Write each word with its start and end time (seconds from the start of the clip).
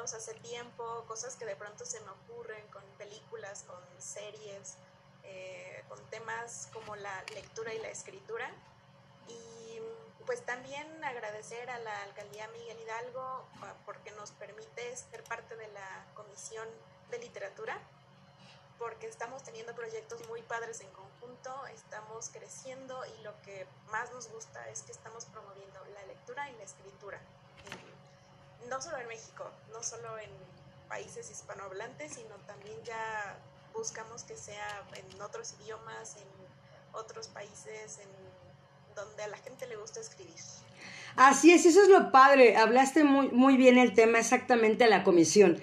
hace 0.00 0.34
tiempo, 0.34 1.04
cosas 1.06 1.36
que 1.36 1.44
de 1.44 1.54
pronto 1.54 1.84
se 1.84 2.00
me 2.00 2.10
ocurren 2.10 2.66
con 2.68 2.82
películas, 2.96 3.64
con 3.64 3.78
series, 3.98 4.76
eh, 5.24 5.84
con 5.88 6.02
temas 6.10 6.68
como 6.72 6.96
la 6.96 7.22
lectura 7.34 7.74
y 7.74 7.78
la 7.78 7.88
escritura. 7.88 8.50
Y 9.28 9.80
pues 10.24 10.44
también 10.46 10.86
agradecer 11.04 11.68
a 11.70 11.78
la 11.78 12.02
alcaldía 12.04 12.48
Miguel 12.48 12.80
Hidalgo 12.80 13.46
ah, 13.62 13.74
porque 13.84 14.10
nos 14.12 14.30
permite 14.32 14.96
ser 14.96 15.22
parte 15.24 15.56
de 15.56 15.68
la 15.68 16.06
comisión 16.14 16.66
de 17.10 17.18
literatura 17.18 17.78
porque 18.78 19.06
estamos 19.06 19.44
teniendo 19.44 19.74
proyectos 19.74 20.26
muy 20.28 20.42
padres 20.42 20.80
en 20.80 20.90
conjunto, 20.90 21.66
estamos 21.66 22.30
creciendo 22.30 22.98
y 23.06 23.22
lo 23.22 23.40
que 23.42 23.64
más 23.92 24.10
nos 24.10 24.28
gusta 24.28 24.68
es 24.70 24.82
que 24.82 24.90
estamos 24.90 25.26
promoviendo 25.26 25.78
la 25.94 26.04
lectura 26.06 26.50
y 26.50 26.56
la 26.56 26.64
escritura. 26.64 27.20
No 28.68 28.80
solo 28.80 28.98
en 28.98 29.08
México, 29.08 29.50
no 29.72 29.82
solo 29.82 30.18
en 30.18 30.30
países 30.88 31.30
hispanohablantes, 31.30 32.14
sino 32.14 32.34
también 32.46 32.76
ya 32.84 33.36
buscamos 33.74 34.24
que 34.24 34.36
sea 34.36 34.84
en 34.94 35.20
otros 35.20 35.54
idiomas, 35.62 36.16
en 36.16 36.94
otros 36.94 37.28
países, 37.28 37.98
en 37.98 38.94
donde 38.94 39.22
a 39.22 39.28
la 39.28 39.38
gente 39.38 39.66
le 39.66 39.76
gusta 39.76 40.00
escribir. 40.00 40.34
Así 41.16 41.52
es, 41.52 41.66
eso 41.66 41.82
es 41.82 41.88
lo 41.88 42.10
padre. 42.10 42.56
Hablaste 42.56 43.04
muy, 43.04 43.28
muy 43.28 43.56
bien 43.56 43.78
el 43.78 43.94
tema 43.94 44.18
exactamente 44.18 44.84
de 44.84 44.90
la 44.90 45.04
comisión. 45.04 45.60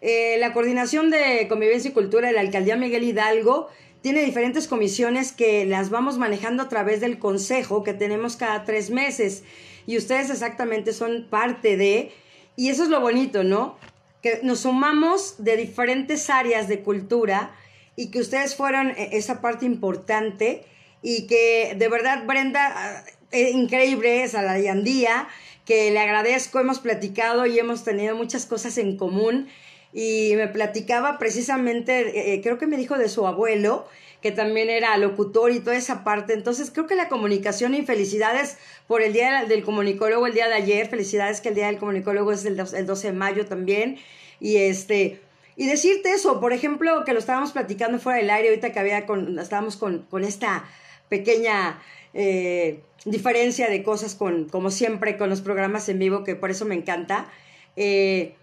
Eh, 0.00 0.36
la 0.38 0.52
coordinación 0.52 1.10
de 1.10 1.46
convivencia 1.48 1.90
y 1.90 1.94
cultura 1.94 2.28
de 2.28 2.34
la 2.34 2.40
alcaldía 2.40 2.76
Miguel 2.76 3.04
Hidalgo 3.04 3.68
tiene 4.00 4.22
diferentes 4.22 4.66
comisiones 4.66 5.32
que 5.32 5.66
las 5.66 5.90
vamos 5.90 6.16
manejando 6.16 6.62
a 6.62 6.68
través 6.68 7.00
del 7.00 7.18
consejo 7.18 7.84
que 7.84 7.92
tenemos 7.92 8.36
cada 8.36 8.64
tres 8.64 8.90
meses. 8.90 9.42
Y 9.86 9.98
ustedes 9.98 10.30
exactamente 10.30 10.92
son 10.92 11.26
parte 11.28 11.76
de, 11.76 12.12
y 12.56 12.70
eso 12.70 12.84
es 12.84 12.88
lo 12.88 13.00
bonito, 13.00 13.44
¿no? 13.44 13.78
Que 14.22 14.40
nos 14.42 14.60
sumamos 14.60 15.36
de 15.38 15.56
diferentes 15.56 16.28
áreas 16.30 16.68
de 16.68 16.80
cultura 16.80 17.54
y 17.96 18.10
que 18.10 18.20
ustedes 18.20 18.54
fueron 18.54 18.90
eh, 18.90 19.10
esa 19.12 19.40
parte 19.40 19.66
importante 19.66 20.64
y 21.02 21.26
que 21.26 21.74
de 21.76 21.88
verdad 21.88 22.26
Brenda, 22.26 23.04
eh, 23.32 23.50
increíble 23.50 24.22
es 24.22 24.34
a 24.34 24.42
la 24.42 24.58
Yandía, 24.58 25.28
que 25.64 25.90
le 25.90 26.00
agradezco, 26.00 26.58
hemos 26.58 26.80
platicado 26.80 27.46
y 27.46 27.58
hemos 27.58 27.84
tenido 27.84 28.16
muchas 28.16 28.46
cosas 28.46 28.76
en 28.78 28.96
común 28.96 29.48
y 29.92 30.32
me 30.36 30.48
platicaba 30.48 31.18
precisamente, 31.18 32.00
eh, 32.00 32.34
eh, 32.34 32.40
creo 32.42 32.58
que 32.58 32.66
me 32.66 32.76
dijo 32.76 32.96
de 32.98 33.08
su 33.08 33.26
abuelo, 33.26 33.86
que 34.22 34.32
también 34.32 34.70
era 34.70 34.96
locutor 34.96 35.50
y 35.52 35.60
toda 35.60 35.76
esa 35.76 36.04
parte. 36.04 36.32
Entonces, 36.34 36.70
creo 36.70 36.86
que 36.86 36.94
la 36.94 37.08
comunicación 37.08 37.74
y 37.74 37.82
felicidades 37.82 38.58
por 38.86 39.02
el 39.02 39.12
Día 39.12 39.44
del 39.44 39.62
Comunicólogo 39.62 40.26
el 40.26 40.34
día 40.34 40.48
de 40.48 40.54
ayer, 40.54 40.88
felicidades 40.88 41.40
que 41.40 41.48
el 41.48 41.54
Día 41.54 41.66
del 41.66 41.78
Comunicólogo 41.78 42.32
es 42.32 42.44
el, 42.44 42.56
12 42.56 43.06
de 43.06 43.12
mayo 43.12 43.46
también. 43.46 43.98
Y 44.40 44.56
este, 44.56 45.20
y 45.56 45.66
decirte 45.66 46.12
eso, 46.12 46.40
por 46.40 46.52
ejemplo, 46.52 47.04
que 47.04 47.12
lo 47.12 47.18
estábamos 47.18 47.52
platicando 47.52 47.98
fuera 47.98 48.18
del 48.18 48.30
aire, 48.30 48.48
ahorita 48.48 48.72
que 48.72 48.78
había 48.78 49.06
con, 49.06 49.38
estábamos 49.38 49.76
con, 49.76 50.06
con 50.10 50.24
esta 50.24 50.64
pequeña 51.08 51.80
eh, 52.12 52.80
diferencia 53.04 53.68
de 53.68 53.82
cosas 53.82 54.14
con, 54.14 54.48
como 54.48 54.70
siempre, 54.70 55.16
con 55.16 55.30
los 55.30 55.40
programas 55.40 55.88
en 55.88 55.98
vivo, 55.98 56.24
que 56.24 56.36
por 56.36 56.50
eso 56.50 56.64
me 56.64 56.74
encanta. 56.74 57.30
Eh, 57.76 58.34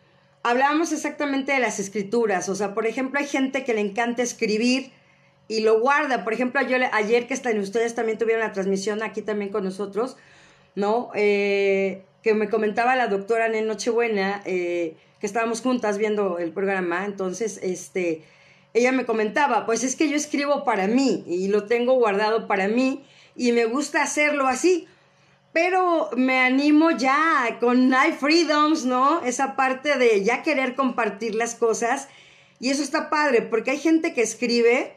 hablábamos 0.43 0.91
exactamente 0.91 1.51
de 1.51 1.59
las 1.59 1.79
escrituras. 1.79 2.49
O 2.49 2.55
sea, 2.55 2.73
por 2.73 2.87
ejemplo, 2.87 3.19
hay 3.19 3.27
gente 3.27 3.63
que 3.63 3.73
le 3.73 3.81
encanta 3.81 4.23
escribir 4.23 4.91
y 5.47 5.61
lo 5.61 5.79
guarda. 5.79 6.23
Por 6.23 6.33
ejemplo, 6.33 6.61
yo 6.61 6.77
ayer 6.91 7.27
que 7.27 7.33
están 7.33 7.59
ustedes 7.59 7.95
también 7.95 8.17
tuvieron 8.17 8.43
la 8.43 8.53
transmisión 8.53 9.03
aquí 9.03 9.21
también 9.21 9.51
con 9.51 9.63
nosotros, 9.63 10.17
¿no? 10.75 11.11
Eh, 11.15 12.03
que 12.23 12.33
me 12.33 12.49
comentaba 12.49 12.95
la 12.95 13.07
doctora 13.07 13.47
en 13.47 13.67
Nochebuena, 13.67 14.41
eh, 14.45 14.95
que 15.19 15.25
estábamos 15.25 15.61
juntas 15.61 15.97
viendo 15.97 16.39
el 16.39 16.51
programa, 16.51 17.05
entonces, 17.05 17.59
este, 17.63 18.23
ella 18.73 18.91
me 18.91 19.05
comentaba, 19.05 19.65
pues 19.65 19.83
es 19.83 19.95
que 19.95 20.09
yo 20.09 20.15
escribo 20.15 20.63
para 20.63 20.87
mí 20.87 21.23
y 21.27 21.47
lo 21.47 21.65
tengo 21.65 21.93
guardado 21.93 22.47
para 22.47 22.67
mí 22.67 23.03
y 23.35 23.51
me 23.51 23.65
gusta 23.65 24.03
hacerlo 24.03 24.47
así 24.47 24.87
pero 25.57 26.11
me 26.15 26.39
animo 26.39 26.91
ya 26.91 27.57
con 27.59 27.91
iFreedoms, 27.91 28.85
¿no? 28.85 29.23
Esa 29.23 29.55
parte 29.55 29.97
de 29.97 30.23
ya 30.23 30.43
querer 30.43 30.75
compartir 30.75 31.33
las 31.33 31.55
cosas. 31.55 32.09
Y 32.59 32.69
eso 32.69 32.83
está 32.83 33.09
padre, 33.09 33.41
porque 33.41 33.71
hay 33.71 33.79
gente 33.79 34.13
que 34.13 34.21
escribe 34.21 34.93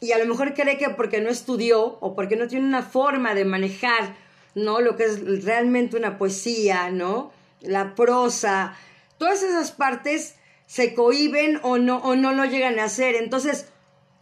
y 0.00 0.12
a 0.12 0.18
lo 0.18 0.26
mejor 0.26 0.54
cree 0.54 0.78
que 0.78 0.90
porque 0.90 1.20
no 1.20 1.30
estudió 1.30 1.98
o 2.00 2.14
porque 2.14 2.36
no 2.36 2.48
tiene 2.48 2.66
una 2.66 2.82
forma 2.82 3.34
de 3.34 3.44
manejar, 3.44 4.16
¿no? 4.54 4.80
Lo 4.80 4.96
que 4.96 5.04
es 5.04 5.44
realmente 5.44 5.96
una 5.96 6.18
poesía, 6.18 6.90
¿no? 6.90 7.32
La 7.60 7.94
prosa, 7.94 8.76
todas 9.18 9.42
esas 9.42 9.72
partes 9.72 10.34
se 10.66 10.94
cohiben 10.94 11.60
o 11.62 11.78
no, 11.78 11.98
o 11.98 12.16
no 12.16 12.32
lo 12.32 12.44
llegan 12.44 12.78
a 12.78 12.84
hacer. 12.84 13.14
Entonces, 13.14 13.66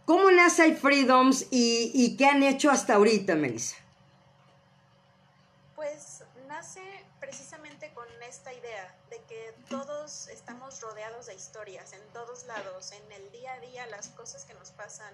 ¿cómo 0.05 0.29
nace 0.31 0.67
iFreedoms 0.67 1.47
y, 1.49 1.91
y 1.93 2.17
qué 2.17 2.25
han 2.25 2.43
hecho 2.43 2.69
hasta 2.69 2.95
ahorita, 2.95 3.35
Melissa? 3.35 3.77
todos 9.71 10.27
estamos 10.27 10.81
rodeados 10.81 11.27
de 11.27 11.33
historias 11.33 11.93
en 11.93 12.01
todos 12.11 12.45
lados, 12.45 12.91
en 12.91 13.11
el 13.13 13.31
día 13.31 13.53
a 13.53 13.59
día, 13.61 13.87
las 13.87 14.09
cosas 14.09 14.43
que 14.43 14.53
nos 14.55 14.71
pasan, 14.71 15.13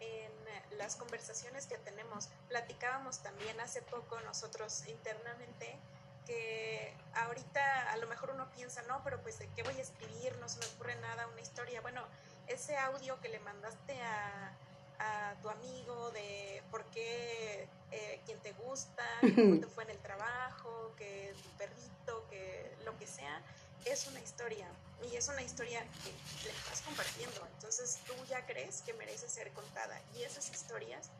en 0.00 0.78
las 0.78 0.96
conversaciones 0.96 1.66
que 1.66 1.78
tenemos. 1.78 2.28
Platicábamos 2.48 3.18
también 3.20 3.60
hace 3.60 3.82
poco 3.82 4.20
nosotros 4.20 4.86
internamente 4.88 5.78
que 6.26 6.94
ahorita 7.14 7.92
a 7.92 7.96
lo 7.96 8.06
mejor 8.06 8.30
uno 8.30 8.50
piensa, 8.52 8.82
no, 8.82 9.02
pero 9.02 9.20
pues 9.22 9.38
de 9.38 9.48
qué 9.56 9.62
voy 9.62 9.76
a 9.78 9.82
escribir, 9.82 10.36
no 10.38 10.48
se 10.48 10.60
me 10.60 10.66
ocurre 10.66 10.96
nada, 10.96 11.26
una 11.26 11.40
historia. 11.40 11.80
Bueno, 11.80 12.02
ese 12.46 12.76
audio 12.76 13.20
que 13.20 13.28
le 13.28 13.40
mandaste 13.40 14.00
a, 14.02 14.52
a 15.00 15.34
tu 15.42 15.48
amigo 15.48 16.10
de 16.12 16.62
por 16.70 16.84
qué, 16.86 17.68
eh, 17.90 18.20
quién 18.26 18.38
te 18.40 18.52
gusta, 18.52 19.04
cómo 19.34 19.58
te 19.58 19.66
fue 19.66 19.84
en 19.84 19.90
el 19.90 19.98
trabajo, 19.98 20.92
que 20.96 21.34
tu 21.42 21.48
perrito, 21.50 22.26
que 22.28 22.76
lo 22.84 22.96
que 22.98 23.06
sea, 23.06 23.42
es 23.84 24.06
una 24.06 24.20
historia 24.20 24.66
y 25.10 25.16
es 25.16 25.28
una 25.28 25.42
historia 25.42 25.80
que 26.04 26.12
le 26.44 26.50
estás 26.50 26.82
compartiendo. 26.82 27.46
Entonces 27.54 27.98
tú 28.06 28.14
ya 28.28 28.44
crees 28.46 28.82
que 28.82 28.92
merece 28.94 29.28
ser 29.28 29.52
contada 29.52 30.00
y 30.14 30.22
esas 30.22 30.50
historias 30.50 31.10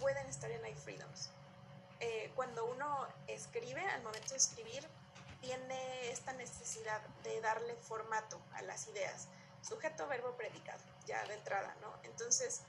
pueden 0.00 0.26
estar 0.26 0.50
en 0.50 0.66
iFreedoms. 0.66 1.30
Eh, 2.00 2.32
cuando 2.34 2.66
uno 2.66 3.06
escribe, 3.28 3.80
al 3.80 4.02
momento 4.02 4.30
de 4.30 4.36
escribir, 4.36 4.86
tiene 5.40 6.10
esta 6.10 6.32
necesidad 6.32 7.00
de 7.22 7.40
darle 7.40 7.74
formato 7.76 8.40
a 8.54 8.62
las 8.62 8.88
ideas. 8.88 9.28
Sujeto, 9.62 10.06
verbo, 10.08 10.36
predicado, 10.36 10.82
ya 11.06 11.24
de 11.26 11.34
entrada, 11.34 11.74
¿no? 11.80 11.94
Entonces, 12.02 12.62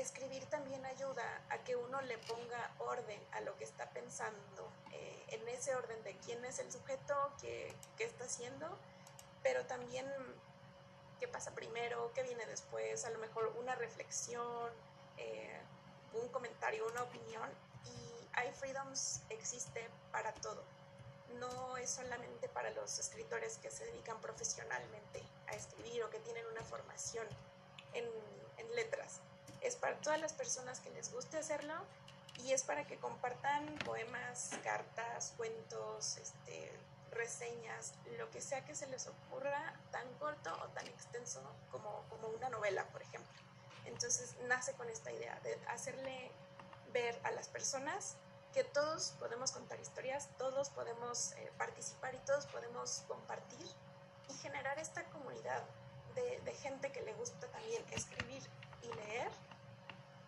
escribir 0.00 0.44
también 0.46 0.84
ayuda 0.86 1.42
a 1.48 1.58
que 1.64 1.76
uno 1.76 2.00
le 2.02 2.18
ponga 2.18 2.74
orden 2.78 3.20
a 3.32 3.40
lo 3.40 3.56
que 3.56 3.64
está 3.64 3.90
pensando, 3.90 4.72
eh, 4.92 5.24
en 5.28 5.48
ese 5.48 5.74
orden 5.74 6.02
de 6.04 6.16
quién 6.18 6.44
es 6.44 6.58
el 6.58 6.70
sujeto, 6.70 7.14
qué, 7.40 7.74
qué, 7.96 8.04
está 8.04 8.24
haciendo, 8.24 8.66
pero 9.42 9.64
también 9.66 10.06
qué 11.18 11.28
pasa 11.28 11.54
primero, 11.54 12.12
qué 12.14 12.22
viene 12.22 12.46
después, 12.46 13.04
a 13.04 13.10
lo 13.10 13.18
mejor 13.18 13.52
una 13.58 13.74
reflexión, 13.74 14.70
eh, 15.18 15.60
un 16.14 16.28
comentario, 16.28 16.86
una 16.88 17.02
opinión. 17.02 17.48
Y 17.84 18.48
iFreedoms 18.48 19.22
existe 19.28 19.88
para 20.12 20.32
todo. 20.34 20.62
No 21.38 21.76
es 21.76 21.90
solamente 21.90 22.48
para 22.48 22.70
los 22.70 22.98
escritores 22.98 23.58
que 23.58 23.70
se 23.70 23.84
dedican 23.86 24.20
profesionalmente 24.20 25.22
a 25.46 25.52
escribir 25.52 26.02
o 26.04 26.10
que 26.10 26.18
tienen 26.20 26.46
una 26.46 26.62
formación 26.64 27.26
en, 27.94 28.04
en 28.58 28.74
letras 28.74 29.20
es 29.60 29.76
para 29.76 29.96
todas 30.00 30.20
las 30.20 30.32
personas 30.32 30.80
que 30.80 30.90
les 30.90 31.12
guste 31.12 31.38
hacerlo 31.38 31.74
y 32.44 32.52
es 32.52 32.62
para 32.62 32.86
que 32.86 32.96
compartan 32.98 33.66
poemas, 33.84 34.50
cartas, 34.62 35.34
cuentos, 35.36 36.16
este, 36.16 36.72
reseñas, 37.10 37.92
lo 38.18 38.30
que 38.30 38.40
sea 38.40 38.64
que 38.64 38.74
se 38.74 38.86
les 38.86 39.06
ocurra, 39.06 39.74
tan 39.90 40.06
corto 40.14 40.50
o 40.62 40.68
tan 40.68 40.86
extenso 40.86 41.42
como, 41.70 42.04
como 42.08 42.28
una 42.28 42.48
novela, 42.48 42.84
por 42.88 43.02
ejemplo. 43.02 43.30
Entonces 43.84 44.36
nace 44.48 44.72
con 44.74 44.88
esta 44.88 45.12
idea 45.12 45.38
de 45.40 45.58
hacerle 45.68 46.30
ver 46.92 47.18
a 47.24 47.30
las 47.32 47.48
personas 47.48 48.16
que 48.54 48.64
todos 48.64 49.14
podemos 49.18 49.52
contar 49.52 49.78
historias, 49.80 50.28
todos 50.38 50.70
podemos 50.70 51.32
eh, 51.32 51.52
participar 51.56 52.14
y 52.14 52.18
todos 52.18 52.46
podemos 52.46 53.04
compartir 53.06 53.66
y 54.28 54.34
generar 54.34 54.78
esta 54.78 55.04
comunidad 55.04 55.62
de, 56.14 56.40
de 56.40 56.54
gente 56.54 56.90
que 56.90 57.02
le 57.02 57.14
gusta 57.14 57.46
también 57.48 57.84
escribir 57.92 58.42
y 58.82 58.92
leer 58.94 59.30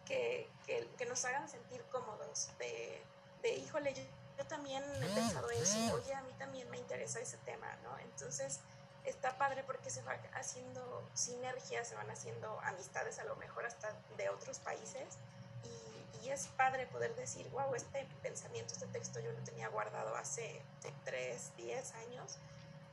que, 0.06 0.48
que, 0.66 1.06
nos 1.06 1.24
hagan 1.24 1.48
sentir 1.48 1.82
cómodos, 1.90 2.50
de, 2.58 3.02
de 3.42 3.56
híjole, 3.56 3.94
yo, 3.94 4.02
también 4.46 4.82
he 4.82 5.14
pensado 5.14 5.48
eso, 5.50 5.94
oye, 5.94 6.12
a 6.14 6.22
mí 6.22 6.32
también 6.36 6.68
me 6.68 6.76
interesa 6.76 7.20
ese 7.20 7.36
tema, 7.38 7.66
¿no? 7.84 7.96
Entonces, 8.00 8.58
está 9.04 9.38
padre 9.38 9.62
porque 9.64 9.88
se 9.88 10.02
va 10.02 10.16
haciendo 10.34 11.08
sinergias, 11.14 11.88
se 11.88 11.94
van 11.94 12.10
haciendo 12.10 12.60
amistades 12.64 13.18
a 13.20 13.24
lo 13.24 13.36
mejor 13.36 13.64
hasta 13.66 13.94
de 14.16 14.28
otros 14.30 14.58
países 14.58 15.18
y, 15.62 16.26
y 16.26 16.30
es 16.30 16.48
padre 16.56 16.86
poder 16.86 17.14
decir, 17.14 17.48
wow, 17.50 17.72
este 17.74 18.04
pensamiento, 18.22 18.74
este 18.74 18.86
texto 18.88 19.20
yo 19.20 19.30
lo 19.30 19.38
tenía 19.44 19.68
guardado 19.68 20.16
hace 20.16 20.60
3, 21.04 21.56
10 21.56 21.94
años 21.94 22.38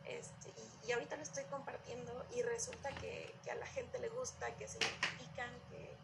este, 0.05 0.49
y, 0.49 0.89
y, 0.89 0.91
ahorita 0.91 1.15
lo 1.17 1.23
estoy 1.23 1.43
resulta 2.59 2.89
que, 2.95 3.33
a 3.49 3.55
la 3.55 3.65
gente 3.67 3.99
le 3.99 4.09
gusta, 4.09 4.53
que 4.57 4.67
se 4.67 4.77
identifican, 4.77 5.49
que, 5.69 5.95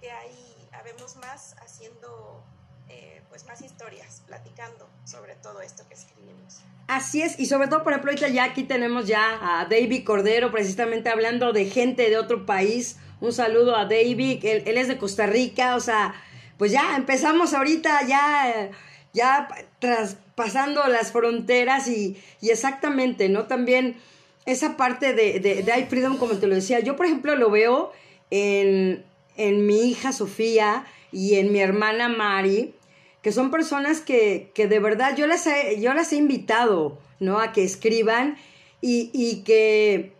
que 0.00 0.10
ahí 0.10 0.68
habemos 0.72 1.16
más 1.16 1.56
haciendo 1.62 2.42
eh, 2.88 3.22
pues 3.28 3.46
más 3.46 3.62
historias, 3.62 4.22
platicando 4.26 4.88
sobre 5.04 5.34
todo 5.36 5.60
esto 5.60 5.86
que 5.88 5.94
escribimos. 5.94 6.60
Así 6.86 7.22
es, 7.22 7.38
y 7.40 7.46
sobre 7.46 7.68
todo, 7.68 7.82
por 7.82 7.92
ejemplo, 7.92 8.10
ahorita 8.10 8.28
ya 8.28 8.44
aquí 8.44 8.64
tenemos 8.64 9.06
ya 9.06 9.60
a 9.60 9.64
David 9.64 10.04
Cordero, 10.04 10.50
precisamente 10.52 11.08
hablando 11.08 11.52
de 11.52 11.64
gente 11.64 12.10
de 12.10 12.18
otro 12.18 12.44
país. 12.44 12.98
Un 13.20 13.32
saludo 13.32 13.74
a 13.76 13.84
David, 13.84 14.44
él, 14.44 14.64
él 14.66 14.76
es 14.76 14.88
de 14.88 14.98
Costa 14.98 15.26
Rica, 15.26 15.76
o 15.76 15.80
sea, 15.80 16.14
pues 16.58 16.72
ya 16.72 16.94
empezamos 16.96 17.54
ahorita 17.54 18.06
ya, 18.06 18.70
ya 19.14 19.48
traspasando 19.78 20.86
las 20.88 21.12
fronteras 21.12 21.88
y, 21.88 22.22
y 22.42 22.50
exactamente, 22.50 23.30
¿no? 23.30 23.44
También 23.46 23.96
esa 24.44 24.76
parte 24.76 25.14
de, 25.14 25.40
de, 25.40 25.62
de 25.62 25.78
I 25.78 26.18
como 26.18 26.34
te 26.34 26.46
lo 26.46 26.54
decía, 26.54 26.80
yo 26.80 26.96
por 26.96 27.06
ejemplo 27.06 27.34
lo 27.34 27.50
veo 27.50 27.92
en, 28.30 29.04
en 29.36 29.66
mi 29.66 29.90
hija 29.90 30.12
Sofía 30.12 30.86
y 31.12 31.34
en 31.34 31.52
mi 31.52 31.60
hermana 31.60 32.08
Mari, 32.08 32.74
que 33.22 33.32
son 33.32 33.50
personas 33.50 34.00
que, 34.00 34.50
que 34.54 34.66
de 34.68 34.80
verdad 34.80 35.16
yo 35.16 35.26
las, 35.26 35.46
he, 35.46 35.80
yo 35.80 35.94
las 35.94 36.12
he 36.12 36.16
invitado, 36.16 36.98
¿no? 37.20 37.40
A 37.40 37.52
que 37.52 37.64
escriban 37.64 38.36
y, 38.80 39.10
y 39.14 39.42
que, 39.44 40.12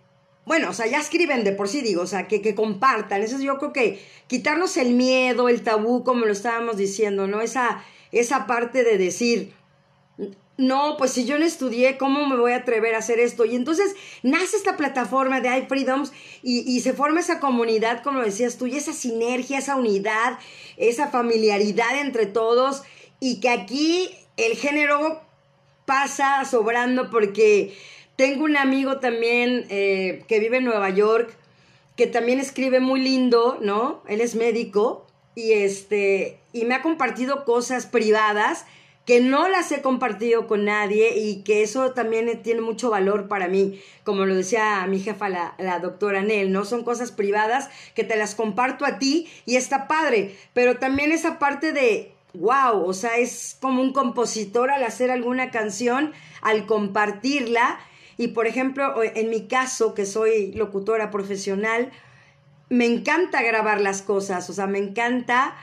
bueno, 0.46 0.70
o 0.70 0.72
sea, 0.72 0.86
ya 0.86 0.98
escriben 0.98 1.44
de 1.44 1.52
por 1.52 1.68
sí, 1.68 1.82
digo, 1.82 2.02
o 2.02 2.06
sea, 2.06 2.28
que, 2.28 2.40
que 2.40 2.54
compartan. 2.54 3.22
Eso 3.22 3.38
yo 3.40 3.58
creo 3.58 3.72
que 3.72 4.00
quitarnos 4.26 4.76
el 4.76 4.94
miedo, 4.94 5.48
el 5.48 5.62
tabú, 5.62 6.02
como 6.02 6.24
lo 6.24 6.32
estábamos 6.32 6.76
diciendo, 6.76 7.26
¿no? 7.26 7.42
Esa, 7.42 7.84
esa 8.10 8.46
parte 8.46 8.84
de 8.84 8.96
decir, 8.96 9.52
no, 10.56 10.96
pues 10.96 11.12
si 11.12 11.24
yo 11.24 11.38
no 11.38 11.44
estudié, 11.44 11.98
¿cómo 11.98 12.26
me 12.26 12.36
voy 12.36 12.52
a 12.52 12.58
atrever 12.58 12.94
a 12.94 12.98
hacer 12.98 13.18
esto? 13.18 13.44
Y 13.44 13.56
entonces 13.56 13.94
nace 14.22 14.56
esta 14.56 14.76
plataforma 14.76 15.40
de 15.40 15.58
iFreedoms 15.58 16.12
y, 16.42 16.60
y 16.60 16.80
se 16.80 16.92
forma 16.92 17.20
esa 17.20 17.40
comunidad, 17.40 18.02
como 18.02 18.20
decías 18.20 18.56
tú, 18.56 18.66
y 18.66 18.76
esa 18.76 18.92
sinergia, 18.92 19.58
esa 19.58 19.76
unidad, 19.76 20.38
esa 20.76 21.08
familiaridad 21.08 22.00
entre 22.00 22.26
todos 22.26 22.82
y 23.18 23.40
que 23.40 23.48
aquí 23.48 24.10
el 24.36 24.56
género 24.56 25.22
pasa 25.86 26.44
sobrando 26.44 27.10
porque 27.10 27.76
tengo 28.16 28.44
un 28.44 28.56
amigo 28.56 29.00
también 29.00 29.66
eh, 29.70 30.24
que 30.28 30.40
vive 30.40 30.58
en 30.58 30.64
Nueva 30.64 30.90
York 30.90 31.36
que 31.96 32.06
también 32.06 32.40
escribe 32.40 32.80
muy 32.80 33.00
lindo, 33.00 33.58
¿no? 33.60 34.02
Él 34.08 34.20
es 34.20 34.34
médico 34.34 35.06
y 35.34 35.52
este 35.52 36.38
y 36.52 36.64
me 36.64 36.74
ha 36.74 36.82
compartido 36.82 37.44
cosas 37.44 37.86
privadas 37.86 38.66
que 39.04 39.20
no 39.20 39.48
las 39.48 39.70
he 39.70 39.82
compartido 39.82 40.46
con 40.46 40.64
nadie 40.64 41.18
y 41.18 41.42
que 41.42 41.62
eso 41.62 41.92
también 41.92 42.42
tiene 42.42 42.62
mucho 42.62 42.90
valor 42.90 43.28
para 43.28 43.48
mí, 43.48 43.80
como 44.02 44.24
lo 44.24 44.34
decía 44.34 44.86
mi 44.88 45.00
jefa, 45.00 45.28
la, 45.28 45.54
la 45.58 45.78
doctora 45.78 46.22
Nel, 46.22 46.52
¿no? 46.52 46.64
Son 46.64 46.84
cosas 46.84 47.12
privadas 47.12 47.68
que 47.94 48.04
te 48.04 48.16
las 48.16 48.34
comparto 48.34 48.86
a 48.86 48.98
ti 48.98 49.28
y 49.44 49.56
está 49.56 49.88
padre, 49.88 50.36
pero 50.54 50.78
también 50.78 51.12
esa 51.12 51.38
parte 51.38 51.72
de, 51.72 52.12
wow, 52.32 52.82
o 52.84 52.94
sea, 52.94 53.18
es 53.18 53.58
como 53.60 53.82
un 53.82 53.92
compositor 53.92 54.70
al 54.70 54.82
hacer 54.82 55.10
alguna 55.10 55.50
canción, 55.50 56.12
al 56.40 56.64
compartirla, 56.64 57.78
y 58.16 58.28
por 58.28 58.46
ejemplo, 58.46 59.02
en 59.02 59.28
mi 59.28 59.46
caso, 59.48 59.92
que 59.92 60.06
soy 60.06 60.52
locutora 60.52 61.10
profesional, 61.10 61.90
me 62.70 62.86
encanta 62.86 63.42
grabar 63.42 63.80
las 63.80 64.02
cosas, 64.02 64.48
o 64.48 64.52
sea, 64.52 64.66
me 64.66 64.78
encanta 64.78 65.56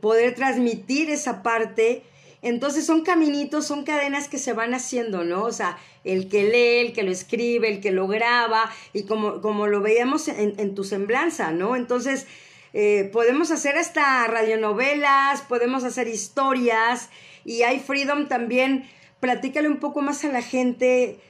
poder 0.00 0.34
transmitir 0.34 1.10
esa 1.10 1.42
parte 1.42 2.02
entonces 2.42 2.84
son 2.84 3.02
caminitos, 3.02 3.66
son 3.66 3.84
cadenas 3.84 4.28
que 4.28 4.38
se 4.38 4.52
van 4.52 4.74
haciendo, 4.74 5.22
¿no? 5.22 5.44
O 5.44 5.52
sea, 5.52 5.78
el 6.02 6.28
que 6.28 6.42
lee, 6.42 6.86
el 6.86 6.92
que 6.92 7.04
lo 7.04 7.12
escribe, 7.12 7.68
el 7.68 7.80
que 7.80 7.92
lo 7.92 8.08
graba, 8.08 8.70
y 8.92 9.04
como, 9.04 9.40
como 9.40 9.68
lo 9.68 9.80
veíamos 9.80 10.26
en, 10.26 10.74
tu 10.74 10.82
semblanza, 10.82 11.52
¿no? 11.52 11.76
Entonces, 11.76 12.26
eh, 12.72 13.08
podemos 13.12 13.52
hacer 13.52 13.76
hasta 13.76 14.26
radionovelas, 14.26 15.42
podemos 15.42 15.84
hacer 15.84 16.08
historias, 16.08 17.10
y 17.44 17.62
hay 17.62 17.78
Freedom 17.78 18.26
también. 18.26 18.88
Platícale 19.20 19.68
un 19.68 19.78
poco 19.78 20.02
más 20.02 20.24
a 20.24 20.32
la 20.32 20.42
gente 20.42 21.20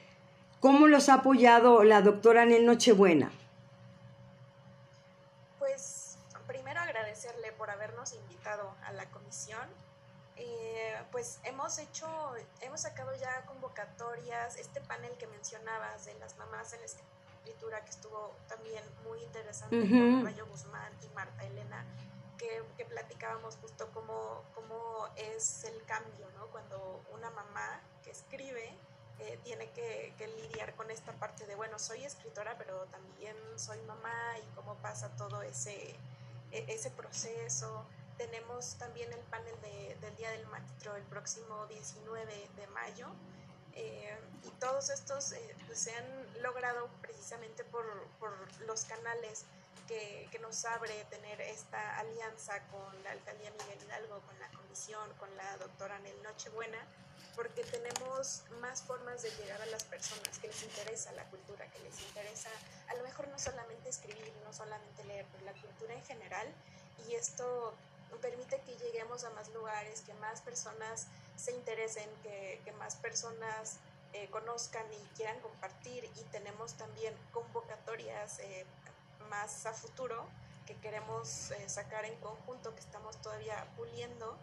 cómo 0.59 0.87
los 0.87 1.09
ha 1.09 1.15
apoyado 1.15 1.83
la 1.83 2.01
doctora 2.01 2.41
Anel 2.41 2.65
Nochebuena. 2.65 3.31
Pues 11.23 11.39
hemos 11.43 11.77
hecho, 11.77 12.05
hemos 12.59 12.81
sacado 12.81 13.15
ya 13.15 13.45
convocatorias, 13.45 14.57
este 14.57 14.81
panel 14.81 15.09
que 15.17 15.25
mencionabas 15.27 16.03
de 16.03 16.13
las 16.15 16.37
mamás 16.37 16.73
en 16.73 16.81
la 16.81 16.85
escritura 16.85 17.81
que 17.85 17.91
estuvo 17.91 18.35
también 18.49 18.83
muy 19.05 19.23
interesante 19.23 19.87
con 19.89 20.25
Rayo 20.25 20.45
Guzmán 20.47 20.91
y 21.01 21.07
Marta 21.15 21.45
Elena, 21.45 21.85
que, 22.37 22.61
que, 22.75 22.83
platicábamos 22.83 23.55
justo 23.61 23.89
cómo, 23.93 24.43
cómo 24.53 25.07
es 25.15 25.63
el 25.63 25.81
cambio, 25.85 26.27
¿no? 26.35 26.47
Cuando 26.47 27.01
una 27.13 27.29
mamá 27.29 27.79
que 28.03 28.11
escribe 28.11 28.77
eh, 29.19 29.39
tiene 29.45 29.69
que, 29.69 30.13
que, 30.17 30.27
lidiar 30.27 30.75
con 30.75 30.91
esta 30.91 31.13
parte 31.13 31.47
de, 31.47 31.55
bueno, 31.55 31.79
soy 31.79 32.03
escritora, 32.03 32.57
pero 32.57 32.83
también 32.87 33.37
soy 33.55 33.79
mamá 33.83 34.37
y 34.39 34.55
cómo 34.55 34.75
pasa 34.75 35.07
todo 35.15 35.41
ese, 35.41 35.95
e, 36.51 36.65
ese 36.67 36.91
proceso 36.91 37.85
tenemos 38.17 38.75
también 38.75 39.11
el 39.11 39.19
panel 39.21 39.55
de, 39.61 39.95
del 40.01 40.15
Día 40.15 40.31
del 40.31 40.45
Maestro 40.47 40.95
el 40.95 41.03
próximo 41.03 41.65
19 41.67 42.49
de 42.55 42.67
mayo. 42.67 43.07
Eh, 43.75 44.17
y 44.43 44.49
todos 44.59 44.89
estos 44.89 45.31
eh, 45.31 45.55
pues, 45.65 45.79
se 45.79 45.95
han 45.95 46.41
logrado 46.43 46.89
precisamente 47.01 47.63
por, 47.63 47.85
por 48.19 48.31
los 48.67 48.85
canales 48.85 49.45
que, 49.87 50.27
que, 50.31 50.39
nos 50.39 50.63
abre 50.65 50.93
tener 51.09 51.41
esta 51.41 51.97
alianza 51.97 52.61
con 52.67 53.03
la 53.03 53.11
alcaldía 53.11 53.51
Miguel 53.51 53.79
Hidalgo, 53.83 54.21
con 54.21 54.39
la 54.39 54.49
comisión, 54.49 55.11
con 55.19 55.35
la 55.35 55.57
doctora 55.57 55.97
Nel 55.99 56.21
Nochebuena, 56.21 56.77
porque 57.35 57.63
tenemos 57.63 58.43
más 58.61 58.83
formas 58.83 59.23
de 59.23 59.31
llegar 59.31 59.61
a 59.61 59.65
las 59.67 59.83
personas 59.85 60.37
que 60.39 60.47
les 60.47 60.63
interesa 60.63 61.11
la 61.13 61.25
cultura, 61.25 61.65
que 61.71 61.79
les 61.79 61.99
interesa 62.01 62.49
a 62.87 62.95
lo 62.95 63.03
mejor 63.03 63.27
no 63.27 63.39
solamente 63.39 63.89
escribir, 63.89 64.31
no 64.43 64.53
solamente 64.53 65.03
leer, 65.05 65.25
pero 65.31 65.45
la 65.45 65.53
cultura 65.53 65.93
en 65.93 66.03
general. 66.03 66.47
Y 67.09 67.15
esto 67.15 67.73
permite 68.19 68.59
que 68.61 68.75
lleguemos 68.77 69.23
a 69.23 69.29
más 69.31 69.49
lugares, 69.53 70.01
que 70.01 70.13
más 70.15 70.41
personas 70.41 71.07
se 71.35 71.51
interesen, 71.51 72.09
que, 72.21 72.61
que 72.63 72.71
más 72.73 72.95
personas 72.95 73.79
eh, 74.13 74.27
conozcan 74.29 74.85
y 74.93 75.15
quieran 75.15 75.39
compartir. 75.39 76.05
Y 76.15 76.23
tenemos 76.31 76.73
también 76.75 77.15
convocatorias 77.31 78.39
eh, 78.39 78.65
más 79.29 79.65
a 79.65 79.73
futuro 79.73 80.25
que 80.67 80.75
queremos 80.75 81.51
eh, 81.51 81.67
sacar 81.67 82.05
en 82.05 82.15
conjunto, 82.17 82.73
que 82.73 82.79
estamos 82.79 83.19
todavía 83.21 83.67
puliendo, 83.75 84.37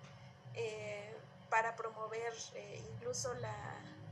para 1.49 1.77
promover 1.77 2.35
incluso 2.93 3.33
la, 3.35 3.55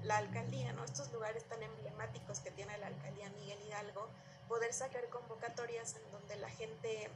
la 0.05 0.19
alcaldía, 0.19 0.73
¿no? 0.73 0.85
estos 0.85 1.12
lugares 1.12 1.45
tan 1.45 1.62
emblemáticos 1.62 2.41
que 2.41 2.50
tiene 2.50 2.77
la 2.79 2.87
alcaldía 2.87 3.29
Miguel 3.31 3.61
Hidalgo, 3.67 4.09
poder 4.49 4.73
sacar 4.73 5.09
convocatorias 5.09 5.97
en 5.97 6.11
donde 6.12 6.37
la 6.37 6.49
gente 6.49 7.11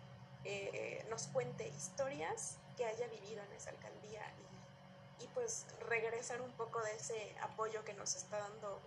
eh, 0.44 1.04
nos 1.08 1.28
cuente 1.28 1.68
historias 1.68 2.56
que 2.76 2.84
haya 2.84 3.06
vivido 3.08 3.42
en 3.42 3.52
esa 3.56 3.70
alcaldía 3.70 4.22
y, 5.20 5.26
pues 5.34 5.66
regresar 5.88 6.42
un 6.42 6.50
poco 6.52 6.82
de 6.82 6.92
ese 6.92 7.34
apoyo 7.40 7.84
que 7.84 7.94
nos 7.94 8.16
está 8.16 8.38
dando 8.38 8.80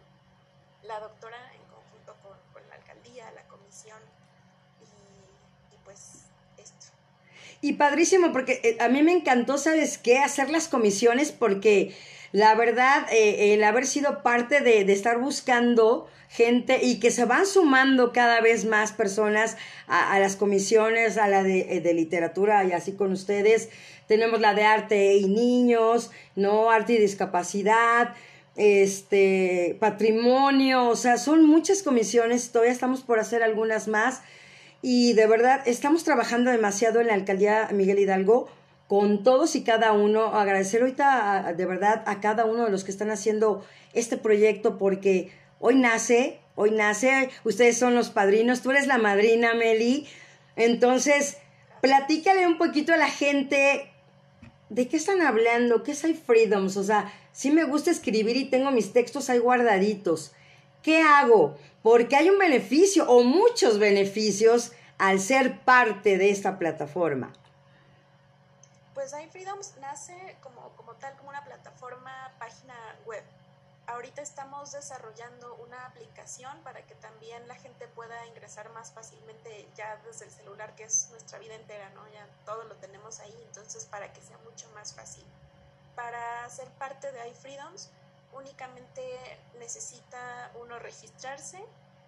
la 0.83 0.99
doctora 0.99 1.37
en 1.55 1.61
conjunto 1.63 2.15
con, 2.21 2.37
con 2.53 2.69
la 2.69 2.75
alcaldía, 2.75 3.31
la 3.31 3.47
comisión 3.47 3.97
y, 4.79 5.73
y, 5.73 5.77
pues 5.83 6.25
esto. 6.57 6.87
Y 7.61 7.73
padrísimo, 7.73 8.31
porque 8.31 8.59
eh, 8.63 8.77
a 8.79 8.89
mí 8.89 9.01
me 9.01 9.13
encantó, 9.13 9.57
¿sabes 9.57 9.97
qué? 9.97 10.19
Hacer 10.19 10.49
las 10.49 10.67
comisiones 10.67 11.31
porque 11.31 11.95
la 12.35 12.53
verdad, 12.53 13.07
eh, 13.13 13.53
el 13.53 13.63
haber 13.63 13.87
sido 13.87 14.21
parte 14.21 14.59
de, 14.59 14.83
de 14.83 14.91
estar 14.91 15.19
buscando 15.19 16.09
gente 16.27 16.83
y 16.83 16.99
que 16.99 17.09
se 17.09 17.23
van 17.23 17.45
sumando 17.45 18.11
cada 18.11 18.41
vez 18.41 18.65
más 18.65 18.91
personas 18.91 19.55
a, 19.87 20.19
las 20.19 20.35
comisiones, 20.35 21.17
a 21.17 21.29
la 21.29 21.43
de, 21.43 21.77
eh, 21.77 21.79
de, 21.79 21.93
literatura 21.93 22.65
y 22.65 22.73
así 22.73 22.91
con 22.91 23.13
ustedes. 23.13 23.69
Tenemos 24.09 24.41
la 24.41 24.53
de 24.53 24.63
arte 24.65 25.15
y 25.15 25.29
niños, 25.29 26.11
¿no? 26.35 26.71
Arte 26.71 26.95
y 26.95 26.97
discapacidad, 26.97 28.13
este, 28.57 29.77
patrimonio, 29.79 30.89
o 30.89 30.97
sea, 30.97 31.17
son 31.17 31.47
muchas 31.47 31.83
comisiones, 31.83 32.51
todavía 32.51 32.73
estamos 32.73 33.03
por 33.03 33.17
hacer 33.17 33.43
algunas 33.43 33.87
más 33.87 34.23
y 34.81 35.13
de 35.13 35.25
verdad 35.25 35.61
estamos 35.65 36.03
trabajando 36.03 36.51
demasiado 36.51 36.99
en 36.99 37.07
la 37.07 37.13
alcaldía 37.13 37.69
Miguel 37.71 37.99
Hidalgo 37.99 38.49
con 38.87 39.23
todos 39.23 39.55
y 39.55 39.63
cada 39.63 39.93
uno. 39.93 40.35
Agradecer 40.35 40.81
ahorita 40.81 41.53
de 41.55 41.65
verdad 41.65 42.03
a 42.05 42.21
cada 42.21 42.45
uno 42.45 42.65
de 42.65 42.71
los 42.71 42.83
que 42.83 42.91
están 42.91 43.11
haciendo 43.11 43.65
este 43.93 44.17
proyecto 44.17 44.77
porque 44.77 45.31
hoy 45.59 45.75
nace, 45.75 46.39
hoy 46.55 46.71
nace, 46.71 47.29
ustedes 47.43 47.77
son 47.77 47.95
los 47.95 48.09
padrinos, 48.09 48.61
tú 48.61 48.71
eres 48.71 48.87
la 48.87 48.97
madrina, 48.97 49.53
Meli. 49.53 50.07
Entonces, 50.55 51.37
platícale 51.81 52.47
un 52.47 52.57
poquito 52.57 52.93
a 52.93 52.97
la 52.97 53.09
gente 53.09 53.91
de 54.69 54.87
qué 54.87 54.97
están 54.97 55.21
hablando, 55.21 55.83
qué 55.83 55.91
es 55.91 56.03
hay 56.03 56.13
freedoms, 56.13 56.75
o 56.77 56.83
sea, 56.83 57.13
sí 57.31 57.51
me 57.51 57.65
gusta 57.65 57.91
escribir 57.91 58.35
y 58.35 58.45
tengo 58.45 58.71
mis 58.71 58.93
textos 58.93 59.29
ahí 59.29 59.37
guardaditos. 59.37 60.33
¿qué 60.85 61.01
hago? 61.01 61.57
Porque 61.81 62.15
hay 62.15 62.29
un 62.29 62.37
beneficio 62.37 63.09
o 63.09 63.23
muchos 63.23 63.79
beneficios 63.79 64.71
al 64.99 65.19
ser 65.19 65.61
parte 65.61 66.19
de 66.19 66.29
esta 66.29 66.59
plataforma. 66.59 67.33
Pues 68.95 69.13
iFreedoms 69.13 69.75
nace 69.81 70.37
como, 70.41 70.69
como 70.77 70.93
tal, 70.93 71.17
como 71.17 71.29
una 71.29 71.43
plataforma, 71.43 72.31
página 72.39 72.73
web. 73.05 73.25
Ahorita 73.87 74.21
estamos 74.21 74.71
desarrollando 74.71 75.53
una 75.55 75.85
aplicación 75.85 76.57
para 76.63 76.81
que 76.87 76.95
también 76.95 77.45
la 77.49 77.55
gente 77.55 77.89
pueda 77.89 78.25
ingresar 78.27 78.69
más 78.69 78.93
fácilmente 78.93 79.67
ya 79.75 79.97
desde 80.05 80.23
el 80.25 80.31
celular, 80.31 80.73
que 80.75 80.85
es 80.85 81.09
nuestra 81.11 81.39
vida 81.39 81.55
entera, 81.55 81.89
¿no? 81.89 82.07
Ya 82.13 82.25
todo 82.45 82.63
lo 82.63 82.75
tenemos 82.77 83.19
ahí, 83.19 83.37
entonces 83.47 83.85
para 83.85 84.13
que 84.13 84.21
sea 84.21 84.37
mucho 84.39 84.69
más 84.69 84.93
fácil. 84.93 85.25
Para 85.93 86.47
ser 86.49 86.69
parte 86.79 87.11
de 87.11 87.27
iFreedoms, 87.31 87.91
únicamente 88.31 89.37
necesita 89.59 90.51
uno 90.55 90.79
registrarse 90.79 91.61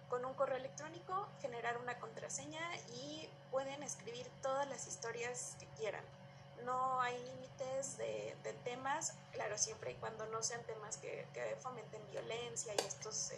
con 0.08 0.24
un 0.24 0.32
correo 0.32 0.56
electrónico, 0.56 1.28
generar 1.42 1.76
una 1.76 1.98
contraseña 1.98 2.62
y 2.94 3.28
pueden 3.50 3.82
escribir 3.82 4.26
todas 4.40 4.66
las 4.70 4.86
historias 4.86 5.54
que 5.60 5.66
quieran 5.76 6.17
no 6.64 7.00
hay 7.00 7.18
límites 7.24 7.98
de, 7.98 8.36
temas, 8.64 9.14
claro, 9.32 9.56
siempre 9.58 9.92
y 9.92 9.94
cuando 9.94 10.26
no 10.26 10.42
sean 10.42 10.62
temas 10.64 10.96
que, 10.96 11.26
fomenten 11.60 12.00
violencia 12.10 12.74
y 12.74 12.86
estos, 12.86 13.32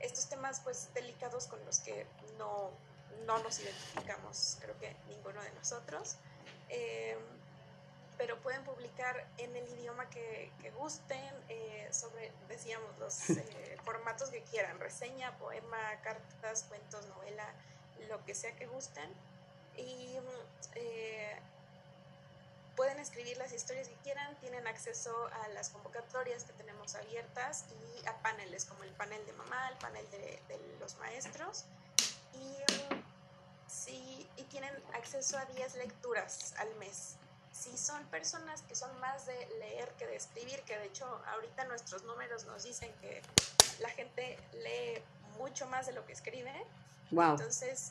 estos 0.00 0.28
temas 0.28 0.60
pues 0.60 0.92
delicados 0.94 1.46
con 1.46 1.64
los 1.64 1.80
que 1.80 2.06
no, 2.38 2.70
nos 3.26 3.58
identificamos, 3.60 4.56
creo 4.60 4.78
que 4.78 4.96
ninguno 5.08 5.40
de 5.42 5.50
nosotros. 5.52 6.16
Em, 6.68 7.18
pero 8.18 8.36
pueden 8.40 8.64
publicar 8.64 9.26
en 9.38 9.56
el 9.56 9.66
idioma 9.78 10.10
que, 10.10 10.50
gusten, 10.76 11.34
eh, 11.48 11.88
sobre, 11.92 12.32
decíamos, 12.48 12.98
los 12.98 13.30
eh, 13.30 13.76
formatos 13.84 14.30
que 14.30 14.42
quieran, 14.42 14.78
reseña, 14.80 15.38
poema, 15.38 15.78
cartas, 16.02 16.64
cuentos, 16.64 17.06
novela, 17.06 17.46
lo 18.08 18.22
que 18.24 18.34
sea 18.34 18.54
que 18.56 18.66
gusten. 18.66 19.08
Y 19.76 20.18
eh, 20.74 21.38
pueden 22.78 23.00
escribir 23.00 23.36
las 23.38 23.52
historias 23.52 23.88
que 23.88 23.96
quieran, 24.04 24.36
tienen 24.36 24.64
acceso 24.68 25.10
a 25.42 25.48
las 25.48 25.68
convocatorias 25.70 26.44
que 26.44 26.52
tenemos 26.52 26.94
abiertas 26.94 27.64
y 27.72 28.06
a 28.06 28.16
paneles 28.22 28.66
como 28.66 28.84
el 28.84 28.92
panel 28.92 29.20
de 29.26 29.32
mamá, 29.32 29.68
el 29.70 29.76
panel 29.78 30.08
de, 30.12 30.40
los 30.78 30.96
maestros 30.98 31.64
y, 32.34 32.72
sí, 33.66 34.28
y 34.36 34.44
tienen 34.44 34.72
acceso 34.94 35.36
a 35.36 35.44
10 35.46 35.74
lecturas 35.74 36.54
al 36.58 36.72
mes. 36.76 37.16
Si 37.50 37.76
son 37.76 38.06
personas 38.06 38.62
que 38.62 38.76
son 38.76 38.96
más 39.00 39.26
de 39.26 39.48
leer 39.58 39.92
que 39.98 40.06
de 40.06 40.14
escribir, 40.14 40.62
que 40.62 40.78
de 40.78 40.86
hecho 40.86 41.04
ahorita 41.34 41.64
nuestros 41.64 42.04
números 42.04 42.44
nos 42.44 42.62
dicen 42.62 42.94
que 43.00 43.22
la 43.80 43.88
gente 43.88 44.38
lee 44.52 45.02
mucho 45.36 45.66
más 45.66 45.86
de 45.86 45.94
lo 45.94 46.06
que 46.06 46.12
escribe, 46.12 46.54
wow. 47.10 47.32
entonces 47.32 47.90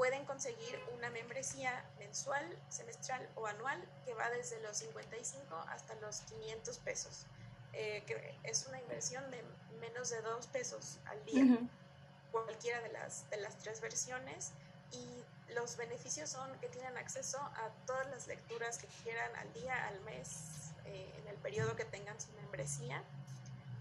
pueden 0.00 0.24
conseguir 0.24 0.80
una 0.96 1.10
membresía 1.10 1.84
mensual, 1.98 2.42
semestral 2.70 3.28
o 3.34 3.46
anual 3.46 3.86
que 4.06 4.14
va 4.14 4.30
desde 4.30 4.58
los 4.62 4.78
55 4.78 5.54
hasta 5.68 5.94
los 5.96 6.20
500 6.22 6.78
pesos, 6.78 7.26
eh, 7.74 8.02
que 8.06 8.34
es 8.44 8.64
una 8.66 8.80
inversión 8.80 9.30
de 9.30 9.44
menos 9.78 10.08
de 10.08 10.22
2 10.22 10.46
pesos 10.46 10.96
al 11.04 11.22
día, 11.26 11.44
cualquiera 12.32 12.80
de 12.80 12.88
las, 12.92 13.28
de 13.28 13.36
las 13.42 13.58
tres 13.58 13.82
versiones. 13.82 14.52
Y 14.92 15.52
los 15.52 15.76
beneficios 15.76 16.30
son 16.30 16.50
que 16.60 16.68
tienen 16.68 16.96
acceso 16.96 17.36
a 17.36 17.68
todas 17.84 18.06
las 18.06 18.26
lecturas 18.26 18.78
que 18.78 18.86
quieran 19.02 19.36
al 19.36 19.52
día, 19.52 19.86
al 19.86 20.00
mes, 20.00 20.72
eh, 20.86 21.12
en 21.18 21.28
el 21.28 21.36
periodo 21.36 21.76
que 21.76 21.84
tengan 21.84 22.18
su 22.18 22.32
membresía 22.40 23.04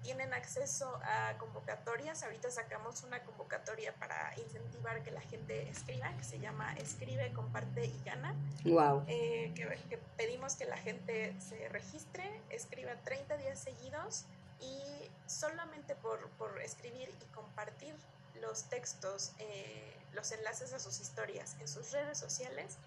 tienen 0.01 0.33
acceso 0.33 0.99
a 1.03 1.37
convocatorias. 1.37 2.23
Ahorita 2.23 2.49
sacamos 2.49 3.03
una 3.03 3.21
convocatoria 3.23 3.93
para 3.95 4.33
incentivar 4.37 5.03
que 5.03 5.11
la 5.11 5.21
gente 5.21 5.69
escriba, 5.69 6.15
que 6.17 6.23
se 6.23 6.39
llama 6.39 6.73
Escribe, 6.77 7.31
Comparte 7.33 7.85
y 7.85 8.01
Gana. 8.05 8.35
Wow. 8.65 9.03
Eh, 9.07 9.53
que, 9.55 9.97
pedimos 10.17 10.55
que 10.55 10.65
la 10.65 10.77
gente 10.77 11.35
se 11.39 11.69
registre, 11.69 12.41
escriba 12.49 12.95
30 13.03 13.37
días 13.37 13.59
seguidos 13.59 14.25
y 14.59 14.81
solamente 15.27 15.95
por, 15.95 16.29
por 16.31 16.61
escribir 16.61 17.09
y 17.21 17.25
compartir 17.33 17.95
los 18.41 18.63
textos, 18.65 19.33
eh, 19.39 19.95
los 20.13 20.31
enlaces 20.31 20.73
a 20.73 20.79
sus 20.79 20.99
historias 20.99 21.55
en 21.59 21.67
sus 21.67 21.91
redes 21.91 22.17
sociales, 22.17 22.77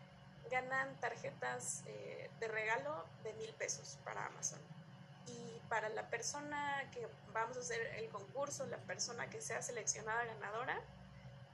ganan 0.51 0.95
tarjetas 1.01 1.83
eh, 1.87 2.31
de 2.41 2.49
regalo 2.49 3.05
de 3.23 3.33
mil 3.35 3.53
pesos 3.55 3.99
para 4.05 4.27
Amazon 4.27 4.59
para 5.69 5.89
la 5.91 6.09
persona 6.11 6.89
que 6.93 7.07
vamos 7.33 7.57
a 7.57 7.61
hacer 7.61 7.81
el 7.97 8.09
concurso, 8.11 8.67
la 8.67 8.79
persona 8.79 9.29
que 9.31 9.41
sea 9.41 9.63
seleccionada 9.63 10.25
ganadora, 10.25 10.81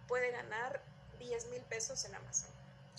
puede 0.06 0.30
ganar 0.32 0.80
10 1.18 1.50
mil 1.50 1.62
pesos 1.62 2.04
en 2.04 2.14
Amazon. 2.14 2.50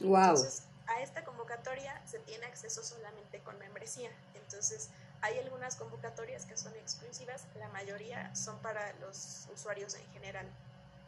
Wow. 0.02 0.20
Entonces, 0.22 0.64
a 0.88 1.02
esta 1.02 1.24
convocatoria 1.24 2.02
se 2.06 2.20
tiene 2.20 2.46
acceso 2.46 2.84
solamente 2.84 3.40
con 3.40 3.58
membresía. 3.60 4.12
Entonces, 4.36 4.90
hay 5.22 5.38
algunas 5.40 5.76
convocatorias 5.76 6.46
que 6.46 6.58
son 6.58 6.74
exclusivas, 6.76 7.46
la 7.56 7.68
mayoría 7.70 8.34
son 8.36 8.58
para 8.60 8.94
los 8.94 9.48
usuarios 9.54 9.96
en 9.96 10.06
general. 10.14 10.48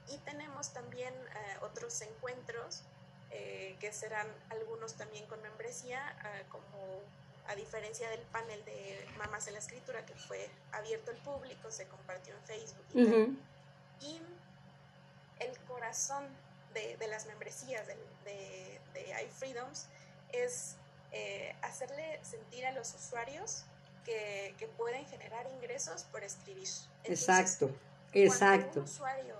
Y 0.09 0.17
tenemos 0.19 0.73
también 0.73 1.13
eh, 1.13 1.57
otros 1.61 2.01
encuentros 2.01 2.83
eh, 3.29 3.77
que 3.79 3.93
serán 3.93 4.27
algunos 4.49 4.95
también 4.95 5.25
con 5.27 5.41
membresía, 5.41 6.01
eh, 6.25 6.45
como 6.49 7.01
a 7.47 7.55
diferencia 7.55 8.09
del 8.09 8.21
panel 8.31 8.63
de 8.65 9.05
Mamás 9.17 9.47
en 9.47 9.53
la 9.53 9.59
Escritura, 9.59 10.05
que 10.05 10.15
fue 10.15 10.49
abierto 10.71 11.11
al 11.11 11.17
público, 11.17 11.71
se 11.71 11.87
compartió 11.87 12.33
en 12.33 12.43
Facebook 12.43 12.85
y, 14.01 14.21
el 15.39 15.57
corazón 15.67 16.23
de, 16.73 17.07
las 17.07 17.25
membresías 17.25 17.87
de, 17.87 17.95
de, 18.25 18.79
de 18.93 19.23
iFreedoms 19.23 19.87
es 20.31 20.75
eh, 21.11 21.55
hacerle 21.63 22.19
sentir 22.23 22.65
a 22.65 22.71
los 22.73 22.93
usuarios 22.93 23.63
que, 24.05 24.69
pueden 24.77 25.05
generar 25.07 25.47
ingresos 25.47 26.03
por 26.05 26.23
escribir. 26.23 26.67
exacto, 27.03 27.71
exacto. 28.13 28.61
Cuando 28.61 28.79
un 28.79 28.85
usuario 28.85 29.35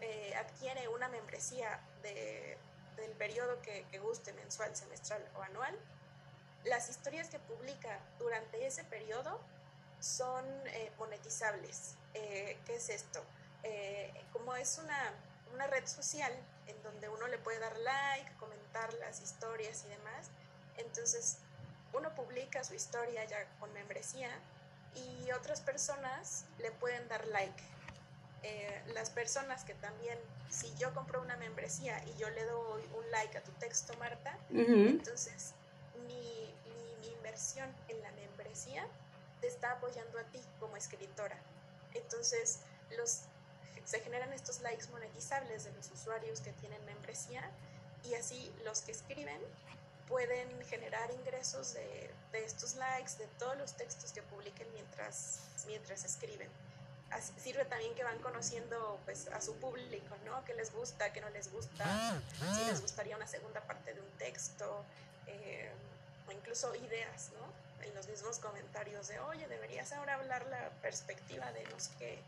eh, 0.00 0.34
adquiere 0.34 0.88
una 0.88 1.08
membresía 1.08 1.80
del 2.02 3.10
periodo 3.12 3.60
que 3.62 3.98
guste, 4.00 4.32
mensual, 4.34 4.74
semestral 4.74 5.24
o 5.36 5.42
anual, 5.42 5.76
las 6.66 6.90
historias 6.90 7.28
que 7.28 7.38
publica 7.38 7.98
durante 8.18 8.66
ese 8.66 8.84
periodo 8.84 9.40
son 10.00 10.44
eh, 10.66 10.92
monetizables. 10.98 11.94
Eh, 12.14 12.58
¿Qué 12.66 12.76
es 12.76 12.88
esto? 12.88 13.22
Eh, 13.62 14.12
como 14.32 14.54
es 14.56 14.78
una, 14.78 15.12
una, 15.54 15.66
red 15.66 15.86
social 15.86 16.32
en 16.66 16.80
donde 16.82 17.08
uno 17.08 17.26
le 17.28 17.38
puede 17.38 17.58
dar 17.58 17.76
like, 17.78 18.30
comentar 18.38 18.92
las 18.94 19.20
historias 19.20 19.84
y 19.84 19.88
demás, 19.88 20.30
entonces 20.76 21.38
uno 21.92 22.14
publica 22.14 22.62
su 22.62 22.74
historia 22.74 23.24
ya 23.24 23.48
con 23.58 23.72
membresía 23.72 24.30
y 24.94 25.30
otras 25.32 25.60
personas 25.60 26.44
le 26.58 26.70
pueden 26.72 27.08
dar 27.08 27.26
like. 27.28 27.62
las 28.94 29.10
personas 29.10 29.64
que 29.64 29.74
también, 29.74 30.18
si 30.50 30.72
yo 30.76 30.94
compro 30.94 31.20
una 31.20 31.36
membresía 31.36 32.00
y 32.06 32.14
yo 32.16 32.30
le 32.30 32.44
doy 32.44 32.82
un 32.96 33.10
like 33.10 33.36
a 33.36 33.42
tu 33.42 33.50
texto, 33.52 33.92
Marta, 33.98 34.38
entonces 34.50 35.54
en 37.88 38.00
la 38.02 38.10
membresía 38.12 38.86
te 39.42 39.46
está 39.46 39.72
apoyando 39.72 40.18
a 40.18 40.24
ti 40.24 40.40
como 40.58 40.76
escritora. 40.76 41.36
Entonces, 41.92 42.60
los, 42.96 43.22
se 43.84 44.00
generan 44.00 44.32
estos 44.32 44.62
likes 44.62 44.86
monetizables 44.90 45.64
de 45.64 45.72
los 45.72 45.90
usuarios 45.90 46.40
que 46.40 46.52
tienen 46.54 46.82
membresía 46.86 47.50
y 48.04 48.14
así 48.14 48.50
los 48.64 48.80
que 48.80 48.92
escriben 48.92 49.40
pueden 50.08 50.48
generar 50.64 51.10
ingresos 51.10 51.74
de, 51.74 52.10
de 52.32 52.44
estos 52.44 52.76
likes, 52.76 53.18
de 53.18 53.26
todos 53.38 53.58
los 53.58 53.74
textos 53.74 54.12
que 54.12 54.22
publiquen 54.22 54.72
mientras, 54.72 55.40
mientras 55.66 56.04
escriben. 56.04 56.48
sirve 57.38 57.66
también 57.66 57.94
que 57.94 58.04
van 58.04 58.18
conociendo 58.20 58.98
pues, 59.04 59.28
a 59.28 59.42
su 59.42 59.56
público, 59.56 60.16
¿no? 60.24 60.42
¿Qué 60.46 60.54
les 60.54 60.72
gusta, 60.72 61.12
qué 61.12 61.20
no 61.20 61.28
les 61.30 61.52
gusta? 61.52 62.18
Si 62.38 62.64
les 62.64 62.80
gustaría 62.80 63.14
una 63.14 63.26
segunda 63.26 63.60
parte 63.60 63.92
de 63.92 64.00
un 64.00 64.10
texto. 64.12 64.84
Eh, 65.26 65.70
o 66.28 66.32
incluso 66.32 66.74
ideas, 66.74 67.30
¿no? 67.34 67.84
En 67.86 67.94
los 67.94 68.08
mismos 68.08 68.38
comentarios 68.38 69.08
de, 69.08 69.18
oye, 69.20 69.46
deberías 69.48 69.92
ahora 69.92 70.14
hablar 70.14 70.46
la 70.46 70.70
perspectiva 70.82 71.52
de 71.52 71.64
los 71.66 71.88
que, 71.98 72.18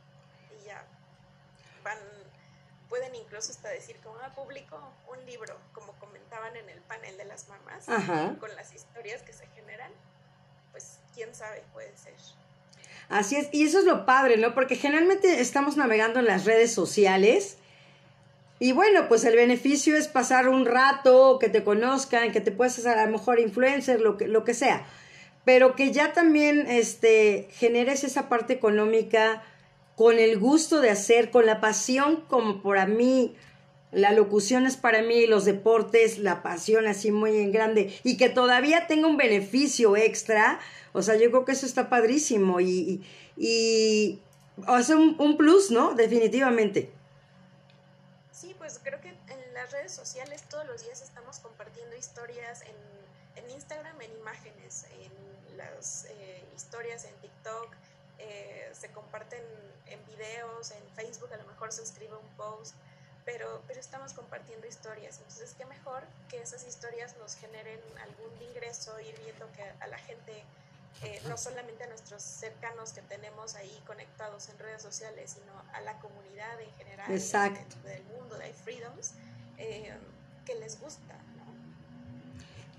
y 0.60 0.64
ya 0.66 0.84
van, 1.82 1.98
pueden 2.88 3.14
incluso 3.14 3.50
hasta 3.52 3.68
decir, 3.68 3.96
como 4.02 4.16
ah, 4.18 4.32
publico 4.34 4.78
un 5.10 5.24
libro, 5.26 5.56
como 5.72 5.92
comentaban 5.94 6.56
en 6.56 6.68
el 6.68 6.80
panel 6.82 7.16
de 7.16 7.24
las 7.24 7.48
mamás, 7.48 7.86
con 8.38 8.54
las 8.56 8.72
historias 8.74 9.22
que 9.22 9.32
se 9.32 9.46
generan, 9.48 9.92
pues 10.72 10.98
quién 11.14 11.34
sabe, 11.34 11.64
puede 11.72 11.96
ser. 11.96 12.14
Así 13.08 13.36
es, 13.36 13.48
y 13.52 13.64
eso 13.64 13.78
es 13.78 13.84
lo 13.84 14.04
padre, 14.04 14.36
¿no? 14.36 14.54
Porque 14.54 14.76
generalmente 14.76 15.40
estamos 15.40 15.76
navegando 15.76 16.20
en 16.20 16.26
las 16.26 16.44
redes 16.44 16.74
sociales 16.74 17.56
y 18.60 18.72
bueno, 18.72 19.08
pues 19.08 19.24
el 19.24 19.36
beneficio 19.36 19.96
es 19.96 20.08
pasar 20.08 20.48
un 20.48 20.66
rato, 20.66 21.38
que 21.38 21.48
te 21.48 21.62
conozcan, 21.62 22.32
que 22.32 22.40
te 22.40 22.52
puedas 22.52 22.78
hacer 22.78 22.98
a 22.98 23.06
lo 23.06 23.12
mejor 23.12 23.38
influencer, 23.40 24.00
lo 24.00 24.16
que, 24.16 24.26
lo 24.26 24.44
que 24.44 24.54
sea. 24.54 24.86
Pero 25.44 25.74
que 25.74 25.92
ya 25.92 26.12
también 26.12 26.66
este, 26.68 27.48
generes 27.52 28.04
esa 28.04 28.28
parte 28.28 28.52
económica 28.52 29.42
con 29.96 30.18
el 30.18 30.38
gusto 30.38 30.80
de 30.80 30.90
hacer, 30.90 31.30
con 31.30 31.46
la 31.46 31.60
pasión 31.60 32.24
como 32.28 32.62
para 32.62 32.86
mí, 32.86 33.34
la 33.90 34.12
locución 34.12 34.66
es 34.66 34.76
para 34.76 35.02
mí, 35.02 35.26
los 35.26 35.44
deportes, 35.44 36.18
la 36.18 36.42
pasión 36.42 36.86
así 36.86 37.10
muy 37.10 37.36
en 37.36 37.52
grande 37.52 37.92
y 38.04 38.16
que 38.16 38.28
todavía 38.28 38.86
tenga 38.86 39.08
un 39.08 39.16
beneficio 39.16 39.96
extra, 39.96 40.60
o 40.92 41.02
sea, 41.02 41.16
yo 41.16 41.30
creo 41.30 41.44
que 41.44 41.52
eso 41.52 41.64
está 41.64 41.88
padrísimo 41.88 42.60
y, 42.60 43.02
y, 43.36 44.18
o 44.66 44.82
sea, 44.82 44.96
un, 44.96 45.36
plus, 45.36 45.70
¿no? 45.70 45.94
Definitivamente. 45.94 46.90
Sí, 48.38 48.54
pues 48.56 48.78
creo 48.80 49.00
que 49.00 49.08
en 49.08 49.54
las 49.54 49.72
redes 49.72 49.90
sociales 49.90 50.44
todos 50.48 50.64
los 50.64 50.84
días 50.84 51.02
estamos 51.02 51.40
compartiendo 51.40 51.96
historias 51.96 52.62
en, 52.62 52.76
en 53.42 53.50
Instagram, 53.50 54.00
en 54.00 54.12
imágenes, 54.12 54.86
en 54.92 55.56
las 55.56 56.04
eh, 56.04 56.44
historias 56.54 57.04
en 57.04 57.14
TikTok, 57.16 57.74
eh, 58.18 58.70
se 58.72 58.92
comparten 58.92 59.42
en 59.86 60.06
videos, 60.06 60.70
en 60.70 60.88
Facebook 60.94 61.32
a 61.32 61.36
lo 61.36 61.48
mejor 61.48 61.72
se 61.72 61.82
escribe 61.82 62.14
un 62.14 62.28
post, 62.36 62.76
pero, 63.24 63.60
pero 63.66 63.80
estamos 63.80 64.12
compartiendo 64.12 64.68
historias. 64.68 65.18
Entonces, 65.18 65.56
qué 65.58 65.64
mejor 65.64 66.04
que 66.28 66.40
esas 66.40 66.64
historias 66.64 67.16
nos 67.16 67.34
generen 67.34 67.80
algún 68.00 68.40
ingreso, 68.40 69.00
ir 69.00 69.18
viendo 69.18 69.50
que 69.50 69.64
a 69.64 69.86
la 69.88 69.98
gente, 69.98 70.44
eh, 71.04 71.20
no 71.28 71.36
solamente 71.36 71.84
a 71.84 71.86
nuestros 71.88 72.22
cercanos 72.22 72.92
que 72.92 73.02
tenemos 73.02 73.54
ahí 73.54 73.82
conectados 73.86 74.48
en 74.48 74.58
redes 74.58 74.82
sociales, 74.82 75.36
sino 75.38 75.52
a 75.72 75.80
la 75.80 75.98
comunidad 75.98 76.60
en 76.60 76.72
general 76.72 77.12
Exacto. 77.12 77.76
del 77.84 78.02
mundo 78.04 78.36
de 78.36 78.48
iFreedoms, 78.50 79.12
eh, 79.58 79.92
que 80.44 80.54
les 80.56 80.80
gusta. 80.80 81.14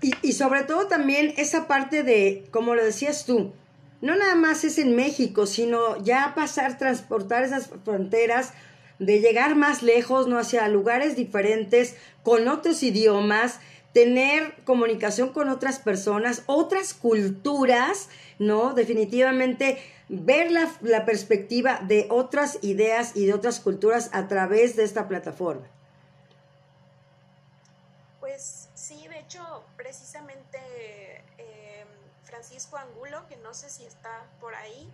Y, 0.02 0.14
y 0.22 0.32
sobre 0.32 0.62
todo 0.64 0.86
también 0.86 1.34
esa 1.36 1.66
parte 1.66 2.02
de, 2.02 2.48
como 2.50 2.74
lo 2.74 2.84
decías 2.84 3.24
tú, 3.24 3.52
no 4.00 4.16
nada 4.16 4.34
más 4.34 4.64
es 4.64 4.78
en 4.78 4.96
México, 4.96 5.46
sino 5.46 6.02
ya 6.02 6.34
pasar, 6.34 6.78
transportar 6.78 7.42
esas 7.42 7.68
fronteras, 7.84 8.52
de 8.98 9.18
llegar 9.20 9.56
más 9.56 9.82
lejos, 9.82 10.28
¿no? 10.28 10.38
Hacia 10.38 10.68
lugares 10.68 11.16
diferentes, 11.16 11.96
con 12.22 12.48
otros 12.48 12.82
idiomas, 12.82 13.58
tener 13.92 14.54
comunicación 14.64 15.32
con 15.32 15.48
otras 15.48 15.78
personas, 15.78 16.42
otras 16.46 16.94
culturas, 16.94 18.08
¿no? 18.38 18.74
Definitivamente 18.74 19.78
ver 20.08 20.50
la, 20.50 20.70
la, 20.80 21.04
perspectiva 21.04 21.80
de 21.82 22.06
otras 22.10 22.58
ideas 22.62 23.16
y 23.16 23.26
de 23.26 23.34
otras 23.34 23.60
culturas 23.60 24.10
a 24.12 24.28
través 24.28 24.76
de 24.76 24.84
esta 24.84 25.08
plataforma. 25.08 25.66
Pues 28.20 28.68
sí, 28.74 29.06
de 29.08 29.20
hecho, 29.20 29.64
precisamente 29.76 30.58
Francisco 32.30 32.78
Angulo, 32.78 33.26
que 33.28 33.36
no 33.36 33.52
sé 33.52 33.68
si 33.68 33.84
está 33.84 34.24
por 34.40 34.54
ahí, 34.54 34.90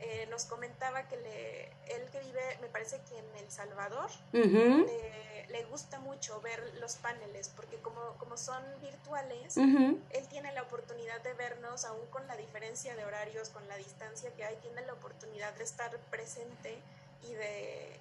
eh, 0.00 0.26
nos 0.30 0.44
comentaba 0.44 1.06
que 1.08 1.16
le, 1.16 1.64
él 1.94 2.08
que 2.10 2.20
vive, 2.20 2.58
me 2.60 2.68
parece 2.68 3.00
que 3.08 3.18
en 3.18 3.36
El 3.36 3.50
Salvador, 3.50 4.10
le, 4.32 5.64
gusta 5.70 5.98
mucho 5.98 6.40
ver 6.40 6.60
los 6.80 6.96
paneles, 6.96 7.48
porque 7.56 7.76
como, 7.78 8.00
como 8.18 8.36
son 8.36 8.62
virtuales, 8.80 9.56
él 9.56 10.28
tiene 10.28 10.52
la 10.52 10.62
oportunidad 10.62 11.20
de 11.22 11.32
vernos, 11.34 11.84
aún 11.84 12.06
con 12.10 12.26
la 12.26 12.36
diferencia 12.36 12.94
de 12.94 13.04
horarios, 13.04 13.48
con 13.48 13.66
la 13.68 13.76
distancia 13.76 14.30
que 14.36 14.44
hay, 14.44 14.56
tiene 14.56 14.82
la 14.82 14.92
oportunidad 14.92 15.52
de 15.54 15.64
estar 15.64 15.96
presente 16.10 16.78
y 17.22 17.32
de... 17.32 17.98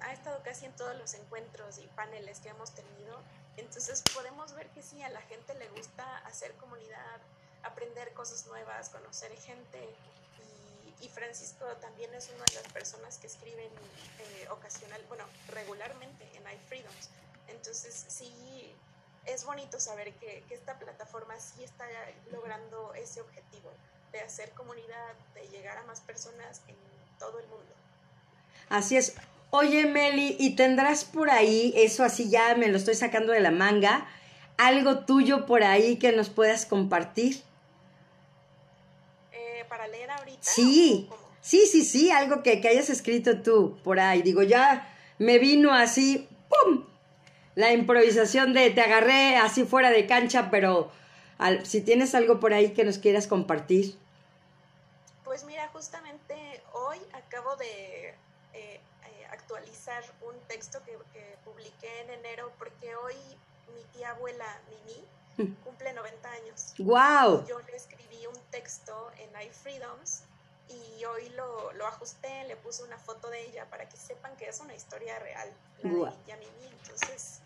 ha 0.00 0.12
estado 0.12 0.42
casi 0.42 0.66
en 0.66 0.72
todos 0.72 0.96
los 0.96 1.14
encuentros 1.14 1.78
y 1.78 1.86
paneles 1.88 2.40
que 2.40 2.48
hemos 2.48 2.70
tenido. 2.70 3.20
Entonces 3.56 4.02
podemos 4.14 4.54
ver 4.54 4.68
que 4.68 4.82
sí, 4.82 5.02
a 5.02 5.10
la 5.10 5.20
gente 5.22 5.54
le 5.54 5.68
gusta 5.68 6.18
hacer 6.18 6.52
comunidad, 6.54 7.20
aprender 7.62 8.12
cosas 8.14 8.46
nuevas, 8.46 8.90
conocer 8.90 9.32
gente. 9.36 9.84
Y, 9.84 10.63
Francisco 11.08 11.66
también 11.80 12.12
es 12.14 12.30
una 12.34 12.44
de 12.44 12.54
las 12.54 12.72
personas 12.72 13.18
que 13.18 13.26
escriben 13.26 13.70
eh, 14.18 14.48
ocasional, 14.50 15.00
bueno, 15.08 15.24
regularmente 15.48 16.24
en 16.34 16.42
iFreedoms. 16.42 17.10
Entonces 17.48 18.06
sí, 18.08 18.74
es 19.26 19.44
bonito 19.44 19.80
saber 19.80 20.12
que, 20.14 20.44
que 20.48 20.54
esta 20.54 20.78
plataforma 20.78 21.38
sí 21.38 21.64
está 21.64 21.86
logrando 22.30 22.94
ese 22.94 23.20
objetivo 23.20 23.70
de 24.12 24.20
hacer 24.20 24.50
comunidad, 24.52 25.14
de 25.34 25.48
llegar 25.48 25.78
a 25.78 25.82
más 25.84 26.00
personas 26.00 26.62
en 26.68 26.76
todo 27.18 27.38
el 27.40 27.46
mundo. 27.48 27.74
Así 28.68 28.96
es. 28.96 29.14
Oye, 29.50 29.86
Meli, 29.86 30.36
¿y 30.38 30.56
tendrás 30.56 31.04
por 31.04 31.30
ahí, 31.30 31.72
eso 31.76 32.02
así 32.02 32.28
ya 32.28 32.54
me 32.56 32.68
lo 32.68 32.76
estoy 32.76 32.94
sacando 32.94 33.32
de 33.32 33.40
la 33.40 33.52
manga, 33.52 34.08
algo 34.56 35.04
tuyo 35.04 35.46
por 35.46 35.62
ahí 35.62 35.96
que 35.96 36.12
nos 36.12 36.28
puedas 36.28 36.66
compartir? 36.66 37.42
Para 39.74 39.88
leer 39.88 40.08
ahorita? 40.08 40.38
Sí, 40.40 41.10
sí, 41.40 41.66
sí, 41.66 41.84
sí, 41.84 42.10
algo 42.12 42.44
que, 42.44 42.62
hayas 42.64 42.90
escrito 42.90 43.42
tú 43.42 43.76
por 43.82 43.98
ahí. 43.98 44.22
Digo, 44.22 44.44
ya 44.44 44.88
me 45.18 45.40
vino 45.40 45.72
así, 45.74 46.28
¡pum! 46.48 46.84
La 47.56 47.72
improvisación 47.72 48.52
de 48.52 48.70
te 48.70 48.82
agarré 48.82 49.36
así 49.36 49.64
fuera 49.64 49.90
de 49.90 50.06
cancha, 50.06 50.48
pero 50.48 50.92
si 51.64 51.80
tienes 51.80 52.14
algo 52.14 52.38
por 52.38 52.54
ahí 52.54 52.72
que 52.72 52.84
nos 52.84 52.98
quieras 52.98 53.26
compartir. 53.26 53.96
Pues 55.24 55.42
mira, 55.44 55.68
justamente 55.72 56.62
hoy 56.72 56.98
acabo 57.12 57.56
de 57.56 58.10
eh, 58.10 58.14
eh, 58.54 58.80
actualizar 59.32 60.04
un 60.22 60.38
texto 60.46 60.78
que, 60.84 60.92
que, 61.12 61.36
publiqué 61.44 62.00
en 62.02 62.10
enero 62.10 62.52
porque 62.58 62.94
hoy 62.94 63.16
mi 63.74 63.82
tía 63.92 64.10
abuela 64.10 64.60
Mimi 64.70 65.48
mm. 65.48 65.54
cumple 65.64 65.92
90 65.92 66.30
años. 66.30 66.74
¡Wow! 66.78 67.44
Yo 67.48 67.58
le 67.58 67.76
escribí 67.76 68.03
texto 68.54 69.10
en 69.18 69.48
iFreedoms 69.48 70.22
y 70.68 71.04
hoy 71.04 71.28
lo, 71.36 71.72
lo, 71.72 71.86
ajusté, 71.86 72.28
le 72.46 72.56
puse 72.56 72.84
una 72.84 72.96
foto 72.96 73.28
de 73.28 73.48
ella 73.48 73.66
para 73.68 73.88
que 73.88 73.96
sepan 73.96 74.36
que 74.36 74.48
es 74.48 74.60
una 74.60 74.74
historia 74.74 75.18
real, 75.18 75.48
la 75.82 75.90
de 75.90 76.16
Yamimi. 76.28 76.68
Entonces, 76.82 77.40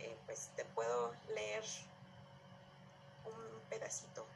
eh, 0.00 0.14
pues 0.26 0.50
te 0.56 0.64
puedo 0.74 1.12
leer 1.34 1.62
un 3.24 3.60
pedacito. 3.70 4.26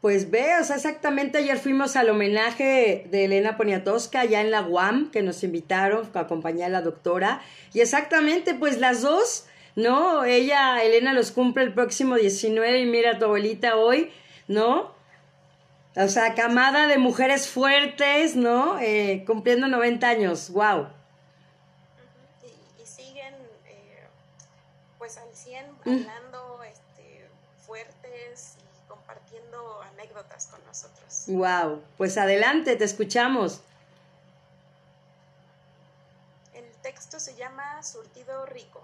Pues 0.00 0.30
ve, 0.30 0.58
o 0.60 0.64
sea, 0.64 0.76
exactamente 0.76 1.38
ayer 1.38 1.58
fuimos 1.58 1.94
al 1.96 2.08
homenaje 2.08 3.06
de 3.10 3.26
Elena 3.26 3.56
Poniatowska 3.56 4.20
allá 4.20 4.40
en 4.40 4.50
la 4.50 4.62
UAM, 4.62 5.10
que 5.10 5.22
nos 5.22 5.44
invitaron 5.44 6.10
a 6.14 6.20
acompañar 6.20 6.68
a 6.68 6.72
la 6.72 6.82
doctora. 6.82 7.42
Y 7.74 7.80
exactamente, 7.80 8.54
pues 8.54 8.78
las 8.78 9.02
dos, 9.02 9.44
¿no? 9.76 10.24
Ella, 10.24 10.82
Elena, 10.82 11.12
los 11.12 11.32
cumple 11.32 11.64
el 11.64 11.74
próximo 11.74 12.16
19 12.16 12.80
y 12.80 12.86
mira 12.86 13.12
a 13.12 13.18
tu 13.18 13.26
abuelita 13.26 13.76
hoy, 13.76 14.10
¿no? 14.48 14.93
O 15.96 16.08
sea, 16.08 16.34
camada 16.34 16.88
de 16.88 16.98
mujeres 16.98 17.48
fuertes, 17.48 18.34
¿no? 18.34 18.80
Eh, 18.80 19.22
cumpliendo 19.26 19.68
90 19.68 20.08
años, 20.08 20.50
wow. 20.50 20.88
Y, 22.42 22.84
siguen, 22.84 23.34
eh, 23.66 24.08
pues 24.98 25.16
al 25.18 25.32
100, 25.32 25.66
hablando 25.84 26.64
este, 26.64 27.28
fuertes 27.64 28.56
y 28.58 28.88
compartiendo 28.88 29.82
anécdotas 29.82 30.48
con 30.48 30.64
nosotros. 30.64 31.24
Wow, 31.28 31.80
pues 31.96 32.18
adelante, 32.18 32.74
te 32.74 32.84
escuchamos. 32.84 33.60
El 36.54 36.68
texto 36.82 37.20
se 37.20 37.36
llama 37.36 37.80
Surtido 37.84 38.46
Rico. 38.46 38.82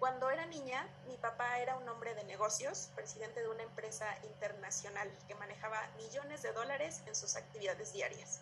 Cuando 0.00 0.30
era 0.30 0.46
niña, 0.46 0.88
mi 1.08 1.18
papá 1.18 1.58
era 1.58 1.76
un 1.76 1.86
hombre 1.86 2.14
de 2.14 2.24
negocios, 2.24 2.88
presidente 2.94 3.42
de 3.42 3.50
una 3.50 3.64
empresa 3.64 4.06
internacional 4.22 5.12
que 5.28 5.34
manejaba 5.34 5.90
millones 5.98 6.40
de 6.40 6.54
dólares 6.54 7.02
en 7.04 7.14
sus 7.14 7.36
actividades 7.36 7.92
diarias. 7.92 8.40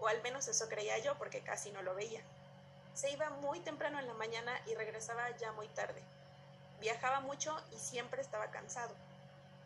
O 0.00 0.08
al 0.08 0.20
menos 0.22 0.48
eso 0.48 0.68
creía 0.68 0.98
yo 0.98 1.16
porque 1.16 1.40
casi 1.40 1.70
no 1.70 1.82
lo 1.82 1.94
veía. 1.94 2.20
Se 2.94 3.12
iba 3.12 3.30
muy 3.30 3.60
temprano 3.60 4.00
en 4.00 4.08
la 4.08 4.14
mañana 4.14 4.60
y 4.66 4.74
regresaba 4.74 5.30
ya 5.36 5.52
muy 5.52 5.68
tarde. 5.68 6.02
Viajaba 6.80 7.20
mucho 7.20 7.56
y 7.70 7.78
siempre 7.78 8.20
estaba 8.20 8.50
cansado. 8.50 8.92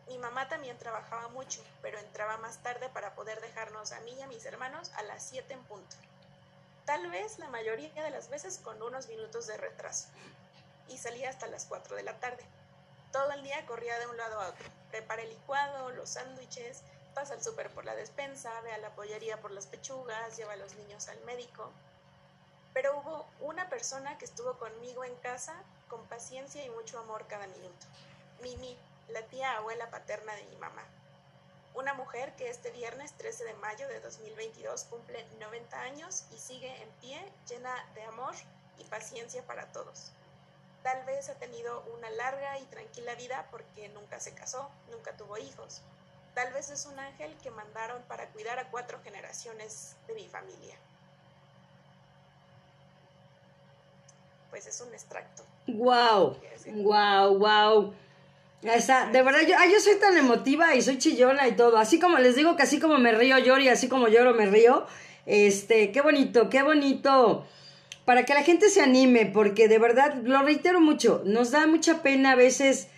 Mi 0.08 0.18
mamá 0.18 0.50
también 0.50 0.76
trabajaba 0.76 1.28
mucho, 1.28 1.64
pero 1.80 1.98
entraba 1.98 2.36
más 2.36 2.62
tarde 2.62 2.90
para 2.90 3.14
poder 3.14 3.40
dejarnos 3.40 3.92
a 3.92 4.00
mí 4.00 4.12
y 4.12 4.20
a 4.20 4.26
mis 4.26 4.44
hermanos 4.44 4.92
a 4.96 5.02
las 5.04 5.22
7 5.22 5.54
en 5.54 5.64
punto. 5.64 5.96
Tal 6.84 7.10
vez 7.10 7.38
la 7.38 7.48
mayoría 7.48 8.02
de 8.02 8.10
las 8.10 8.28
veces 8.28 8.58
con 8.58 8.82
unos 8.82 9.08
minutos 9.08 9.46
de 9.46 9.56
retraso 9.56 10.08
y 10.92 10.98
salía 10.98 11.30
hasta 11.30 11.46
las 11.46 11.66
4 11.66 11.96
de 11.96 12.02
la 12.02 12.18
tarde. 12.20 12.44
Todo 13.12 13.30
el 13.32 13.42
día 13.42 13.66
corría 13.66 13.98
de 13.98 14.06
un 14.06 14.16
lado 14.16 14.40
a 14.40 14.48
otro. 14.48 14.66
Prepara 14.90 15.22
el 15.22 15.30
licuado, 15.30 15.90
los 15.90 16.10
sándwiches, 16.10 16.82
pasa 17.14 17.34
al 17.34 17.42
súper 17.42 17.70
por 17.70 17.84
la 17.84 17.94
despensa, 17.94 18.60
ve 18.62 18.72
a 18.72 18.78
la 18.78 18.94
pollería 18.94 19.40
por 19.40 19.50
las 19.50 19.66
pechugas, 19.66 20.36
lleva 20.36 20.52
a 20.52 20.56
los 20.56 20.74
niños 20.76 21.08
al 21.08 21.20
médico. 21.24 21.70
Pero 22.72 22.98
hubo 22.98 23.26
una 23.40 23.68
persona 23.68 24.16
que 24.18 24.24
estuvo 24.24 24.58
conmigo 24.58 25.04
en 25.04 25.14
casa 25.16 25.54
con 25.88 26.06
paciencia 26.06 26.64
y 26.64 26.70
mucho 26.70 26.98
amor 26.98 27.26
cada 27.26 27.46
minuto. 27.46 27.86
Mimi, 28.42 28.78
la 29.08 29.22
tía 29.26 29.56
abuela 29.58 29.90
paterna 29.90 30.34
de 30.34 30.44
mi 30.44 30.56
mamá. 30.56 30.84
Una 31.74 31.94
mujer 31.94 32.34
que 32.36 32.50
este 32.50 32.70
viernes 32.70 33.12
13 33.14 33.44
de 33.44 33.54
mayo 33.54 33.88
de 33.88 34.00
2022 34.00 34.84
cumple 34.84 35.26
90 35.38 35.80
años 35.80 36.24
y 36.34 36.38
sigue 36.38 36.82
en 36.82 36.88
pie, 37.00 37.32
llena 37.48 37.74
de 37.94 38.02
amor 38.04 38.34
y 38.78 38.84
paciencia 38.84 39.42
para 39.46 39.70
todos. 39.72 40.12
Tal 40.82 41.04
vez 41.04 41.28
ha 41.28 41.34
tenido 41.34 41.84
una 41.96 42.10
larga 42.10 42.58
y 42.58 42.64
tranquila 42.64 43.14
vida 43.14 43.46
porque 43.50 43.88
nunca 43.90 44.18
se 44.18 44.34
casó, 44.34 44.68
nunca 44.90 45.16
tuvo 45.16 45.38
hijos. 45.38 45.82
Tal 46.34 46.52
vez 46.52 46.70
es 46.70 46.86
un 46.86 46.98
ángel 46.98 47.36
que 47.42 47.50
mandaron 47.50 48.02
para 48.08 48.26
cuidar 48.30 48.58
a 48.58 48.70
cuatro 48.70 48.98
generaciones 49.04 49.96
de 50.08 50.14
mi 50.14 50.26
familia. 50.28 50.76
Pues 54.50 54.66
es 54.66 54.80
un 54.80 54.92
extracto. 54.92 55.44
Wow, 55.68 56.36
wow, 56.66 57.38
wow. 57.38 57.94
Esa, 58.62 59.06
de 59.06 59.22
verdad, 59.22 59.40
yo, 59.42 59.56
yo 59.70 59.80
soy 59.80 59.96
tan 59.96 60.16
emotiva 60.16 60.74
y 60.74 60.82
soy 60.82 60.98
chillona 60.98 61.48
y 61.48 61.52
todo. 61.52 61.78
Así 61.78 61.98
como 61.98 62.18
les 62.18 62.34
digo 62.36 62.56
que 62.56 62.62
así 62.62 62.80
como 62.80 62.98
me 62.98 63.12
río, 63.12 63.38
lloro 63.38 63.60
y 63.60 63.68
así 63.68 63.88
como 63.88 64.08
lloro, 64.08 64.34
me 64.34 64.46
río. 64.46 64.86
Este, 65.26 65.92
qué 65.92 66.00
bonito, 66.00 66.48
qué 66.48 66.62
bonito. 66.62 67.46
Para 68.04 68.24
que 68.24 68.34
la 68.34 68.42
gente 68.42 68.68
se 68.68 68.80
anime, 68.80 69.26
porque 69.26 69.68
de 69.68 69.78
verdad, 69.78 70.14
lo 70.22 70.42
reitero 70.42 70.80
mucho, 70.80 71.22
nos 71.24 71.50
da 71.50 71.66
mucha 71.66 72.02
pena 72.02 72.32
a 72.32 72.36
veces 72.36 72.88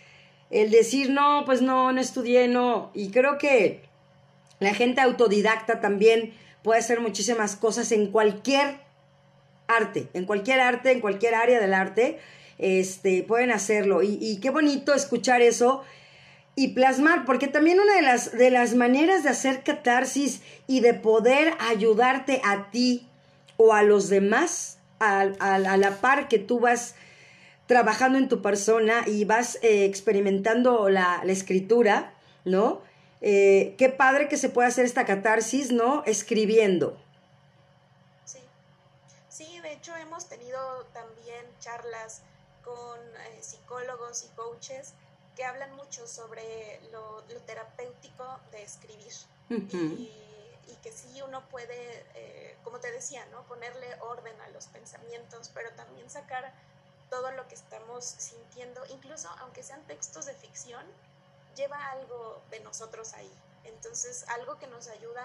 el 0.50 0.70
decir, 0.70 1.10
no, 1.10 1.44
pues 1.44 1.62
no, 1.62 1.92
no 1.92 2.00
estudié, 2.00 2.48
no. 2.48 2.90
Y 2.94 3.10
creo 3.10 3.38
que 3.38 3.82
la 4.60 4.74
gente 4.74 5.00
autodidacta 5.00 5.80
también 5.80 6.32
puede 6.62 6.80
hacer 6.80 7.00
muchísimas 7.00 7.56
cosas 7.56 7.92
en 7.92 8.10
cualquier 8.10 8.78
arte, 9.66 10.08
en 10.14 10.24
cualquier 10.24 10.60
arte, 10.60 10.92
en 10.92 11.00
cualquier 11.00 11.34
área 11.34 11.60
del 11.60 11.74
arte, 11.74 12.18
este, 12.58 13.22
pueden 13.22 13.50
hacerlo. 13.50 14.02
Y, 14.02 14.38
qué 14.40 14.50
bonito 14.50 14.94
escuchar 14.94 15.42
eso 15.42 15.82
y 16.56 16.68
plasmar, 16.68 17.24
porque 17.24 17.48
también 17.48 17.80
una 17.80 17.94
de 17.96 18.02
las, 18.02 18.32
de 18.32 18.50
las 18.50 18.74
maneras 18.74 19.24
de 19.24 19.30
hacer 19.30 19.62
catarsis 19.62 20.40
y 20.66 20.80
de 20.80 20.94
poder 20.94 21.54
ayudarte 21.58 22.40
a 22.44 22.70
ti 22.70 23.08
o 23.56 23.72
a 23.72 23.82
los 23.82 24.08
demás, 24.08 24.78
a, 25.04 25.20
a 25.20 25.76
la 25.76 25.90
par 26.00 26.28
que 26.28 26.38
tú 26.38 26.60
vas 26.60 26.94
trabajando 27.66 28.18
en 28.18 28.28
tu 28.28 28.42
persona 28.42 29.04
y 29.06 29.24
vas 29.24 29.56
eh, 29.62 29.84
experimentando 29.84 30.88
la, 30.88 31.22
escritura, 31.26 32.14
¿no? 32.44 32.82
Eh, 33.20 33.74
qué 33.78 33.88
padre 33.88 34.28
que 34.28 34.36
se 34.36 34.50
pueda 34.50 34.68
hacer 34.68 34.84
esta 34.84 35.06
catarsis, 35.06 35.72
¿no? 35.72 36.02
Escribiendo. 36.04 36.98
Sí, 38.24 38.40
sí, 39.28 39.60
de 39.60 39.72
hecho 39.72 39.96
hemos 39.96 40.28
tenido 40.28 40.84
también 40.92 41.44
charlas 41.58 42.22
con 42.62 42.98
eh, 43.00 43.38
psicólogos 43.40 44.24
y 44.24 44.36
coaches 44.36 44.94
que 45.36 45.44
hablan 45.44 45.74
mucho 45.74 46.06
sobre 46.06 46.80
lo, 46.92 47.22
terapéutico 47.46 48.40
de 48.52 48.62
escribir. 48.62 49.12
y, 49.48 50.10
que 50.82 50.92
sí 50.92 51.22
uno 51.22 51.46
puede, 51.48 52.58
como 52.64 52.80
te 52.80 52.90
decía, 52.92 53.24
¿no? 53.26 53.42
Ponerle 53.44 53.94
orden 54.00 54.38
a 54.40 54.48
los 54.48 54.66
pensamientos, 54.66 55.50
pero 55.54 55.70
también 55.72 56.10
sacar 56.10 56.52
todo 57.10 57.30
lo 57.32 57.46
que 57.48 57.54
estamos 57.54 58.04
sintiendo, 58.04 58.84
incluso 58.86 59.28
aunque 59.40 59.62
sean 59.62 59.82
textos 59.86 60.26
de 60.26 60.34
ficción, 60.34 60.84
lleva 61.54 61.76
algo 61.92 62.42
de 62.50 62.60
nosotros 62.60 63.14
ahí. 63.14 63.32
Entonces, 63.64 64.28
algo 64.28 64.58
que 64.58 64.66
nos 64.66 64.88
ayuda 64.88 65.22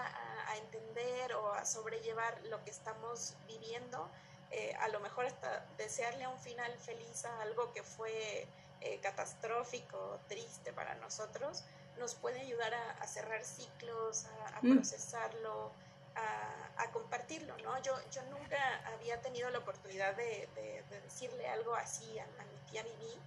a, 0.48 0.56
entender 0.56 1.34
o 1.34 1.52
a 1.52 1.64
sobrellevar 1.64 2.40
lo 2.46 2.62
que 2.64 2.70
estamos 2.70 3.34
viviendo, 3.46 4.08
eh, 4.50 4.74
a 4.80 4.88
lo 4.88 5.00
mejor 5.00 5.26
hasta 5.26 5.64
desearle 5.76 6.26
un 6.26 6.38
final 6.40 6.72
feliz 6.78 7.24
a 7.24 7.42
algo 7.42 7.72
que 7.72 7.82
fue 7.82 8.48
eh, 8.80 8.98
catastrófico, 9.00 10.18
triste 10.28 10.72
para 10.72 10.94
nosotros, 10.96 11.64
nos 11.98 12.14
puede 12.14 12.40
ayudar 12.40 12.74
a, 12.74 13.06
cerrar 13.06 13.44
ciclos, 13.44 14.26
a, 14.54 14.60
mm. 14.62 14.74
procesarlo, 14.74 15.72
a, 16.14 16.90
compartirlo, 16.92 17.56
¿no? 17.58 17.80
Yo, 17.82 17.94
yo 18.10 18.22
nunca 18.24 18.58
había 18.94 19.20
tenido 19.20 19.48
la 19.50 19.58
oportunidad 19.58 20.16
de, 20.16 20.48
decirle 21.04 21.46
algo 21.48 21.74
así 21.74 22.18
a, 22.18 22.26
mi 22.26 22.70
tía 22.70 22.82
Vivi 22.82 23.18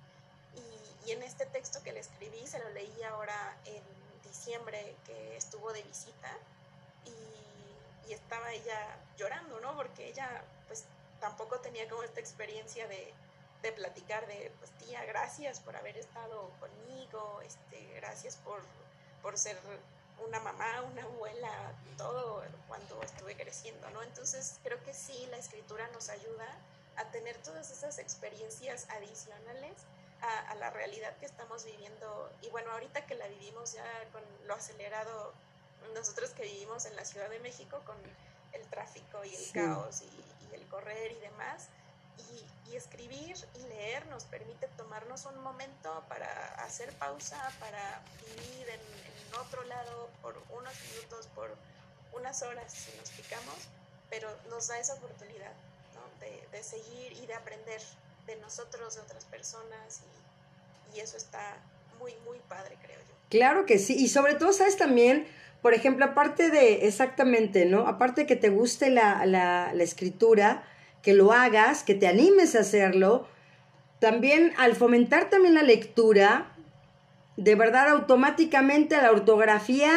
y, 0.56 1.10
y, 1.10 1.12
en 1.12 1.24
este 1.24 1.46
texto 1.46 1.82
que 1.84 1.94
le 1.94 2.00
escribí 2.00 2.46
se 2.46 2.60
lo 2.60 2.70
leí 2.72 3.04
ahora 3.04 3.58
en 3.66 3.84
diciembre 4.24 4.96
que 5.06 5.38
estuvo 5.38 5.72
de 5.72 5.84
visita 5.84 6.36
y, 7.06 8.10
y 8.10 8.14
estaba 8.14 8.52
ella 8.52 8.98
llorando, 9.18 9.60
¿no? 9.62 9.76
Porque 9.76 10.08
ella 10.08 10.44
pues 10.68 10.86
tampoco 11.20 11.60
tenía 11.60 11.88
como 11.88 12.04
esta 12.04 12.20
experiencia 12.20 12.88
de, 12.88 13.14
de 13.64 13.72
platicar 13.72 14.28
de, 14.28 14.52
pues 14.60 14.72
tía, 14.72 15.04
gracias 15.06 15.60
por 15.60 15.76
haber 15.76 15.98
estado 15.98 16.52
conmigo, 16.60 17.42
este, 17.42 17.94
gracias 17.96 18.36
por, 18.38 18.62
por 19.24 19.38
ser 19.38 19.58
una 20.28 20.40
mamá, 20.40 20.82
una 20.92 21.04
abuela, 21.04 21.74
todo 21.98 22.44
cuando 22.68 23.02
estuve 23.02 23.36
creciendo, 23.36 23.90
¿no? 23.90 24.04
Entonces 24.04 24.60
creo 24.64 24.82
que 24.84 24.94
sí, 24.94 25.28
la 25.32 25.38
escritura 25.38 25.88
nos 25.94 26.10
ayuda 26.10 26.48
a 26.98 27.06
tener 27.06 27.38
todas 27.38 27.72
esas 27.72 27.98
experiencias 27.98 28.88
adicionales 28.90 29.74
a, 30.22 30.56
la 30.56 30.70
realidad 30.70 31.16
que 31.18 31.26
estamos 31.26 31.66
viviendo. 31.66 32.32
Y 32.42 32.50
bueno, 32.50 32.72
ahorita 32.72 33.06
que 33.06 33.16
la 33.16 33.28
vivimos 33.28 33.74
ya 33.74 33.86
con 34.12 34.22
lo 34.48 34.54
acelerado, 34.54 35.34
nosotros 35.94 36.30
que 36.32 36.44
vivimos 36.44 36.86
en 36.86 36.96
la 36.96 37.04
Ciudad 37.04 37.30
de 37.30 37.40
México 37.40 37.82
con 37.86 37.98
el 38.54 38.66
tráfico 38.68 39.24
y 39.26 39.36
el 39.36 39.52
caos 39.52 40.02
y, 40.02 40.56
el 40.56 40.66
correr 40.68 41.12
y 41.12 41.20
demás, 41.20 41.68
y, 42.18 42.76
escribir 42.76 43.36
y 43.54 43.68
leer 43.68 44.04
nos 44.08 44.24
permite 44.26 44.68
tomarnos 44.78 45.28
un 45.28 45.38
momento 45.44 46.04
para 46.10 46.26
hacer 46.66 46.92
pausa, 46.94 47.38
para 47.60 48.02
vivir 48.26 48.68
en, 48.68 48.80
otro 49.40 49.64
lado 49.64 50.10
por 50.22 50.36
unos 50.50 50.74
minutos, 50.92 51.28
por 51.36 51.56
unas 52.14 52.42
horas, 52.44 52.72
si 52.72 52.96
nos 52.98 53.10
picamos, 53.12 53.56
pero 54.10 54.30
nos 54.50 54.68
da 54.68 54.78
esa 54.80 54.94
oportunidad 54.94 55.54
de, 56.52 56.64
seguir 56.64 57.14
y 57.22 57.26
de 57.26 57.34
aprender 57.34 57.82
de 58.28 58.36
nosotros, 58.38 58.96
de 58.96 59.02
otras 59.02 59.26
personas, 59.26 60.02
y, 60.96 61.00
eso 61.00 61.18
está 61.18 61.58
muy, 62.00 62.14
muy 62.26 62.38
padre, 62.48 62.78
creo 62.82 63.00
yo. 63.00 63.16
Claro 63.30 63.66
que 63.66 63.80
sí, 63.80 63.96
y 63.96 64.10
sobre 64.10 64.36
todo, 64.36 64.54
¿sabes 64.54 64.78
también? 64.78 65.28
Por 65.64 65.74
ejemplo, 65.74 66.06
aparte 66.06 66.52
de, 66.52 66.88
exactamente, 66.88 67.66
¿no? 67.66 67.88
Aparte 67.88 68.22
de 68.22 68.28
que 68.28 68.36
te 68.36 68.50
guste 68.50 68.92
la, 68.92 69.26
la, 69.26 69.72
la 69.74 69.84
escritura, 69.84 70.64
que 71.04 71.14
lo 71.14 71.34
hagas, 71.34 71.84
que 71.84 71.94
te 71.94 72.08
animes 72.08 72.56
a 72.56 72.62
hacerlo, 72.62 73.28
también 74.00 74.54
al 74.58 74.76
fomentar 74.76 75.30
también 75.30 75.54
la 75.54 75.62
lectura, 75.62 76.56
de 77.38 77.56
verdad 77.56 77.90
automáticamente 77.90 78.98
la 78.98 79.12
ortografía 79.12 79.92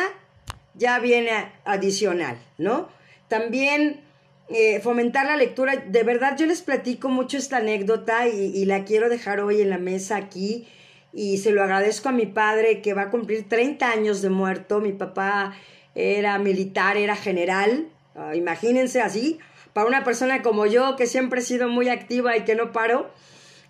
ya 0.74 0.98
viene 0.98 1.30
adicional, 1.64 2.38
¿no? 2.58 2.88
También 3.28 4.00
eh, 4.48 4.80
fomentar 4.80 5.26
la 5.26 5.36
lectura, 5.36 5.76
de 5.76 6.02
verdad 6.02 6.36
yo 6.38 6.46
les 6.46 6.62
platico 6.62 7.08
mucho 7.08 7.36
esta 7.36 7.58
anécdota 7.58 8.28
y, 8.28 8.64
la 8.64 8.84
quiero 8.84 9.08
dejar 9.08 9.40
hoy 9.40 9.60
en 9.60 9.70
la 9.70 9.78
mesa 9.78 10.16
aquí 10.16 10.68
y 11.12 11.38
se 11.38 11.50
lo 11.50 11.62
agradezco 11.62 12.10
a 12.10 12.12
mi 12.12 12.26
padre 12.26 12.82
que 12.82 12.94
va 12.94 13.02
a 13.02 13.10
cumplir 13.10 13.48
30 13.48 13.90
años 13.90 14.22
de 14.22 14.30
muerto, 14.30 14.80
mi 14.80 14.92
papá 14.92 15.56
era 15.94 16.38
militar, 16.38 16.96
era 16.96 17.16
general, 17.16 17.88
ah, 18.14 18.36
imagínense 18.36 19.00
así, 19.00 19.38
para 19.76 19.88
una 19.88 20.04
persona 20.04 20.40
como 20.40 20.64
yo 20.64 20.96
que 20.96 21.06
siempre 21.06 21.40
he 21.40 21.44
sido 21.44 21.68
muy 21.68 21.90
activa 21.90 22.34
y 22.34 22.44
que 22.44 22.54
no 22.54 22.72
paro, 22.72 23.10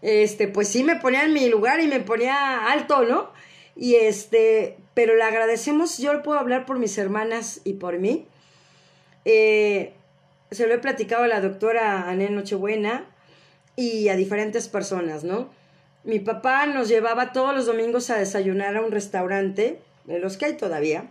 este, 0.02 0.46
pues 0.46 0.68
sí 0.68 0.84
me 0.84 0.94
ponía 0.94 1.24
en 1.24 1.32
mi 1.32 1.48
lugar 1.48 1.80
y 1.80 1.88
me 1.88 1.98
ponía 1.98 2.70
alto, 2.70 3.02
¿no? 3.02 3.32
Y 3.74 3.96
este, 3.96 4.76
pero 4.94 5.16
le 5.16 5.24
agradecemos, 5.24 5.98
yo 5.98 6.22
puedo 6.22 6.38
hablar 6.38 6.64
por 6.64 6.78
mis 6.78 6.96
hermanas 6.96 7.60
y 7.64 7.72
por 7.72 7.98
mí. 7.98 8.24
Eh, 9.24 9.94
se 10.52 10.68
lo 10.68 10.74
he 10.74 10.78
platicado 10.78 11.24
a 11.24 11.26
la 11.26 11.40
doctora 11.40 12.08
Ané 12.08 12.30
Nochebuena 12.30 13.06
y 13.74 14.08
a 14.08 14.14
diferentes 14.14 14.68
personas, 14.68 15.24
¿no? 15.24 15.50
Mi 16.04 16.20
papá 16.20 16.66
nos 16.66 16.86
llevaba 16.86 17.32
todos 17.32 17.52
los 17.52 17.66
domingos 17.66 18.10
a 18.10 18.16
desayunar 18.16 18.76
a 18.76 18.80
un 18.80 18.92
restaurante, 18.92 19.80
de 20.04 20.20
los 20.20 20.36
que 20.36 20.44
hay 20.44 20.56
todavía, 20.56 21.10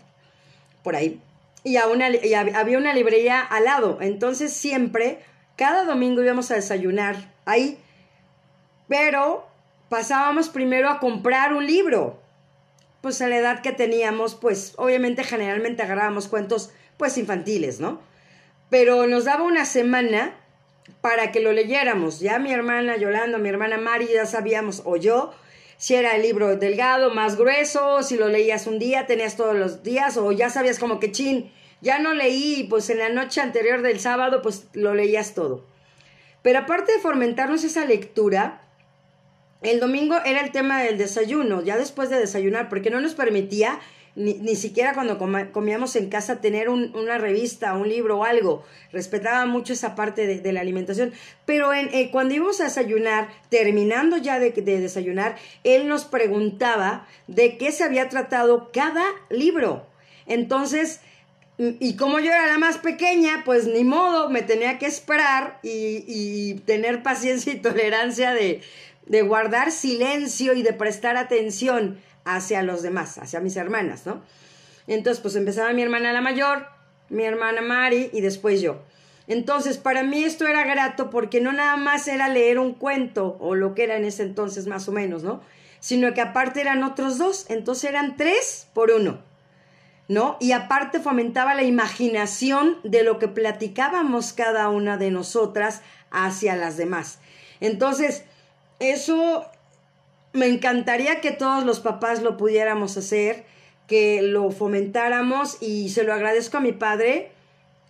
por 0.84 0.95
ahí, 0.95 1.19
y, 1.65 1.78
a 1.78 1.88
una, 1.88 2.10
y 2.12 2.34
había 2.34 2.78
una 2.78 2.93
librería 2.93 3.41
al 3.41 3.65
lado. 3.65 3.97
Entonces 3.99 4.54
siempre, 4.54 5.19
cada 5.58 5.84
domingo 5.84 6.23
íbamos 6.23 6.51
a 6.51 6.56
desayunar 6.56 7.34
ahí, 7.43 7.80
pero 8.88 9.47
pasábamos 9.89 10.47
primero 10.47 10.89
a 10.89 10.99
comprar 10.99 11.54
un 11.54 11.65
libro 11.65 12.21
pues 13.01 13.21
a 13.21 13.28
la 13.28 13.38
edad 13.38 13.62
que 13.62 13.71
teníamos, 13.71 14.36
pues 14.36 14.73
obviamente 14.78 15.23
generalmente 15.23 15.84
agarrábamos 15.84 16.28
cuentos 16.28 16.71
pues 16.97 17.17
infantiles, 17.17 17.80
¿no? 17.80 17.99
Pero 18.69 19.06
nos 19.08 19.25
daba 19.25 19.43
una 19.43 19.65
semana 19.65 20.36
para 21.01 21.32
que 21.32 21.39
lo 21.39 21.51
leyéramos. 21.51 22.19
Ya 22.19 22.39
mi 22.39 22.51
hermana 22.51 22.97
Yolanda, 22.97 23.38
mi 23.38 23.49
hermana 23.49 23.78
Mari 23.78 24.08
ya 24.13 24.25
sabíamos, 24.25 24.82
o 24.86 24.97
yo, 24.97 25.34
si 25.78 25.96
era 25.96 26.16
el 26.16 26.22
libro 26.22 26.56
delgado, 26.56 27.14
más 27.14 27.38
grueso, 27.38 28.04
si 28.04 28.18
lo 28.18 28.28
leías 28.28 28.68
un 28.68 28.80
día, 28.80 29.06
tenías 29.06 29.36
todos 29.36 29.56
los 29.56 29.84
días, 29.84 30.18
o 30.18 30.32
ya 30.32 30.50
sabías 30.50 30.80
como 30.80 31.00
que 31.00 31.12
chin, 31.12 31.52
ya 31.82 32.00
no 32.00 32.14
leí, 32.14 32.66
pues 32.70 32.90
en 32.90 33.00
la 33.00 33.10
noche 33.10 33.42
anterior 33.42 33.82
del 33.82 34.00
sábado, 34.00 34.42
pues 34.42 34.68
lo 34.74 34.94
leías 34.94 35.34
todo. 35.34 35.66
Pero 36.42 36.60
aparte 36.60 36.94
de 36.94 37.00
fomentarnos 37.00 37.64
esa 37.64 37.86
lectura, 37.86 38.62
el 39.62 39.80
domingo 39.80 40.16
era 40.26 40.42
el 40.42 40.52
tema 40.52 40.82
del 40.82 40.98
desayuno, 40.98 41.64
ya 41.64 41.78
después 41.78 42.10
de 42.10 42.20
desayunar, 42.20 42.70
porque 42.70 42.90
no 42.90 43.02
nos 43.02 43.16
permitía 43.16 43.80
ni, 44.15 44.56
siquiera 44.56 44.93
cuando 44.93 45.17
comíamos 45.51 45.95
en 45.97 46.10
casa 46.10 46.39
tener 46.39 46.69
una 46.69 47.17
revista, 47.17 47.73
un 47.73 47.89
libro 47.89 48.19
o 48.19 48.23
algo. 48.23 48.63
Respetaba 48.93 49.45
mucho 49.45 49.73
esa 49.73 49.93
parte 49.93 50.25
de, 50.25 50.54
la 50.54 50.62
alimentación. 50.62 51.12
Pero 51.45 51.73
eh, 51.73 52.10
cuando 52.12 52.34
íbamos 52.34 52.62
a 52.62 52.65
desayunar, 52.65 53.28
terminando 53.49 54.17
ya 54.17 54.39
de, 54.39 54.51
desayunar, 54.51 55.36
él 55.63 55.88
nos 55.88 56.06
preguntaba 56.06 57.06
de 57.28 57.58
qué 57.58 57.73
se 57.73 57.84
había 57.84 58.08
tratado 58.08 58.71
cada 58.71 59.04
libro. 59.30 59.86
Entonces, 60.28 61.01
y 61.58 61.95
como 61.97 62.19
yo 62.19 62.32
era 62.32 62.47
la 62.47 62.58
más 62.58 62.78
pequeña, 62.78 63.43
pues 63.43 63.67
ni 63.67 63.84
modo, 63.84 64.30
me 64.30 64.41
tenía 64.41 64.80
que 64.80 64.86
esperar 64.86 65.60
y, 65.62 66.54
tener 66.65 67.04
paciencia 67.04 67.51
y 67.51 67.58
tolerancia 67.62 68.34
de, 68.34 68.62
de, 69.08 69.21
guardar 69.23 69.73
silencio 69.73 70.54
y 70.54 70.63
de 70.63 70.71
prestar 70.71 71.17
atención 71.17 71.99
hacia 72.26 72.64
los 72.64 72.82
demás, 72.82 73.18
hacia 73.18 73.40
mis 73.40 73.56
hermanas, 73.56 74.06
¿no? 74.06 74.22
Entonces, 74.88 75.22
pues 75.22 75.36
empezaba 75.36 75.74
mi 75.74 75.82
hermana 75.82 76.12
la 76.12 76.22
mayor, 76.22 76.68
mi 77.10 77.24
hermana 77.24 77.62
Mari 77.62 78.10
y 78.12 78.22
después 78.22 78.62
yo. 78.62 78.82
Entonces, 79.28 79.78
para 79.78 80.04
mí 80.04 80.24
esto 80.24 80.48
era 80.48 80.64
grato 80.66 81.10
porque 81.10 81.42
no 81.42 81.52
nada 81.52 81.78
más 81.78 82.08
era 82.08 82.28
leer 82.30 82.60
un 82.60 82.74
cuento 82.74 83.38
o 83.40 83.56
lo 83.56 83.74
que 83.74 83.84
era 83.84 83.96
en 83.98 84.06
ese 84.06 84.24
entonces 84.24 84.68
más 84.68 84.88
o 84.88 84.92
menos, 84.92 85.24
¿no? 85.24 85.42
Sino 85.80 86.14
que 86.14 86.22
aparte 86.22 86.62
eran 86.62 86.84
otros 86.84 87.18
dos, 87.18 87.46
entonces 87.50 87.90
eran 87.90 88.18
tres 88.18 88.68
por 88.74 88.92
uno, 88.92 89.20
¿no? 90.08 90.38
Y 90.40 90.52
aparte 90.52 91.00
fomentaba 91.00 91.56
la 91.56 91.64
imaginación 91.64 92.78
de 92.84 93.04
lo 93.04 93.18
que 93.18 93.28
platicábamos 93.28 94.34
cada 94.34 94.70
una 94.70 94.98
de 94.98 95.10
nosotras 95.10 95.82
hacia 96.12 96.56
las 96.56 96.78
demás. 96.78 97.20
Entonces, 97.62 98.24
eso 98.80 99.46
me 100.36 100.48
encantaría 100.48 101.21
que 101.21 101.32
todos 101.32 101.65
los 101.65 101.80
papás 101.80 102.21
lo 102.21 102.38
pudiéramos 102.38 102.98
hacer, 102.98 103.45
que 103.88 104.21
lo 104.21 104.52
fomentáramos 104.52 105.58
y 105.62 105.89
se 105.89 106.04
lo 106.04 106.13
agradezco 106.13 106.58
a 106.58 106.62
mi 106.62 106.71
padre 106.71 107.32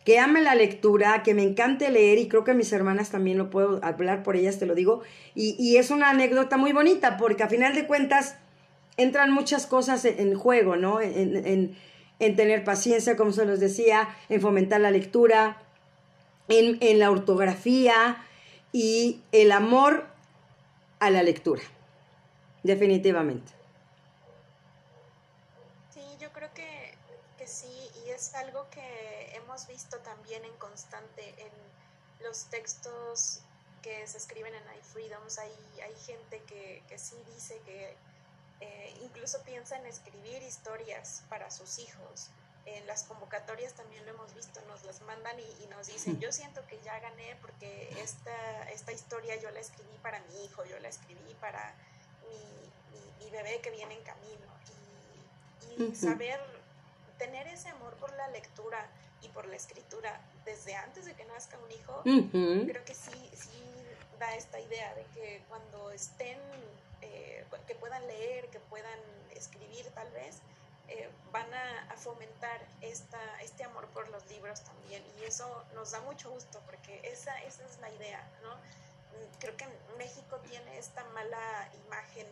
que 0.06 0.20
ame 0.20 0.42
la 0.42 0.54
lectura, 0.54 1.24
que 1.24 1.34
me 1.34 1.42
encante 1.42 1.90
leer 1.90 2.20
y 2.20 2.28
creo 2.28 2.44
que 2.44 2.54
mis 2.54 2.72
hermanas 2.72 3.10
también 3.10 3.40
lo 3.40 3.50
puedo 3.50 3.84
hablar 3.84 4.22
por 4.22 4.36
ellas, 4.36 4.60
te 4.60 4.68
lo 4.68 4.76
digo. 4.76 5.02
Y, 5.34 5.78
es 5.78 5.90
una 5.90 6.12
anécdota 6.12 6.58
muy 6.58 6.74
bonita 6.74 7.18
porque 7.18 7.42
a 7.42 7.50
final 7.50 7.74
de 7.74 7.88
cuentas 7.88 8.36
entran 8.98 9.32
muchas 9.32 9.66
cosas 9.66 10.06
en, 10.06 10.36
juego, 10.36 10.76
¿no? 10.76 11.02
En, 11.02 11.76
tener 12.20 12.64
paciencia, 12.64 13.18
como 13.18 13.32
se 13.32 13.46
los 13.46 13.60
decía, 13.60 14.08
en 14.30 14.42
fomentar 14.42 14.80
la 14.80 14.92
lectura, 14.92 15.58
en, 16.50 16.78
en 16.82 17.00
la 17.00 17.10
ortografía 17.10 18.18
y 18.72 19.22
el 19.32 19.52
amor 19.52 20.06
a 21.00 21.10
la 21.10 21.24
lectura, 21.24 21.64
definitivamente. 22.66 23.52
Sí, 25.94 26.02
yo 26.20 26.32
creo 26.34 26.52
que, 26.54 26.96
que 27.38 27.48
sí, 27.48 27.90
y 28.04 28.10
es 28.10 28.34
algo 28.34 28.68
que 28.70 29.36
hemos 29.36 29.68
visto 29.68 29.98
también 30.00 30.44
en 30.44 30.54
constante 30.58 31.36
en 31.38 32.24
los 32.24 32.46
textos 32.46 33.42
que 33.82 34.06
se 34.08 34.18
escriben 34.18 34.54
en 34.56 34.64
iFreedoms. 34.80 35.38
Hay, 35.38 35.52
hay 35.84 35.96
gente 36.06 36.42
que, 36.48 36.82
que 36.90 36.98
sí 36.98 37.16
dice 37.36 37.62
que 37.66 37.96
eh, 38.62 38.98
incluso 39.04 39.42
piensa 39.44 39.78
en 39.78 39.86
escribir 39.86 40.42
historias 40.42 41.24
para 41.30 41.52
sus 41.52 41.78
hijos. 41.80 42.30
En 42.66 42.88
las 42.88 43.04
convocatorias 43.04 43.74
también 43.74 44.04
lo 44.06 44.14
hemos 44.14 44.34
visto, 44.34 44.60
nos 44.68 44.84
las 44.86 45.02
mandan 45.02 45.36
y, 45.40 45.68
nos 45.68 45.86
dicen, 45.86 46.20
yo 46.20 46.32
siento 46.32 46.66
que 46.66 46.80
ya 46.84 46.98
gané 47.00 47.38
porque 47.42 47.90
esta, 48.02 48.72
esta 48.72 48.92
historia 48.92 49.36
yo 49.40 49.52
la 49.52 49.60
escribí 49.60 49.96
para 50.02 50.20
mi 50.22 50.46
hijo, 50.46 50.66
yo 50.66 50.80
la 50.80 50.88
escribí 50.88 51.36
para 51.40 51.76
mi, 52.30 53.26
mi, 53.26 53.30
bebé 53.32 53.60
que 53.62 53.72
viene 53.72 53.96
en 53.96 54.04
camino. 54.04 54.46
Y, 55.78 55.84
y 55.84 55.96
saber 55.96 56.40
tener 57.18 57.48
ese 57.48 57.70
amor 57.70 57.94
por 57.96 58.14
la 58.16 58.28
lectura 58.30 58.90
y 59.22 59.28
por 59.30 59.46
la 59.48 59.56
escritura 59.56 60.22
desde 60.46 60.76
antes 60.76 61.06
de 61.06 61.14
que 61.14 61.26
nazca 61.26 61.58
un 61.58 61.72
hijo, 61.72 62.02
creo 62.04 62.86
que 62.86 62.94
sí, 62.94 63.30
sí 63.34 63.62
da 64.20 64.34
esta 64.36 64.60
idea 64.60 64.94
de 64.94 65.04
que 65.14 65.44
cuando 65.50 65.92
estén, 65.92 66.38
eh, 67.02 67.44
que 67.68 67.76
puedan 67.76 68.06
leer, 68.08 68.48
que 68.50 68.60
puedan 68.60 69.00
escribir 69.32 69.90
tal 69.92 70.10
vez, 70.12 70.38
eh, 70.88 71.10
van 71.32 71.52
a, 71.54 71.96
fomentar 71.98 72.62
esta, 72.82 73.20
este 73.42 73.64
amor 73.64 73.88
por 73.88 74.08
los 74.10 74.30
libros 74.30 74.62
también. 74.62 75.04
Y 75.20 75.24
eso 75.24 75.66
nos 75.74 75.92
da 75.92 76.02
mucho 76.02 76.30
gusto 76.30 76.62
porque 76.66 77.02
esa, 77.04 77.36
esa 77.44 77.66
es 77.66 77.80
la 77.80 77.90
idea, 77.90 78.30
¿no? 78.44 78.56
Creo 79.40 79.56
que 79.58 79.68
México 79.98 80.38
tiene 80.50 80.78
esta 80.78 81.04
mala 81.06 81.70
imagen 81.86 82.28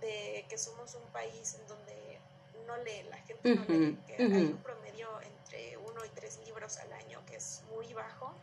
de 0.00 0.44
que 0.48 0.58
somos 0.58 0.94
un 0.94 1.04
país 1.12 1.54
en 1.54 1.66
donde 1.68 2.18
no 2.66 2.76
lee, 2.78 3.02
la 3.10 3.18
gente 3.18 3.54
no 3.54 3.64
lee, 3.64 3.98
que 4.06 4.14
hay 4.14 4.44
un 4.44 4.58
promedio 4.58 5.08
entre 5.22 5.76
uno 5.78 6.04
y 6.04 6.08
tres 6.10 6.38
libros 6.44 6.76
al 6.78 6.92
año, 6.92 7.20
que 7.26 7.36
es 7.36 7.62
muy 7.70 7.92
bajo, 7.94 8.34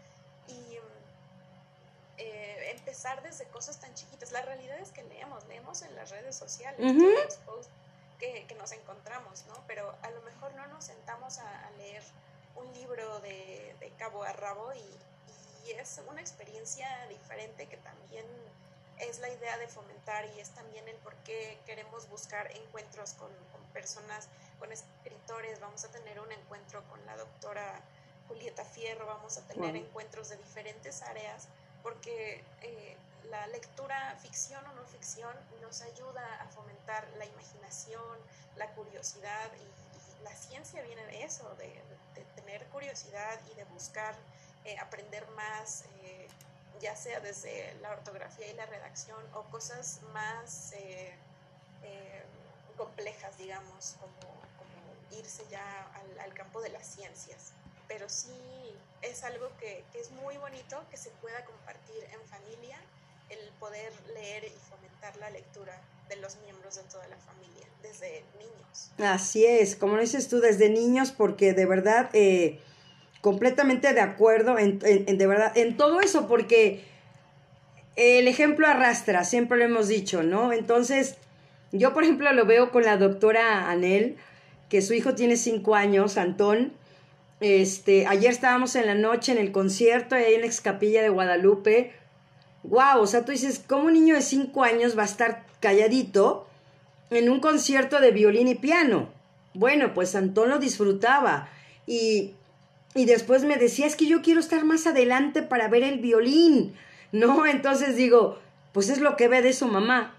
y 0.47 0.77
eh, 2.17 2.71
empezar 2.75 3.21
desde 3.23 3.45
cosas 3.45 3.79
tan 3.79 3.93
chiquitas. 3.93 4.31
La 4.31 4.41
realidad 4.41 4.79
es 4.79 4.91
que 4.91 5.03
leemos, 5.03 5.45
leemos 5.47 5.81
en 5.81 5.95
las 5.95 6.09
redes 6.09 6.35
sociales, 6.35 6.79
los 6.95 7.35
posts 7.37 7.71
que, 8.19 8.45
que, 8.47 8.55
nos 8.55 8.71
encontramos, 8.71 9.45
¿no? 9.47 9.55
Pero 9.67 9.93
a 10.01 10.09
lo 10.09 10.21
mejor 10.21 10.53
no 10.55 10.65
nos 10.67 10.85
sentamos 10.85 11.39
a, 11.39 11.69
leer 11.77 12.03
un 12.55 12.73
libro 12.73 13.19
de, 13.19 13.75
de, 13.79 13.89
cabo 13.97 14.23
a 14.23 14.31
rabo 14.31 14.73
y, 14.73 15.14
y 15.65 15.71
es 15.71 16.01
una 16.07 16.21
experiencia 16.21 16.87
diferente 17.09 17.67
que 17.67 17.77
también 17.77 18.25
es 18.99 19.19
la 19.19 19.29
idea 19.29 19.57
de 19.57 19.67
fomentar 19.67 20.25
y 20.35 20.39
es 20.39 20.49
también 20.51 20.87
el 20.87 20.95
por 20.97 21.15
qué 21.17 21.59
queremos 21.65 22.07
buscar 22.09 22.49
encuentros 22.55 23.13
con, 23.13 23.29
personas, 23.73 24.29
con 24.59 24.71
escritores. 24.71 25.59
Vamos 25.59 25.83
a 25.83 25.89
tener 25.89 26.19
un 26.19 26.31
encuentro 26.31 26.83
con 26.89 27.05
la 27.05 27.17
doctora 27.17 27.81
Julieta 28.27 28.63
Fierro, 28.63 29.05
vamos 29.05 29.37
a 29.37 29.41
tener 29.47 29.75
encuentros 29.75 30.29
de 30.29 30.37
diferentes 30.37 31.01
áreas, 31.01 31.47
porque 31.83 32.43
eh, 32.61 32.97
la 33.29 33.45
lectura, 33.47 34.17
ficción 34.21 34.65
o 34.65 34.73
no 34.73 34.85
ficción, 34.85 35.35
nos 35.61 35.81
ayuda 35.81 36.41
a 36.41 36.47
fomentar 36.49 37.07
la 37.17 37.25
imaginación, 37.25 38.17
la 38.55 38.69
curiosidad 38.71 39.51
y, 39.55 39.85
la 40.23 40.35
ciencia 40.35 40.81
viene 40.81 41.05
de 41.05 41.23
eso, 41.23 41.47
de, 41.59 41.71
tener 42.35 42.65
curiosidad 42.69 43.39
y 43.51 43.55
de 43.55 43.63
buscar 43.65 44.15
eh, 44.65 44.77
aprender 44.79 45.27
más. 45.31 45.85
Eh, 46.03 46.27
ya 46.81 46.95
sea 46.95 47.19
desde 47.19 47.73
la 47.81 47.91
ortografía 47.91 48.47
y 48.47 48.53
la 48.53 48.65
redacción 48.65 49.19
o 49.33 49.43
cosas 49.43 50.01
más 50.13 50.73
eh, 50.73 51.13
complejas, 52.77 53.37
digamos, 53.37 53.95
como, 53.99 54.35
irse 55.17 55.43
ya 55.49 55.89
al, 56.21 56.33
campo 56.33 56.61
de 56.61 56.69
las 56.69 56.85
ciencias. 56.85 57.53
Pero 57.87 58.09
sí 58.09 58.75
es 59.01 59.23
algo 59.23 59.49
que, 59.57 59.85
es 59.93 60.11
muy 60.11 60.35
bonito 60.37 60.83
que 60.91 60.97
se 60.97 61.09
pueda 61.21 61.45
compartir 61.45 62.03
en 62.11 62.19
familia, 62.27 62.77
el 63.29 63.39
poder 63.59 63.93
leer 64.13 64.43
y 64.43 64.49
fomentar 64.49 65.15
la 65.17 65.29
lectura 65.29 65.79
de 66.09 66.17
los 66.17 66.35
miembros 66.37 66.75
de 66.75 66.83
toda 66.83 67.07
la 67.07 67.17
familia, 67.17 67.65
desde 67.81 68.25
niños. 68.37 68.91
Así 68.97 69.45
es, 69.45 69.77
como 69.77 69.97
dices 69.97 70.27
tú, 70.27 70.41
desde 70.41 70.69
niños, 70.69 71.11
porque 71.11 71.53
de 71.53 71.65
verdad... 71.65 72.09
completamente 73.25 73.91
de 73.91 74.01
acuerdo 74.01 74.59
en, 74.59 74.77
de 74.77 75.25
verdad, 75.25 75.57
en 75.57 75.77
todo 75.77 75.99
eso, 75.99 76.27
porque 76.27 76.83
el 77.95 78.27
ejemplo 78.27 78.67
arrastra, 78.67 79.23
siempre 79.23 79.57
lo 79.57 79.63
hemos 79.63 79.87
dicho, 79.87 80.21
¿no? 80.21 80.53
Entonces, 80.53 81.15
yo 81.71 81.91
por 81.91 82.03
ejemplo 82.03 82.31
lo 82.33 82.45
veo 82.45 82.69
con 82.69 82.83
la 82.83 82.97
doctora 82.97 83.71
Anel, 83.71 84.17
que 84.69 84.83
su 84.83 84.93
hijo 84.93 85.15
tiene 85.15 85.37
cinco 85.37 85.73
años, 85.73 86.17
Antón. 86.17 86.73
Este, 87.39 88.05
ayer 88.05 88.29
estábamos 88.29 88.75
en 88.75 88.85
la 88.85 88.93
noche 88.93 89.31
en 89.31 89.39
el 89.39 89.51
concierto 89.51 90.13
ahí 90.13 90.35
en 90.35 90.41
la 90.41 90.45
excapilla 90.45 91.01
de 91.01 91.09
Guadalupe. 91.09 91.93
Wow, 92.61 92.99
o 92.99 93.07
sea, 93.07 93.25
tú 93.25 93.31
dices, 93.31 93.59
¿cómo 93.65 93.85
un 93.85 93.93
niño 93.93 94.13
de 94.13 94.21
cinco 94.21 94.63
años 94.63 94.95
va 94.95 95.01
a 95.01 95.05
estar 95.05 95.47
calladito 95.61 96.45
en 97.09 97.31
un 97.31 97.39
concierto 97.39 97.99
de 97.99 98.11
violín 98.11 98.49
y 98.49 98.53
piano? 98.53 99.09
Bueno, 99.55 99.95
pues 99.95 100.13
Antón 100.13 100.49
lo 100.49 100.59
disfrutaba 100.59 101.49
y 101.87 102.35
y 102.95 103.03
después 103.03 103.43
me 103.43 103.57
decía, 103.57 103.85
es 103.85 103.97
que 103.97 104.07
yo 104.07 104.21
quiero 104.21 104.39
estar 104.39 104.63
más 104.63 104.87
adelante 104.87 105.41
para 105.43 105.67
ver 105.67 105.83
el 105.83 105.99
violín, 105.99 106.73
¿no? 107.11 107.45
Entonces 107.45 107.97
digo, 107.97 108.39
pues 108.71 108.89
es 108.89 108.99
lo 108.99 109.17
que 109.17 109.27
ve 109.27 109.41
de 109.41 109.53
su 109.53 109.67
mamá. 109.67 110.15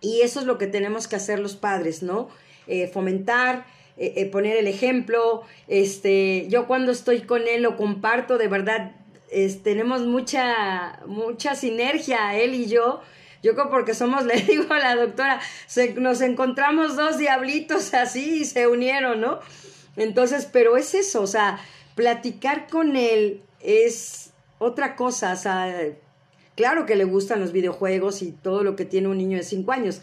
Y 0.00 0.20
eso 0.20 0.40
es 0.40 0.46
lo 0.46 0.56
que 0.56 0.68
tenemos 0.68 1.08
que 1.08 1.16
hacer 1.16 1.40
los 1.40 1.56
padres, 1.56 2.04
¿no? 2.04 2.28
Eh, 2.68 2.86
fomentar, 2.86 3.66
eh, 3.96 4.14
eh, 4.16 4.26
poner 4.26 4.56
el 4.56 4.68
ejemplo. 4.68 5.42
Este, 5.66 6.46
yo 6.48 6.68
cuando 6.68 6.92
estoy 6.92 7.22
con 7.22 7.48
él 7.48 7.62
lo 7.62 7.76
comparto, 7.76 8.38
de 8.38 8.46
verdad, 8.46 8.92
tenemos 9.64 10.02
mucha, 10.02 11.00
mucha 11.06 11.56
sinergia, 11.56 12.36
él 12.36 12.54
y 12.54 12.66
yo. 12.66 13.00
Yo 13.42 13.54
creo 13.54 13.68
porque 13.68 13.94
somos, 13.94 14.24
le 14.26 14.42
digo 14.42 14.72
a 14.72 14.78
la 14.78 14.94
doctora, 14.94 15.40
nos 15.96 16.20
encontramos 16.20 16.94
dos 16.94 17.18
diablitos 17.18 17.94
así 17.94 18.42
y 18.42 18.44
se 18.44 18.68
unieron, 18.68 19.20
¿no? 19.20 19.40
Entonces, 19.96 20.46
pero 20.52 20.76
es 20.76 20.94
eso, 20.94 21.22
o 21.22 21.26
sea, 21.26 21.58
platicar 21.96 22.68
con 22.68 22.94
él 22.94 23.42
es 23.60 24.30
otra 24.58 24.94
cosa, 24.94 25.32
o 25.32 25.36
sea, 25.36 25.74
claro 26.54 26.86
que 26.86 26.94
le 26.94 27.04
gustan 27.04 27.40
los 27.40 27.52
videojuegos 27.52 28.22
y 28.22 28.30
todo 28.30 28.62
lo 28.62 28.76
que 28.76 28.84
tiene 28.84 29.08
un 29.08 29.18
niño 29.18 29.38
de 29.38 29.42
5 29.42 29.72
años, 29.72 30.02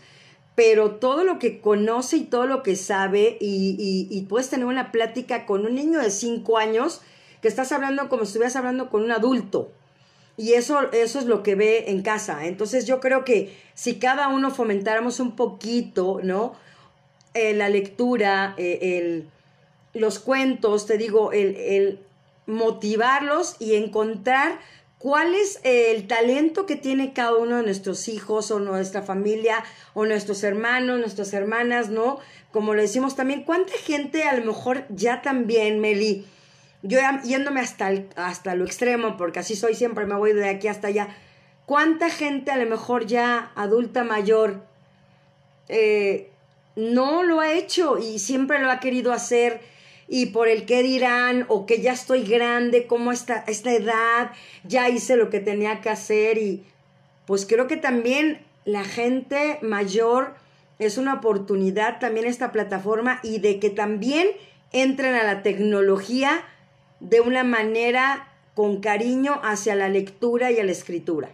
pero 0.55 0.95
todo 0.95 1.23
lo 1.23 1.39
que 1.39 1.61
conoce 1.61 2.17
y 2.17 2.23
todo 2.23 2.47
lo 2.47 2.61
que 2.63 2.75
sabe 2.75 3.37
y, 3.39 4.25
puedes 4.27 4.49
tener 4.49 4.65
una 4.65 4.91
plática 4.91 5.45
con 5.45 5.65
un 5.65 5.75
niño 5.75 5.99
de 5.99 6.11
5 6.11 6.57
años 6.57 7.01
que 7.41 7.47
estás 7.47 7.71
hablando 7.71 8.09
como 8.09 8.23
si 8.23 8.29
estuvieras 8.29 8.55
hablando 8.55 8.89
con 8.89 9.03
un 9.03 9.11
adulto. 9.11 9.71
Y 10.35 10.53
eso, 10.53 10.91
eso 10.93 11.19
es 11.19 11.25
lo 11.25 11.43
que 11.43 11.53
ve 11.53 11.91
en 11.91 12.01
casa. 12.01 12.47
Entonces 12.47 12.87
yo 12.87 12.99
creo 12.99 13.23
que 13.23 13.55
si 13.75 13.99
cada 13.99 14.29
uno 14.29 14.49
fomentáramos 14.49 15.19
un 15.19 15.35
poquito, 15.35 16.21
¿no? 16.23 16.55
Eh, 17.35 17.53
la 17.53 17.69
lectura, 17.69 18.55
eh, 18.57 18.79
el, 18.81 19.29
los 19.93 20.19
cuentos, 20.19 20.85
te 20.85 20.97
digo, 20.97 21.31
el, 21.31 21.55
el 21.55 21.99
motivarlos 22.45 23.55
y 23.59 23.75
encontrar 23.75 24.59
cuál 24.97 25.35
es 25.35 25.59
el 25.63 26.07
talento 26.07 26.65
que 26.65 26.75
tiene 26.75 27.13
cada 27.13 27.35
uno 27.35 27.57
de 27.57 27.63
nuestros 27.63 28.07
hijos 28.07 28.51
o 28.51 28.59
nuestra 28.59 29.01
familia 29.01 29.63
o 29.93 30.05
nuestros 30.05 30.43
hermanos, 30.43 30.99
nuestras 30.99 31.33
hermanas, 31.33 31.89
¿no? 31.89 32.19
Como 32.51 32.73
le 32.73 32.83
decimos 32.83 33.15
también, 33.15 33.43
¿cuánta 33.43 33.73
gente 33.73 34.23
a 34.23 34.33
lo 34.33 34.45
mejor 34.45 34.85
ya 34.89 35.21
también, 35.21 35.79
Meli, 35.79 36.25
yo 36.83 36.99
yéndome 37.23 37.59
hasta, 37.59 37.91
hasta 38.15 38.55
lo 38.55 38.65
extremo, 38.65 39.17
porque 39.17 39.39
así 39.39 39.55
soy 39.55 39.75
siempre, 39.75 40.05
me 40.05 40.15
voy 40.15 40.33
de 40.33 40.47
aquí 40.47 40.67
hasta 40.67 40.87
allá, 40.87 41.09
¿cuánta 41.65 42.09
gente 42.09 42.51
a 42.51 42.57
lo 42.57 42.69
mejor 42.69 43.05
ya 43.05 43.51
adulta 43.55 44.03
mayor 44.03 44.63
eh, 45.67 46.29
no 46.75 47.23
lo 47.23 47.39
ha 47.39 47.51
hecho 47.51 47.97
y 47.97 48.19
siempre 48.19 48.59
lo 48.59 48.71
ha 48.71 48.79
querido 48.79 49.11
hacer? 49.11 49.72
Y 50.15 50.27
por 50.27 50.47
el 50.47 50.67
qué 50.67 50.83
dirán 50.83 51.47
o 51.47 51.65
que 51.65 51.81
ya 51.81 51.91
estoy 51.91 52.23
grande, 52.23 52.85
como 52.85 53.11
esta, 53.11 53.43
esta 53.47 53.73
edad, 53.73 54.29
ya 54.63 54.87
hice 54.87 55.15
lo 55.15 55.31
que 55.31 55.39
tenía 55.39 55.81
que 55.81 55.89
hacer 55.89 56.37
y 56.37 56.63
pues 57.25 57.47
creo 57.47 57.65
que 57.65 57.77
también 57.77 58.45
la 58.63 58.83
gente 58.83 59.57
mayor 59.63 60.35
es 60.77 60.99
una 60.99 61.15
oportunidad 61.15 61.97
también 61.97 62.27
esta 62.27 62.51
plataforma 62.51 63.21
y 63.23 63.39
de 63.39 63.59
que 63.59 63.71
también 63.71 64.27
entren 64.71 65.15
a 65.15 65.23
la 65.23 65.41
tecnología 65.41 66.45
de 66.99 67.19
una 67.19 67.43
manera 67.43 68.31
con 68.53 68.81
cariño 68.81 69.41
hacia 69.41 69.73
la 69.73 69.89
lectura 69.89 70.51
y 70.51 70.59
a 70.59 70.63
la 70.63 70.73
escritura. 70.73 71.31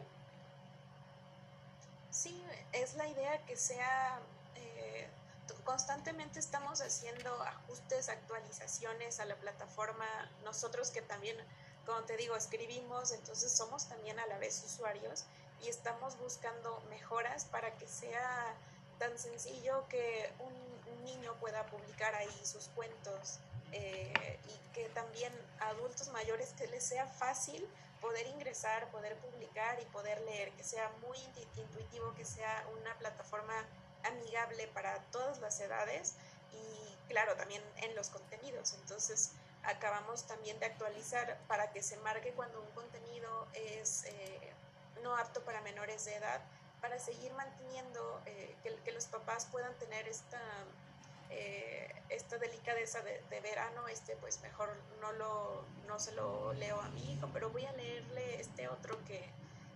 Sí, 2.12 2.42
es 2.72 2.96
la 2.96 3.10
idea 3.10 3.42
que 3.46 3.58
sea 3.58 4.22
constantemente 5.70 6.40
estamos 6.40 6.82
haciendo 6.82 7.32
ajustes, 7.44 8.10
actualizaciones 8.10 9.20
a 9.20 9.26
la 9.26 9.36
plataforma. 9.36 10.08
Nosotros 10.44 10.90
que 10.90 11.04
también, 11.04 11.38
como 11.86 12.02
te 12.06 12.18
digo, 12.18 12.36
escribimos, 12.36 13.12
entonces 13.12 13.52
somos 13.52 13.88
también 13.88 14.18
a 14.18 14.26
la 14.26 14.40
vez 14.40 14.64
usuarios 14.66 15.26
y 15.62 15.68
estamos 15.68 16.18
buscando 16.18 16.82
mejoras 16.90 17.46
para 17.46 17.78
que 17.78 17.88
sea 17.88 18.56
tan 18.98 19.16
sencillo 19.20 19.88
que 19.90 20.34
un, 20.40 20.70
niño 21.06 21.34
pueda 21.40 21.66
publicar 21.68 22.14
ahí 22.14 22.42
sus 22.44 22.68
cuentos 22.76 23.40
eh, 23.72 24.40
y 24.48 24.74
que 24.74 24.90
también 24.90 25.34
a 25.60 25.70
adultos 25.70 26.10
mayores 26.10 26.54
que 26.54 26.68
les 26.68 26.84
sea 26.84 27.08
fácil 27.08 27.68
poder 28.02 28.28
ingresar, 28.28 28.92
poder 28.92 29.16
publicar 29.18 29.80
y 29.82 29.86
poder 29.86 30.20
leer, 30.22 30.52
que 30.52 30.64
sea 30.64 30.92
muy 31.02 31.18
intuitivo, 31.56 32.14
que 32.16 32.26
sea 32.26 32.66
una 32.80 32.94
plataforma 32.98 33.54
amigable 34.04 34.68
para 34.68 35.00
todas 35.12 35.40
las 35.40 35.60
edades 35.60 36.16
y 36.54 37.10
claro, 37.10 37.36
también 37.36 37.64
en 37.78 37.96
los 37.96 38.10
contenidos. 38.10 38.74
Entonces, 38.74 39.32
acabamos 39.64 40.24
también 40.24 40.60
de 40.60 40.68
actualizar 40.68 41.38
para 41.48 41.72
que 41.72 41.84
se 41.84 41.98
marque 41.98 42.32
cuando 42.32 42.62
un 42.62 42.72
contenido 42.72 43.48
es 43.54 44.06
eh, 44.06 44.54
no 45.04 45.16
apto 45.18 45.42
para 45.44 45.62
menores 45.62 46.06
de 46.06 46.16
edad, 46.16 46.42
para 46.82 47.00
seguir 47.00 47.34
manteniendo 47.34 48.22
eh, 48.26 48.56
que, 48.84 48.92
los 48.92 49.06
papás 49.06 49.46
puedan 49.52 49.74
tener 49.76 50.08
esta, 50.08 50.42
eh, 51.30 51.94
esta 52.10 52.38
delicadeza 52.38 53.02
de, 53.02 53.22
de, 53.30 53.40
verano, 53.42 53.88
este 53.88 54.16
pues 54.18 54.42
mejor 54.42 54.70
no, 55.02 55.12
lo, 55.14 55.66
no 55.88 56.00
se 56.00 56.12
lo 56.14 56.54
leo 56.54 56.80
a 56.80 56.90
mi 56.90 57.14
hijo, 57.14 57.30
pero 57.34 57.50
voy 57.50 57.66
a 57.66 57.72
leerle 57.74 58.40
este 58.40 58.68
otro 58.68 58.98
que 59.06 59.30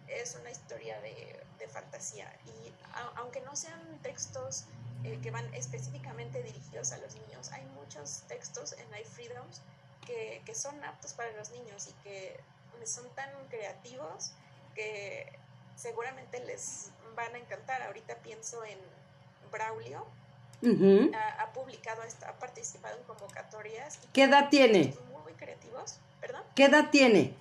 es 0.07 0.35
una 0.39 0.51
historia 0.51 0.99
de, 1.01 1.41
fantasía 1.71 2.29
y 2.45 2.73
aunque 3.15 3.39
no 3.39 3.55
sean 3.55 3.79
textos 4.03 4.65
eh, 5.05 5.17
que 5.23 5.31
van 5.31 5.51
específicamente 5.53 6.43
dirigidos 6.43 6.91
a 6.91 6.97
los 6.97 7.15
niños, 7.15 7.53
hay 7.53 7.63
muchos 7.67 8.23
textos 8.27 8.73
en 8.73 8.99
iFreedoms 8.99 9.61
que, 10.05 10.41
que 10.45 10.53
son 10.53 10.83
aptos 10.83 11.13
para 11.13 11.31
los 11.31 11.51
niños 11.51 11.87
y 11.87 11.93
que 12.03 12.37
son 12.85 13.09
tan 13.15 13.29
creativos 13.49 14.33
que 14.75 15.31
seguramente 15.75 16.39
les 16.45 16.91
van 17.15 17.33
a 17.35 17.37
encantar. 17.37 17.81
Ahorita 17.83 18.15
pienso 18.17 18.63
en 18.65 18.77
Braulio, 19.51 20.05
ha, 21.39 21.51
publicado, 21.53 22.01
ha 22.01 22.33
participado 22.33 22.97
en 22.97 23.03
convocatorias. 23.03 23.99
¿Qué 24.13 24.23
edad 24.23 24.49
tiene? 24.49 24.93
Muy 25.23 25.33
creativos, 25.33 25.97
¿perdón? 26.21 26.41
¿Qué 26.55 26.65
edad 26.65 26.89
tiene? 26.89 27.35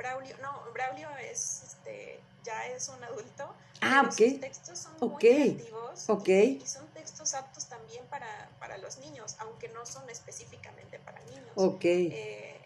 Braulio, 0.00 0.34
no, 0.38 0.64
Braulio 0.72 1.10
es, 1.18 1.62
este, 1.62 2.20
ya 2.42 2.66
es 2.68 2.88
un 2.88 3.04
adulto. 3.04 3.54
Ah, 3.82 4.02
ok. 4.06 4.12
Sus 4.12 4.40
textos 4.40 4.78
son 4.78 4.92
muy 4.98 5.18
creativos. 5.18 6.08
Ok. 6.08 6.28
Y, 6.28 6.66
son 6.66 6.86
textos 6.88 7.34
aptos 7.34 7.66
también 7.66 8.06
para, 8.06 8.48
para, 8.58 8.78
los 8.78 8.96
niños, 8.98 9.36
aunque 9.40 9.68
no 9.68 9.84
son 9.84 10.08
específicamente 10.08 10.98
para 11.00 11.20
niños. 11.24 11.50
Ok. 11.54 11.84
Eh, 11.84 12.60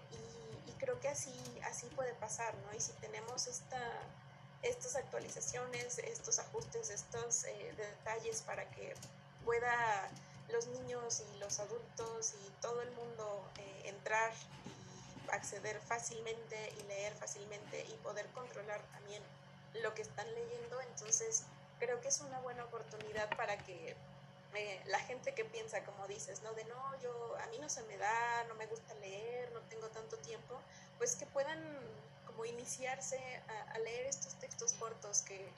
y, 0.69 0.73
creo 0.79 1.01
que 1.01 1.09
así, 1.09 1.35
así 1.65 1.87
puede 1.97 2.15
pasar, 2.15 2.55
¿no? 2.67 2.77
Y 2.77 2.81
si 2.81 2.93
tenemos 2.95 3.49
esta, 3.49 3.83
estas 4.63 4.95
actualizaciones, 4.95 5.99
estos 5.99 6.39
ajustes, 6.39 6.91
estos 6.91 7.45
eh, 7.45 7.75
detalles 7.77 8.43
para 8.43 8.71
que 8.71 8.95
pueda 9.45 10.09
los 10.53 10.69
niños 10.69 11.25
y 11.35 11.39
los 11.39 11.59
adultos 11.59 12.35
y 12.47 12.51
todo 12.61 12.81
el 12.83 12.91
mundo 12.93 13.43
eh, 13.59 13.89
entrar 13.89 14.33
acceder 15.33 15.81
fácilmente 15.81 16.73
y 16.79 16.83
leer 16.89 17.15
fácilmente 17.15 17.85
y 17.89 17.93
poder 18.03 18.27
controlar 18.29 18.83
también 18.93 19.23
lo 19.83 19.95
que 19.95 20.03
están 20.03 20.33
leyendo. 20.35 20.81
Entonces, 20.83 21.45
creo 21.79 22.01
que 22.01 22.09
es 22.09 22.21
una 22.21 22.41
buena 22.41 22.65
oportunidad 22.65 23.29
para 23.37 23.59
que 23.59 23.97
eh, 24.55 24.81
la 24.87 25.01
gente 25.01 25.35
que 25.35 25.45
piensa, 25.45 25.85
como 25.85 26.07
dices, 26.07 26.43
¿no? 26.43 26.53
De 26.55 26.65
no, 26.67 27.01
yo, 27.03 27.37
a 27.43 27.47
mí 27.49 27.59
no 27.59 27.69
se 27.69 27.83
me 27.85 27.97
da, 27.99 28.45
no 28.49 28.55
me 28.55 28.67
gusta 28.67 28.95
leer, 28.95 29.51
no 29.53 29.61
tengo 29.63 29.89
tanto 29.89 30.17
tiempo, 30.19 30.61
pues 30.99 31.17
que 31.17 31.27
puedan 31.27 31.61
como 32.27 32.45
iniciarse 32.45 33.19
a, 33.73 33.79
leer 33.81 34.07
estos 34.07 34.35
textos 34.35 34.73
cortos 34.75 35.23
que, 35.23 35.49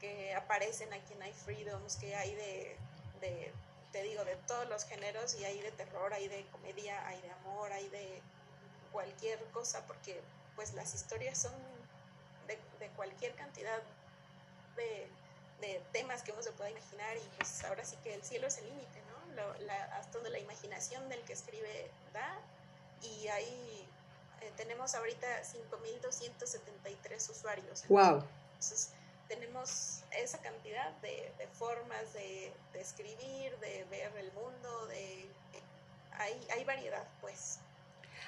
que, 0.00 0.34
aparecen 0.34 0.92
aquí 0.92 1.12
en 1.14 1.28
iFreedoms, 1.28 1.96
que 1.96 2.14
hay 2.14 2.34
de, 2.34 2.76
de, 3.20 3.52
te 3.92 4.02
digo, 4.02 4.24
de 4.24 4.36
todos 4.46 4.68
los 4.68 4.84
géneros 4.84 5.34
y 5.34 5.44
hay 5.44 5.60
de 5.60 5.72
terror, 5.72 6.12
hay 6.14 6.28
de 6.28 6.46
comedia, 6.50 7.06
hay 7.08 7.20
de 7.20 7.30
amor, 7.30 7.72
hay 7.72 7.88
de 7.88 8.22
cualquier 8.92 9.42
cosa, 9.52 9.86
porque 9.86 10.20
pues 10.56 10.74
las 10.74 10.94
historias 10.94 11.38
son 11.38 11.52
de, 12.46 12.88
cualquier 12.96 13.34
cantidad 13.34 13.80
de, 14.76 15.08
temas 15.92 16.22
que 16.22 16.32
uno 16.32 16.42
se 16.42 16.52
pueda 16.52 16.70
imaginar 16.70 17.16
y 17.16 17.36
pues 17.36 17.64
ahora 17.64 17.84
sí 17.84 17.96
que 18.02 18.14
el 18.14 18.22
cielo 18.22 18.46
es 18.46 18.56
el 18.58 18.66
límite, 18.66 19.02
¿no? 19.02 19.42
hasta 19.94 20.12
donde 20.12 20.30
la 20.30 20.38
imaginación 20.38 21.06
del 21.08 21.20
que 21.22 21.34
escribe 21.34 21.90
da 22.14 22.40
y 23.02 23.28
ahí 23.28 23.86
eh, 24.40 24.52
tenemos 24.56 24.94
ahorita 24.94 25.26
5.273 25.42 27.30
usuarios. 27.30 27.84
¡Wow! 27.88 28.24
Entonces 28.52 28.90
tenemos 29.28 30.02
esa 30.12 30.38
cantidad 30.38 30.90
de, 31.02 31.32
formas 31.52 32.12
de, 32.14 32.52
escribir, 32.74 33.56
de 33.58 33.84
ver 33.90 34.16
el 34.16 34.32
mundo, 34.32 34.86
de... 34.86 35.30
hay, 36.12 36.46
hay 36.52 36.64
variedad, 36.64 37.06
pues. 37.20 37.58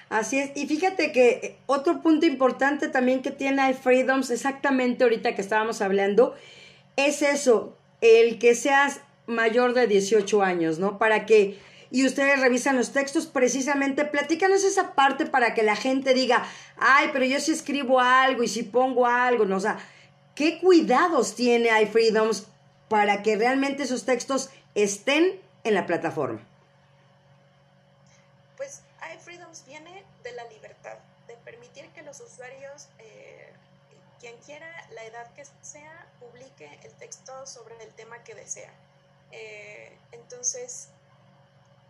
Así 0.09 0.39
es, 0.39 0.51
y 0.55 0.67
fíjate 0.67 1.11
que 1.11 1.29
eh, 1.29 1.55
otro 1.65 2.01
punto 2.01 2.25
importante 2.25 2.87
también 2.87 3.21
que 3.21 3.31
tiene 3.31 3.71
iFreedoms, 3.71 4.29
exactamente 4.29 5.03
ahorita 5.03 5.33
que 5.33 5.41
estábamos 5.41 5.81
hablando, 5.81 6.35
es 6.95 7.21
eso, 7.21 7.77
el 8.01 8.37
que 8.37 8.53
seas 8.53 9.01
mayor 9.25 9.73
de 9.73 9.87
18 9.87 10.43
años, 10.43 10.79
¿no? 10.79 10.97
Para 10.97 11.25
que, 11.25 11.57
y 11.89 12.05
ustedes 12.05 12.39
revisan 12.39 12.75
los 12.75 12.91
textos, 12.91 13.25
precisamente, 13.25 14.05
platícanos 14.05 14.63
esa 14.63 14.93
parte 14.93 15.25
para 15.25 15.53
que 15.53 15.63
la 15.63 15.75
gente 15.75 16.13
diga, 16.13 16.45
ay, 16.77 17.09
pero 17.13 17.25
yo 17.25 17.39
si 17.39 17.51
escribo 17.51 17.99
algo 17.99 18.43
y 18.43 18.47
si 18.47 18.63
pongo 18.63 19.07
algo, 19.07 19.45
¿no? 19.45 19.57
O 19.57 19.61
sea, 19.61 19.79
¿qué 20.35 20.59
cuidados 20.59 21.35
tiene 21.35 21.69
iFreedoms 21.83 22.47
para 22.89 23.23
que 23.23 23.35
realmente 23.35 23.83
esos 23.83 24.05
textos 24.05 24.49
estén 24.75 25.39
en 25.63 25.73
la 25.73 25.85
plataforma? 25.85 26.41
Los 32.19 32.31
usuarios, 32.31 32.89
eh, 32.99 33.51
quien 34.19 34.37
quiera, 34.41 34.69
la 34.91 35.03
edad 35.03 35.33
que 35.33 35.43
sea, 35.61 36.07
publique 36.19 36.69
el 36.83 36.93
texto 36.93 37.45
sobre 37.47 37.81
el 37.83 37.91
tema 37.95 38.23
que 38.23 38.35
desea. 38.35 38.71
Eh, 39.31 39.97
entonces, 40.11 40.89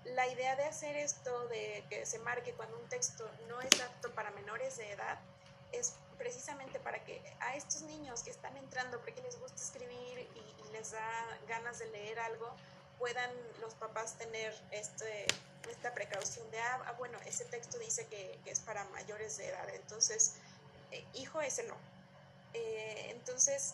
la 0.06 0.26
idea 0.28 0.56
de 0.56 0.64
hacer 0.64 0.96
esto, 0.96 1.48
de 1.50 1.84
que 1.90 2.06
se 2.06 2.20
marque 2.20 2.54
cuando 2.54 2.78
un 2.80 2.88
texto 2.88 3.30
no 3.50 3.60
es 3.60 3.82
apto 3.82 4.12
para 4.16 4.32
menores 4.32 4.78
de 4.78 4.92
edad, 4.94 5.20
es 5.74 5.96
precisamente 6.18 6.80
para 6.80 7.04
que 7.04 7.22
a 7.42 7.58
estos 7.58 7.82
niños 7.82 8.24
que 8.24 8.32
están 8.32 8.56
entrando 8.56 9.00
porque 9.02 9.22
les 9.24 9.38
gusta 9.40 9.62
escribir 9.62 10.20
y, 10.20 10.54
les 10.72 10.92
da 10.92 11.38
ganas 11.48 11.78
de 11.78 11.86
leer 11.92 12.20
algo, 12.20 12.50
puedan 13.04 13.32
los 13.60 13.74
papás 13.74 14.18
tener 14.18 14.56
este, 14.72 15.28
esta 15.70 15.94
precaución 15.94 16.50
de, 16.52 16.60
ah, 16.62 16.84
ah, 16.86 16.94
bueno, 16.94 17.18
ese 17.26 17.44
texto 17.44 17.78
dice 17.78 18.08
que, 18.08 18.40
es 18.46 18.62
para 18.62 18.86
mayores 18.86 19.36
de 19.36 19.50
edad, 19.50 19.68
entonces, 19.76 20.36
eh, 20.92 21.04
hijo, 21.14 21.42
ese 21.42 21.64
no. 21.64 21.76
Eh, 22.54 23.08
entonces, 23.10 23.74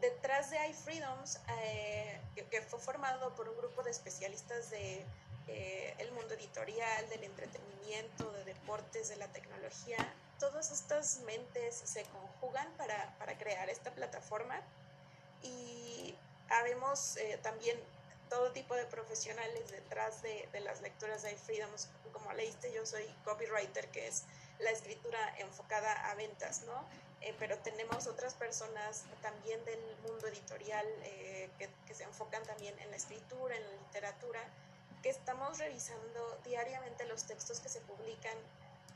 detrás 0.00 0.48
de 0.48 0.66
iFreedoms, 0.68 1.40
eh, 1.60 2.18
que, 2.50 2.62
fue 2.62 2.78
formado 2.78 3.34
por 3.34 3.50
un 3.50 3.56
grupo 3.58 3.82
de 3.82 3.90
especialistas 3.90 4.70
de, 4.70 5.04
eh, 5.48 5.94
el 5.98 6.10
mundo 6.12 6.32
editorial, 6.32 7.06
del 7.10 7.24
entretenimiento, 7.24 8.32
de 8.32 8.44
deportes, 8.44 9.10
de 9.10 9.16
la 9.16 9.28
tecnología, 9.28 9.98
todas 10.40 10.70
estas 10.70 11.18
mentes 11.26 11.74
se 11.84 12.02
conjugan 12.04 12.72
para, 12.78 13.14
crear 13.38 13.68
esta 13.68 13.90
plataforma 13.90 14.58
y 15.42 16.14
habemos 16.48 17.18
eh, 17.18 17.38
también 17.42 17.78
todo 18.28 18.52
tipo 18.52 18.74
de 18.74 18.84
profesionales 18.86 19.70
detrás 19.70 20.22
de, 20.22 20.48
las 20.60 20.80
lecturas 20.80 21.22
de 21.22 21.32
iFreedoms. 21.32 21.88
Como 22.12 22.32
leíste, 22.32 22.72
yo 22.72 22.84
soy 22.86 23.04
copywriter, 23.24 23.88
que 23.88 24.08
es 24.08 24.24
la 24.58 24.70
escritura 24.70 25.18
enfocada 25.38 26.10
a 26.10 26.14
ventas, 26.14 26.62
¿no? 26.62 26.84
Eh, 27.20 27.34
pero 27.38 27.58
tenemos 27.58 28.06
otras 28.06 28.34
personas 28.34 29.04
también 29.22 29.64
del 29.64 29.80
mundo 30.06 30.28
editorial 30.28 30.86
eh, 31.02 31.50
que, 31.58 31.68
que, 31.86 31.94
se 31.94 32.04
enfocan 32.04 32.42
también 32.44 32.78
en 32.78 32.90
la 32.90 32.96
escritura, 32.96 33.56
en 33.56 33.62
la 33.62 33.72
literatura, 33.72 34.40
que 35.02 35.10
estamos 35.10 35.58
revisando 35.58 36.38
diariamente 36.44 37.04
los 37.06 37.24
textos 37.24 37.60
que 37.60 37.68
se 37.68 37.80
publican 37.80 38.36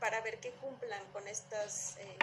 para 0.02 0.20
ver 0.20 0.40
que 0.40 0.50
cumplan 0.52 1.00
con 1.12 1.28
estas, 1.28 1.96
eh, 1.98 2.18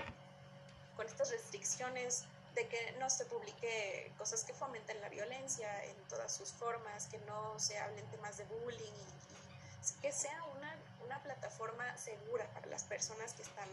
con 0.98 1.08
estas 1.08 1.32
restricciones 1.32 2.26
de 2.56 2.68
que 2.68 2.92
no 3.00 3.10
se 3.10 3.26
publique 3.26 4.12
cosas 4.18 4.44
que 4.44 4.54
fomenten 4.54 5.00
la 5.02 5.10
violencia 5.10 5.86
en 5.86 5.96
todas 6.08 6.34
sus 6.34 6.52
formas, 6.52 7.08
que 7.08 7.18
no 7.20 7.58
se 7.60 7.78
hablen 7.78 8.06
temas 8.08 8.38
de 8.38 8.46
bullying 8.46 8.92
y, 8.92 10.02
que 10.02 10.12
sea 10.12 10.44
una, 10.58 10.76
una, 11.06 11.24
plataforma 11.24 11.98
segura 11.98 12.46
para 12.54 12.68
las 12.68 12.84
personas 12.84 13.34
que 13.34 13.42
están 13.42 13.68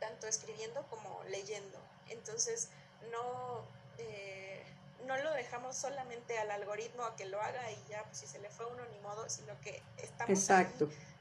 tanto 0.00 0.26
escribiendo 0.26 0.82
como 0.88 1.22
leyendo. 1.28 1.78
Entonces, 2.08 2.68
no, 3.10 3.64
eh, 3.98 4.64
no 5.06 5.16
lo 5.18 5.32
dejamos 5.32 5.76
solamente 5.76 6.38
al 6.38 6.50
algoritmo 6.50 7.04
a 7.04 7.14
que 7.16 7.26
lo 7.26 7.40
haga 7.40 7.70
y 7.70 7.84
ya, 7.88 8.02
pues 8.04 8.18
si 8.18 8.26
se 8.26 8.38
le 8.38 8.50
fue 8.50 8.66
uno 8.66 8.84
ni 8.90 8.98
modo, 9.00 9.28
sino 9.28 9.58
que 9.60 9.82
estamos 9.98 10.48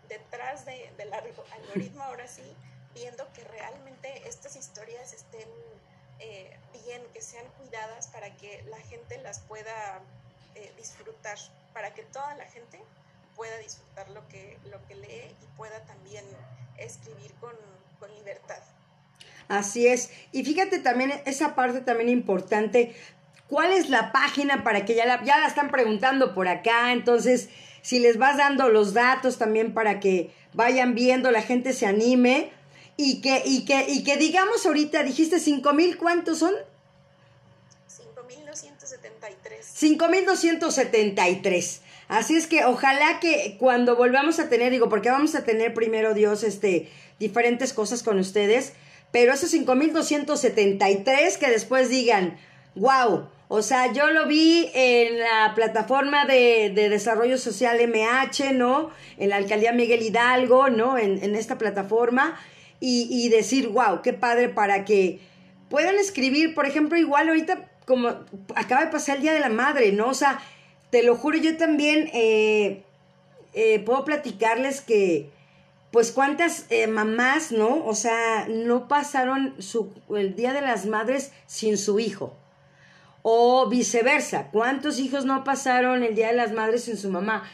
detrás 0.07 0.65
del 0.65 1.13
algoritmo 1.13 2.03
ahora 2.03 2.27
sí, 2.27 2.55
viendo 2.93 3.31
que 3.33 3.43
realmente 3.45 4.27
estas 4.27 4.55
historias 4.55 5.13
estén 5.13 5.49
eh, 6.19 6.57
bien, 6.85 7.01
que 7.13 7.21
sean 7.21 7.45
cuidadas 7.57 8.07
para 8.07 8.35
que 8.37 8.63
la 8.69 8.77
gente 8.77 9.17
las 9.21 9.39
pueda 9.39 10.01
eh, 10.55 10.71
disfrutar, 10.77 11.37
para 11.73 11.93
que 11.93 12.03
toda 12.03 12.35
la 12.35 12.45
gente 12.45 12.79
pueda 13.35 13.57
disfrutar 13.57 14.09
lo 14.11 14.27
que, 14.27 14.57
lo 14.69 14.85
que 14.87 14.95
lee 14.95 15.35
y 15.41 15.57
pueda 15.57 15.79
también 15.85 16.25
escribir 16.77 17.33
con, 17.39 17.53
con 17.99 18.13
libertad. 18.15 18.59
Así 19.47 19.87
es. 19.87 20.11
Y 20.31 20.43
fíjate 20.45 20.79
también 20.79 21.21
esa 21.25 21.55
parte 21.55 21.81
también 21.81 22.09
importante. 22.09 22.95
¿Cuál 23.47 23.71
es 23.71 23.89
la 23.89 24.11
página 24.11 24.63
para 24.63 24.85
que 24.85 24.95
ya 24.95 25.05
la, 25.05 25.23
ya 25.23 25.39
la 25.39 25.47
están 25.47 25.69
preguntando 25.69 26.33
por 26.33 26.47
acá? 26.47 26.91
Entonces, 26.91 27.49
si 27.81 27.99
les 27.99 28.17
vas 28.17 28.37
dando 28.37 28.69
los 28.69 28.93
datos 28.93 29.37
también 29.37 29.73
para 29.73 29.99
que 29.99 30.33
vayan 30.53 30.95
viendo, 30.95 31.31
la 31.31 31.41
gente 31.41 31.73
se 31.73 31.85
anime 31.85 32.51
y 32.97 33.21
que, 33.21 33.41
y 33.45 33.65
que, 33.65 33.85
y 33.89 34.03
que 34.03 34.17
digamos 34.17 34.65
ahorita, 34.65 35.03
dijiste 35.03 35.39
cinco 35.39 35.73
mil, 35.73 35.97
¿cuántos 35.97 36.39
son? 36.39 36.53
5.273. 37.87 39.97
5.273. 39.97 41.79
Así 42.07 42.35
es 42.35 42.47
que 42.47 42.65
ojalá 42.65 43.19
que 43.19 43.57
cuando 43.59 43.95
volvamos 43.95 44.39
a 44.39 44.49
tener, 44.49 44.71
digo, 44.71 44.89
porque 44.89 45.09
vamos 45.09 45.35
a 45.35 45.43
tener 45.43 45.73
primero 45.73 46.13
Dios, 46.13 46.43
este, 46.43 46.89
diferentes 47.19 47.73
cosas 47.73 48.03
con 48.03 48.19
ustedes, 48.19 48.73
pero 49.11 49.33
esos 49.33 49.53
5.273 49.53 51.37
que 51.37 51.49
después 51.49 51.89
digan, 51.89 52.37
wow, 52.75 53.27
o 53.47 53.61
sea, 53.61 53.93
yo 53.93 54.09
lo 54.09 54.25
vi 54.25 54.71
en 54.73 55.19
la 55.19 55.53
plataforma 55.53 56.25
de, 56.25 56.71
desarrollo 56.73 57.37
social 57.37 57.79
MH, 57.87 58.53
¿no? 58.53 58.89
En 59.17 59.29
la 59.29 59.35
alcaldía 59.35 59.73
Miguel 59.73 60.01
Hidalgo, 60.01 60.69
¿no? 60.69 60.97
En, 60.97 61.35
esta 61.35 61.59
plataforma. 61.59 62.39
Y, 62.85 63.07
y, 63.09 63.29
decir, 63.29 63.69
wow, 63.69 64.01
qué 64.01 64.11
padre 64.11 64.49
para 64.49 64.83
que 64.83 65.21
puedan 65.69 65.95
escribir, 65.95 66.53
por 66.53 66.65
ejemplo, 66.65 66.97
igual 66.97 67.29
ahorita 67.29 67.69
como 67.85 68.09
acaba 68.55 68.85
de 68.85 68.91
pasar 68.91 69.17
el 69.17 69.21
Día 69.21 69.33
de 69.33 69.39
la 69.39 69.49
Madre, 69.49 69.91
¿no? 69.91 70.09
O 70.09 70.13
sea, 70.13 70.39
te 70.89 71.03
lo 71.03 71.15
juro, 71.15 71.37
yo 71.37 71.57
también 71.57 72.09
eh, 72.13 72.83
eh, 73.53 73.79
puedo 73.79 74.05
platicarles 74.05 74.81
que, 74.81 75.29
pues 75.91 76.11
cuántas 76.11 76.65
eh, 76.69 76.87
mamás, 76.87 77.51
¿no? 77.51 77.85
O 77.85 77.95
sea, 77.95 78.47
no 78.49 78.87
pasaron 78.87 79.55
su, 79.61 79.93
el 80.15 80.35
Día 80.35 80.53
de 80.53 80.61
las 80.61 80.85
Madres 80.85 81.31
sin 81.45 81.77
su 81.77 81.99
hijo. 81.99 82.35
O 83.21 83.69
viceversa, 83.69 84.49
¿cuántos 84.51 84.99
hijos 84.99 85.25
no 85.25 85.43
pasaron 85.43 86.03
el 86.03 86.15
Día 86.15 86.27
de 86.27 86.33
las 86.33 86.51
Madres 86.51 86.83
sin 86.83 86.97
su 86.97 87.09
mamá? 87.09 87.49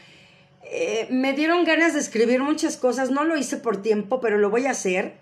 Me 1.10 1.32
dieron 1.32 1.64
ganas 1.64 1.94
de 1.94 2.00
escribir 2.00 2.40
muchas 2.40 2.76
cosas, 2.76 3.10
no 3.10 3.24
lo 3.24 3.36
hice 3.36 3.56
por 3.56 3.82
tiempo, 3.82 4.20
pero 4.20 4.38
lo 4.38 4.50
voy 4.50 4.66
a 4.66 4.70
hacer. 4.70 5.14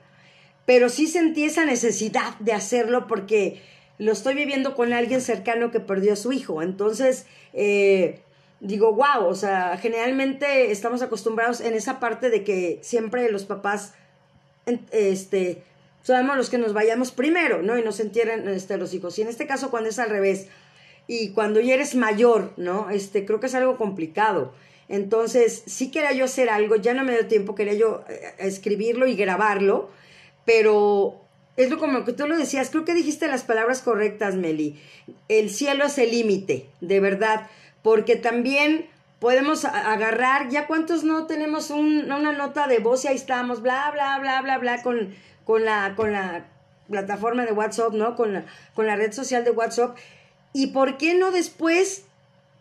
Pero 0.67 0.91
sí 0.91 1.07
sentí 1.07 1.45
esa 1.45 1.65
necesidad 1.65 2.37
de 2.41 2.53
hacerlo 2.53 3.07
porque 3.07 3.63
lo 3.99 4.13
estoy 4.13 4.35
viviendo 4.35 4.75
con 4.75 4.93
alguien 4.93 5.21
cercano 5.21 5.71
que 5.71 5.81
perdió 5.81 6.13
a 6.13 6.17
su 6.17 6.33
hijo. 6.33 6.63
Entonces, 6.63 7.27
eh, 7.53 8.21
digo, 8.61 8.93
wow, 8.93 9.27
o 9.27 9.35
sea, 9.35 9.77
generalmente 9.79 10.71
estamos 10.71 11.03
acostumbrados 11.03 11.61
en 11.61 11.75
esa 11.75 12.01
parte 12.01 12.31
de 12.31 12.45
que 12.45 12.79
siempre 12.83 13.31
los 13.31 13.45
papás, 13.45 13.95
este, 14.91 15.63
somos 16.03 16.37
los 16.37 16.51
que 16.51 16.59
nos 16.59 16.73
vayamos 16.73 17.11
primero, 17.11 17.63
¿no? 17.63 17.79
Y 17.79 17.83
nos 17.83 18.01
entierran 18.01 18.47
este, 18.49 18.77
los 18.77 18.95
hijos. 18.95 19.19
Y 19.19 19.23
en 19.23 19.29
este 19.29 19.47
caso, 19.47 19.71
cuando 19.71 19.89
es 19.89 19.99
al 19.99 20.11
revés, 20.11 20.49
y 21.07 21.31
cuando 21.31 21.61
ya 21.61 21.75
eres 21.75 21.95
mayor, 21.95 22.53
¿no? 22.57 22.91
Este, 22.91 23.25
creo 23.25 23.41
que 23.41 23.47
es 23.47 23.55
algo 23.55 23.79
complicado. 23.79 24.53
Entonces, 24.89 25.63
sí 25.67 25.91
quería 25.91 26.13
yo 26.13 26.25
hacer 26.25 26.49
algo, 26.49 26.77
ya 26.77 26.95
no 26.95 27.05
me 27.05 27.13
dio 27.13 27.27
tiempo, 27.27 27.55
quería 27.55 27.75
yo 27.75 28.05
eh, 28.09 28.35
escribirlo 28.39 29.07
y 29.07 29.17
grabarlo, 29.17 29.91
pero 30.45 31.21
es 31.57 31.69
lo 31.71 31.79
como 31.79 32.05
que 32.05 32.13
tú 32.13 32.27
lo 32.27 32.37
decías, 32.39 32.71
creo 32.71 32.85
que 32.85 32.95
dijiste 32.95 33.29
las 33.29 33.43
palabras 33.43 33.83
correctas, 33.83 34.35
Meli. 34.37 34.81
El 35.29 35.51
cielo 35.51 35.85
es 35.85 35.99
el 35.99 36.11
límite, 36.11 36.67
de 36.81 37.01
verdad, 37.01 37.49
porque 37.83 38.17
también 38.17 38.87
podemos 39.19 39.65
agarrar, 39.65 40.49
ya 40.49 40.67
cuántos 40.67 41.05
no 41.05 41.27
tenemos 41.27 41.71
una 41.71 42.33
nota 42.33 42.67
de 42.67 42.79
voz 42.79 43.05
y 43.05 43.09
ahí 43.09 43.17
estamos, 43.17 43.61
bla, 43.61 43.91
bla, 43.91 44.19
bla, 44.21 44.41
bla, 44.41 44.59
bla, 44.59 44.83
con, 44.83 45.15
con, 45.45 45.65
la, 45.65 45.95
con 45.97 46.13
la 46.13 46.47
plataforma 46.89 47.45
de 47.45 47.53
WhatsApp, 47.53 47.93
¿no? 47.93 48.17
Con 48.17 48.33
la, 48.33 48.47
con 48.75 48.87
la 48.87 48.97
red 48.97 49.13
social 49.13 49.45
de 49.45 49.51
WhatsApp. 49.51 49.97
¿Y 50.53 50.69
por 50.69 50.97
qué 50.97 51.15
no 51.15 51.31
después 51.31 52.05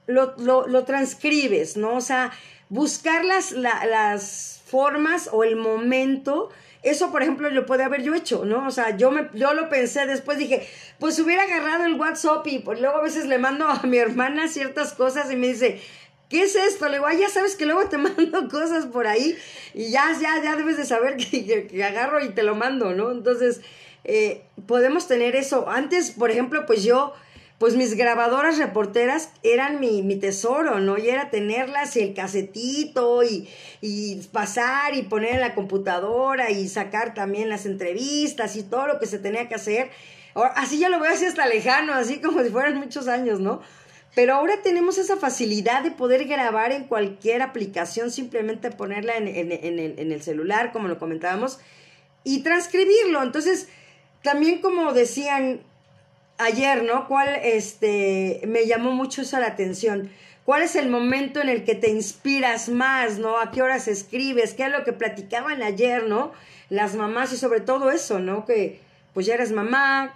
lo, 0.08 0.36
lo, 0.38 0.84
transcribes, 0.84 1.78
¿no? 1.78 1.96
O 1.96 2.02
sea, 2.02 2.32
buscar 2.70 3.24
las, 3.26 4.62
formas 4.66 5.30
o 5.32 5.46
el 5.46 5.56
momento 5.56 6.50
eso, 6.84 7.12
por 7.12 7.22
ejemplo, 7.22 7.50
lo 7.50 7.66
puede 7.66 7.84
haber 7.84 8.04
yo 8.04 8.14
hecho, 8.14 8.46
¿no? 8.46 8.68
O 8.68 8.72
sea, 8.72 8.96
yo, 8.96 9.12
me, 9.12 9.30
yo 9.34 9.54
lo 9.54 9.68
pensé 9.68 10.06
después, 10.06 10.38
dije, 10.38 10.68
pues 11.00 11.20
hubiera 11.20 11.44
agarrado 11.44 11.86
el 11.86 11.96
WhatsApp 11.96 12.46
y 12.48 12.60
pues 12.60 12.80
luego 12.80 12.98
a 12.98 13.02
veces 13.02 13.26
le 13.26 13.40
mando 13.40 13.66
a 13.66 13.82
mi 13.84 13.98
hermana 13.98 14.48
ciertas 14.48 14.94
cosas 14.94 15.32
y 15.32 15.36
me 15.36 15.48
dice, 15.48 15.82
¿qué 16.30 16.44
es 16.44 16.56
esto? 16.56 16.88
Le 16.88 16.98
digo, 16.98 17.10
ya 17.12 17.30
sabes 17.30 17.56
que 17.56 17.66
luego 17.66 17.88
te 17.90 17.98
mando 17.98 18.48
cosas 18.50 18.86
por 18.86 19.08
ahí 19.08 19.38
y 19.74 19.92
ya, 19.92 20.16
ya, 20.20 20.42
ya 20.44 20.56
debes 20.56 20.78
de 20.78 20.86
saber 20.86 21.18
que, 21.18 21.68
que, 21.68 21.84
agarro 21.84 22.24
y 22.24 22.30
te 22.30 22.44
lo 22.44 22.56
mando, 22.56 22.94
¿no? 22.94 23.12
Entonces, 23.12 23.62
eh, 24.04 24.44
podemos 24.68 25.08
tener 25.08 25.36
eso. 25.36 25.70
Antes, 25.70 26.12
por 26.12 26.32
ejemplo, 26.32 26.66
pues 26.66 26.84
yo 26.84 27.14
pues 27.58 27.76
mis 27.76 27.96
grabadoras 27.96 28.60
reporteras 28.60 29.32
eran 29.42 29.80
mi, 29.80 30.04
mi, 30.04 30.16
tesoro, 30.16 30.80
¿no? 30.80 30.98
Y 30.98 31.10
era 31.10 31.32
tenerlas 31.32 31.96
y 31.96 32.02
el 32.02 32.14
casetito 32.14 33.24
y, 33.24 33.50
y, 33.82 34.18
pasar 34.32 34.94
y 34.94 35.02
poner 35.04 35.36
en 35.36 35.42
la 35.42 35.56
computadora 35.56 36.52
y 36.52 36.68
sacar 36.70 37.16
también 37.16 37.50
las 37.50 37.66
entrevistas 37.66 38.56
y 38.56 38.64
todo 38.64 38.86
lo 38.86 39.00
que 39.00 39.08
se 39.08 39.18
tenía 39.18 39.48
que 39.48 39.56
hacer. 39.56 39.90
así 40.56 40.78
ya 40.78 40.90
lo 40.90 41.00
veo 41.00 41.12
así 41.12 41.26
hasta 41.26 41.48
lejano, 41.48 41.94
así 41.94 42.20
como 42.20 42.44
si 42.44 42.50
fueran 42.50 42.78
muchos 42.78 43.08
años, 43.08 43.40
¿no? 43.40 43.62
Pero 44.14 44.36
ahora 44.36 44.62
tenemos 44.64 45.00
esa 45.00 45.18
facilidad 45.18 45.84
de 45.84 45.92
poder 45.92 46.26
grabar 46.26 46.72
en 46.72 46.84
cualquier 46.84 47.42
aplicación, 47.42 48.12
simplemente 48.12 48.70
ponerla 48.72 49.16
en, 49.18 49.28
en, 49.28 49.52
en, 49.52 49.80
el, 49.80 50.00
en 50.00 50.12
el 50.12 50.22
celular, 50.22 50.72
como 50.72 50.88
lo 50.88 51.00
comentábamos, 51.00 51.60
y 52.24 52.42
transcribirlo. 52.42 53.22
Entonces, 53.22 53.68
también 54.24 54.60
como 54.60 54.94
decían, 54.94 55.62
ayer, 56.38 56.84
¿no? 56.84 57.08
¿Cuál 57.08 57.30
este 57.44 58.42
me 58.48 58.66
llamó 58.66 58.92
mucho 58.92 59.22
eso 59.22 59.40
la 59.40 59.48
atención? 59.48 60.10
¿Cuál 60.46 60.62
es 60.62 60.76
el 60.76 60.90
momento 60.90 61.42
en 61.42 61.50
el 61.50 61.66
que 61.66 61.76
te 61.76 61.90
inspiras 61.90 62.70
más, 62.70 63.20
¿no? 63.20 63.38
¿A 63.40 63.52
qué 63.52 63.62
horas 63.62 63.88
escribes? 63.88 64.54
¿Qué 64.54 64.64
es 64.64 64.72
lo 64.72 64.84
que 64.86 64.94
platicaban 64.94 65.62
ayer, 65.62 66.04
¿no? 66.04 66.32
Las 66.70 66.96
mamás 66.96 67.34
y 67.34 67.38
sobre 67.38 67.60
todo 67.60 67.92
eso, 67.92 68.20
¿no? 68.20 68.46
Que 68.46 68.80
pues 69.14 69.26
ya 69.26 69.34
eres 69.34 69.52
mamá, 69.52 70.14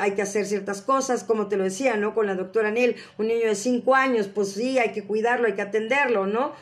hay 0.00 0.12
que 0.12 0.22
hacer 0.22 0.46
ciertas 0.46 0.82
cosas, 0.82 1.24
como 1.24 1.48
te 1.48 1.56
lo 1.56 1.64
decía, 1.64 1.96
¿no? 1.96 2.14
Con 2.14 2.26
la 2.26 2.34
doctora 2.34 2.70
Nel, 2.70 2.96
un 3.18 3.28
niño 3.28 3.46
de 3.46 3.54
cinco 3.54 3.94
años, 3.94 4.28
pues 4.28 4.52
sí, 4.52 4.78
hay 4.78 4.92
que 4.92 5.04
cuidarlo, 5.04 5.46
hay 5.46 5.54
que 5.54 5.62
atenderlo, 5.62 6.26
¿no? 6.26 6.52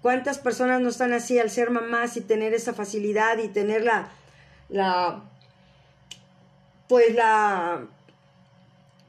¿Cuántas 0.00 0.38
personas 0.38 0.80
no 0.80 0.88
están 0.88 1.12
así 1.12 1.38
al 1.38 1.50
ser 1.50 1.70
mamás 1.70 2.16
y 2.16 2.20
tener 2.20 2.54
esa 2.54 2.72
facilidad 2.72 3.38
y 3.38 3.48
tener 3.48 3.84
la, 3.84 4.10
la, 4.68 5.24
pues 6.88 7.14
la 7.14 7.88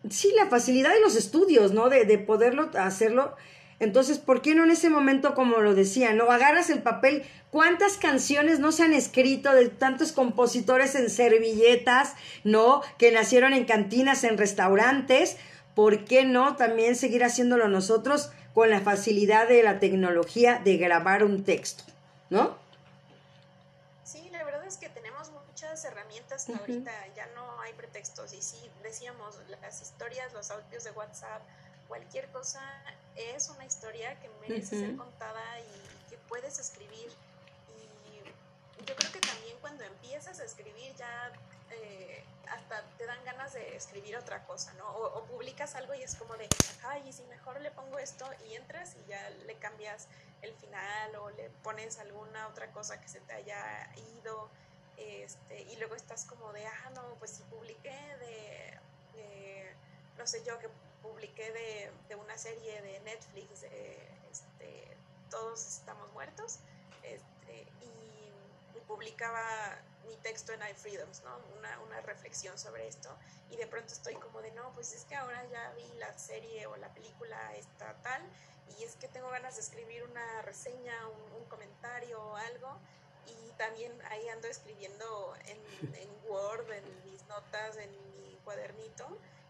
sí, 0.10 0.32
la 0.36 0.48
facilidad 0.48 0.94
de 0.94 1.02
los 1.02 1.16
estudios, 1.16 1.72
¿no? 1.72 1.90
De, 1.90 2.06
de 2.06 2.18
poderlo 2.18 2.70
hacerlo. 2.78 3.36
Entonces, 3.80 4.20
¿por 4.20 4.42
qué 4.42 4.56
no 4.56 4.64
en 4.64 4.72
ese 4.72 4.90
momento, 4.90 5.34
como 5.34 5.60
lo 5.60 5.76
decía, 5.76 6.14
no 6.14 6.32
agarras 6.32 6.70
el 6.70 6.82
papel? 6.82 7.24
¿Cuántas 7.52 7.98
canciones 7.98 8.60
no 8.60 8.72
se 8.72 8.84
han 8.84 8.94
escrito 8.94 9.54
de 9.54 9.68
tantos 9.70 10.12
compositores 10.12 10.96
en 10.96 11.10
servilletas, 11.10 12.14
no? 12.44 12.82
Que 12.98 13.12
nacieron 13.12 13.54
en 13.54 13.66
cantinas, 13.66 14.24
en 14.24 14.38
restaurantes. 14.38 15.38
¿Por 15.76 16.06
qué 16.06 16.24
no 16.24 16.56
también 16.56 16.96
seguir 16.96 17.24
haciéndolo 17.24 17.68
nosotros 17.68 18.32
con 18.54 18.70
la 18.70 18.80
facilidad 18.80 19.50
de 19.50 19.62
la 19.62 19.80
tecnología 19.80 20.62
de 20.64 20.78
grabar 20.78 21.24
un 21.26 21.44
texto, 21.44 21.84
no? 22.30 22.58
Sí, 24.06 24.30
la 24.32 24.46
verdad 24.46 24.66
es 24.66 24.78
que 24.78 24.88
herramientas 25.84 26.48
ahorita, 26.50 26.92
ya 27.16 27.28
no 27.36 27.60
hay 27.62 27.74
pretextos. 27.74 28.34
Y 28.34 28.42
sí, 28.42 28.72
decíamos, 28.84 29.38
las 29.62 29.82
historias, 29.82 30.32
los 30.34 30.52
audios 30.52 30.84
de 30.84 30.92
WhatsApp, 30.92 31.42
cualquier 31.88 32.30
cosa 32.30 32.62
es 33.16 33.50
una 33.50 33.66
historia 33.66 34.20
que 34.20 34.30
merece 34.42 34.80
ser 34.80 34.96
contada 34.96 35.60
y 35.60 36.10
que 36.10 36.18
puedes 36.30 36.60
escribir. 36.60 37.12
Y 37.76 38.86
yo 38.86 38.96
creo 38.96 39.12
que 39.12 39.20
también 39.20 39.58
cuando 39.60 39.84
empiezas 39.84 40.40
a 40.40 40.44
escribir 40.44 40.96
ya 40.96 41.32
eh, 41.72 42.24
hasta 42.50 42.84
te 42.98 43.06
dan 43.06 43.24
ganas 43.26 43.54
de 43.54 43.76
escribir 43.76 44.16
otra 44.18 44.46
cosa, 44.46 44.74
¿no? 44.74 44.88
O, 44.88 45.24
publicas 45.26 45.76
algo 45.76 45.94
y 45.96 46.04
es 46.04 46.16
como 46.16 46.36
de, 46.38 46.48
ay, 46.84 47.04
y 47.08 47.14
si 47.14 47.24
mejor 47.24 47.60
le 47.62 47.72
pongo 47.72 47.98
esto 47.98 48.30
y 48.48 48.56
entras 48.56 48.96
y 48.96 49.10
ya 49.10 49.30
le 49.46 49.56
cambias 49.56 50.08
el 50.42 50.54
final 50.54 51.16
o 51.16 51.30
le 51.32 51.50
pones 51.64 51.98
alguna 51.98 52.48
otra 52.48 52.72
cosa 52.72 53.02
que 53.02 53.08
se 53.08 53.20
te 53.22 53.34
haya 53.34 53.90
ido. 54.18 54.50
Este, 54.98 55.62
y 55.64 55.76
luego 55.78 55.96
estás 55.96 56.26
como 56.26 56.52
de, 56.54 56.66
ah, 56.66 56.92
no, 56.96 57.16
pues 57.20 57.42
publiqué 57.50 57.90
de, 57.90 58.80
no 60.18 60.26
sé 60.26 60.44
yo, 60.44 60.58
que 60.60 60.70
publiqué 61.02 61.52
de, 61.52 62.16
una 62.16 62.38
serie 62.38 62.82
de 62.82 63.00
Netflix, 63.02 63.64
este, 64.32 64.98
Todos 65.30 65.66
estamos 65.68 66.12
muertos, 66.14 66.60
este, 67.04 67.68
y, 67.82 67.96
publicaba 68.88 69.42
mi 70.08 70.16
texto 70.18 70.54
en 70.54 70.62
iFreedoms, 70.70 71.24
¿no? 71.24 71.36
Una, 71.58 71.80
una, 71.80 72.00
reflexión 72.02 72.58
sobre 72.58 72.88
esto, 72.88 73.10
y 73.50 73.58
de 73.58 73.66
pronto 73.66 73.92
estoy 73.92 74.14
como 74.16 74.42
de, 74.44 74.52
no, 74.52 74.72
pues 74.74 74.94
es 74.94 75.06
que 75.06 75.16
ahora 75.16 75.44
ya 75.46 75.72
vi 75.72 75.92
la 75.98 76.16
serie 76.18 76.68
o 76.68 76.76
la 76.78 76.94
película 76.94 77.56
esta 77.56 77.96
tal, 78.04 78.22
y 78.78 78.84
es 78.84 78.96
que 78.96 79.08
tengo 79.08 79.30
ganas 79.30 79.56
de 79.56 79.62
escribir 79.62 80.04
una 80.04 80.42
reseña, 80.42 80.94
un, 81.08 81.46
comentario 81.46 82.22
o 82.22 82.36
algo, 82.36 82.80
y 83.28 83.52
también 83.58 83.92
ahí 84.10 84.28
ando 84.30 84.48
escribiendo 84.48 85.36
en, 85.46 85.96
en 85.96 86.10
Word, 86.30 86.72
en 86.72 87.12
mis 87.12 87.26
notas, 87.28 87.78
en 87.78 87.92
mi 87.92 88.38
cuadernito, 88.44 89.08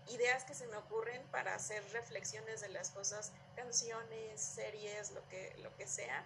ideas 0.08 0.44
que 0.44 0.54
se 0.54 0.68
me 0.68 0.78
ocurren 0.78 1.22
para 1.32 1.56
hacer 1.56 1.84
reflexiones 1.92 2.62
de 2.62 2.70
las 2.70 2.92
cosas, 2.92 3.32
canciones, 3.56 4.40
series, 4.40 5.12
lo 5.12 5.28
que, 5.30 5.56
lo 5.62 5.76
que 5.76 5.88
sea, 5.88 6.24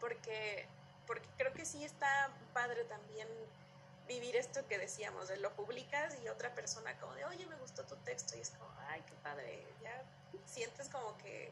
porque, 0.00 0.66
porque 1.06 1.26
creo 1.36 1.52
que 1.52 1.64
sí 1.64 1.84
está 1.84 2.30
padre 2.52 2.84
también 2.84 3.28
vivir 4.06 4.36
esto 4.36 4.66
que 4.68 4.78
decíamos, 4.78 5.28
de 5.28 5.38
lo 5.38 5.54
publicas 5.54 6.16
y 6.22 6.28
otra 6.28 6.54
persona 6.54 6.96
como 6.98 7.14
de, 7.14 7.24
oye, 7.24 7.46
me 7.46 7.56
gustó 7.56 7.84
tu 7.84 7.96
texto, 7.96 8.36
y 8.36 8.40
es 8.40 8.50
como, 8.50 8.70
ay, 8.88 9.02
qué 9.06 9.14
padre, 9.22 9.66
ya 9.82 10.02
sientes 10.46 10.88
como 10.88 11.16
que 11.18 11.50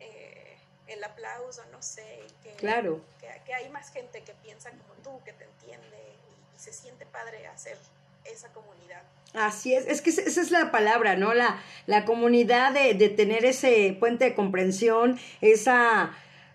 eh, 0.00 0.58
el 0.86 1.02
aplauso, 1.02 1.62
no 1.72 1.80
sé, 1.82 2.22
que, 2.42 2.50
claro. 2.52 3.00
que, 3.20 3.54
hay 3.54 3.68
más 3.70 3.90
gente 3.90 4.22
que 4.22 4.32
piensa 4.42 4.70
como 4.70 4.94
tú, 5.02 5.24
que 5.24 5.32
te 5.32 5.44
entiende, 5.44 5.98
y 6.28 6.60
se 6.60 6.72
siente 6.72 7.06
padre 7.06 7.46
hacer 7.46 7.78
esa 8.24 8.52
comunidad. 8.52 9.02
Así 9.32 9.74
es, 9.74 9.86
es 9.86 10.00
que 10.00 10.10
esa 10.10 10.40
es 10.40 10.50
la 10.50 10.70
palabra, 10.70 11.16
¿no? 11.16 11.34
La, 11.34 11.60
la 11.86 12.04
comunidad 12.04 12.72
de, 12.72 12.94
de 12.94 13.08
tener 13.08 13.44
ese 13.44 13.96
puente 13.98 14.26
de 14.26 14.34
comprensión, 14.34 15.18
esa 15.40 16.14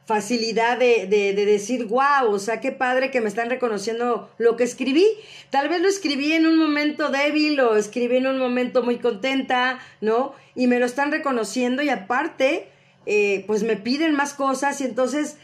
facilidad 0.09 0.79
de, 0.79 1.05
de, 1.05 1.33
de, 1.33 1.45
decir, 1.45 1.85
wow, 1.85 2.31
o 2.31 2.39
sea, 2.39 2.59
qué 2.59 2.71
padre 2.71 3.11
que 3.11 3.21
me 3.21 3.29
están 3.29 3.47
reconociendo 3.47 4.31
lo 4.39 4.57
que 4.57 4.63
escribí. 4.63 5.05
Tal 5.51 5.69
vez 5.69 5.81
lo 5.81 5.87
escribí 5.87 6.33
en 6.33 6.47
un 6.47 6.57
momento 6.57 7.09
débil 7.09 7.59
o 7.59 7.75
escribí 7.75 8.17
en 8.17 8.25
un 8.25 8.39
momento 8.39 8.81
muy 8.81 8.97
contenta, 8.97 9.79
¿no? 10.01 10.33
Y 10.55 10.65
me 10.65 10.79
lo 10.79 10.87
están 10.87 11.11
reconociendo 11.11 11.83
y 11.83 11.89
aparte, 11.89 12.69
eh, 13.11 13.43
pues 13.47 13.63
me 13.63 13.75
piden 13.75 14.13
más 14.13 14.35
cosas 14.35 14.79
y 14.81 14.83
entonces 14.83 15.37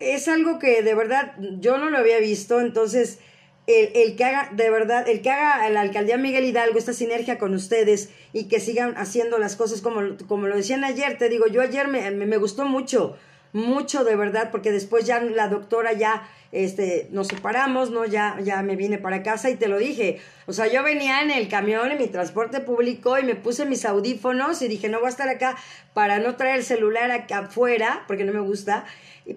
es 0.00 0.26
algo 0.26 0.58
que 0.58 0.82
de 0.82 0.94
verdad 0.96 1.32
yo 1.60 1.78
no 1.78 1.90
lo 1.90 1.98
había 1.98 2.18
visto, 2.18 2.60
entonces 2.60 3.20
el, 3.68 4.16
que 4.16 4.24
haga, 4.24 4.50
de 4.52 4.68
verdad, 4.68 5.08
el 5.08 5.22
que 5.22 5.30
haga 5.30 5.70
la 5.70 5.80
alcaldía 5.80 6.16
Miguel 6.16 6.44
Hidalgo 6.44 6.76
esta 6.76 6.92
sinergia 6.92 7.38
con 7.38 7.54
ustedes 7.54 8.10
y 8.32 8.48
que 8.48 8.58
sigan 8.58 8.94
haciendo 8.96 9.38
las 9.38 9.54
cosas 9.54 9.80
como, 9.80 10.16
como 10.26 10.48
lo 10.48 10.56
decían 10.56 10.82
ayer, 10.82 11.18
te 11.18 11.28
digo, 11.28 11.46
yo 11.46 11.62
ayer 11.62 11.86
me, 11.86 12.10
me, 12.10 12.36
gustó 12.36 12.64
mucho, 12.64 13.16
mucho 13.52 14.04
de 14.04 14.16
verdad, 14.16 14.50
porque 14.50 14.72
después 14.72 15.04
ya 15.04 15.20
la 15.20 15.48
doctora 15.48 15.92
ya, 15.92 16.28
este, 16.52 17.08
nos 17.10 17.28
separamos, 17.28 17.90
¿no? 17.90 18.04
Ya, 18.04 18.38
ya 18.42 18.62
me 18.62 18.76
vine 18.76 18.98
para 18.98 19.22
casa 19.22 19.50
y 19.50 19.56
te 19.56 19.68
lo 19.68 19.78
dije. 19.78 20.20
O 20.46 20.52
sea, 20.52 20.66
yo 20.66 20.82
venía 20.82 21.22
en 21.22 21.30
el 21.30 21.48
camión, 21.48 21.90
en 21.90 21.98
mi 21.98 22.08
transporte 22.08 22.60
público 22.60 23.18
y 23.18 23.24
me 23.24 23.34
puse 23.34 23.64
mis 23.66 23.84
audífonos 23.84 24.62
y 24.62 24.68
dije, 24.68 24.88
no 24.88 24.98
voy 24.98 25.06
a 25.06 25.10
estar 25.10 25.28
acá 25.28 25.56
para 25.94 26.18
no 26.18 26.36
traer 26.36 26.56
el 26.56 26.64
celular 26.64 27.10
acá 27.10 27.40
afuera, 27.40 28.04
porque 28.06 28.24
no 28.24 28.32
me 28.32 28.40
gusta. 28.40 28.84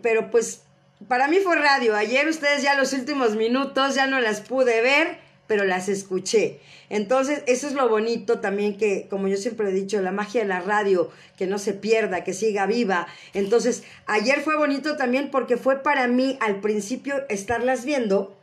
Pero 0.01 0.31
pues 0.31 0.63
para 1.07 1.27
mí 1.27 1.37
fue 1.39 1.55
radio. 1.57 1.95
Ayer 1.95 2.27
ustedes 2.27 2.63
ya 2.63 2.75
los 2.75 2.93
últimos 2.93 3.35
minutos 3.35 3.95
ya 3.95 4.07
no 4.07 4.19
las 4.19 4.41
pude 4.41 4.81
ver, 4.81 5.19
pero 5.47 5.63
las 5.63 5.89
escuché. 5.89 6.59
Entonces, 6.89 7.43
eso 7.47 7.67
es 7.67 7.73
lo 7.73 7.89
bonito 7.89 8.39
también 8.39 8.77
que, 8.77 9.07
como 9.09 9.27
yo 9.27 9.37
siempre 9.37 9.69
he 9.69 9.73
dicho, 9.73 10.01
la 10.01 10.11
magia 10.11 10.41
de 10.41 10.47
la 10.47 10.61
radio, 10.61 11.09
que 11.37 11.47
no 11.47 11.57
se 11.57 11.73
pierda, 11.73 12.23
que 12.23 12.33
siga 12.33 12.65
viva. 12.65 13.07
Entonces, 13.33 13.83
ayer 14.05 14.41
fue 14.41 14.55
bonito 14.57 14.95
también 14.97 15.31
porque 15.31 15.57
fue 15.57 15.81
para 15.81 16.07
mí 16.07 16.37
al 16.41 16.61
principio 16.61 17.23
estarlas 17.29 17.85
viendo, 17.85 18.35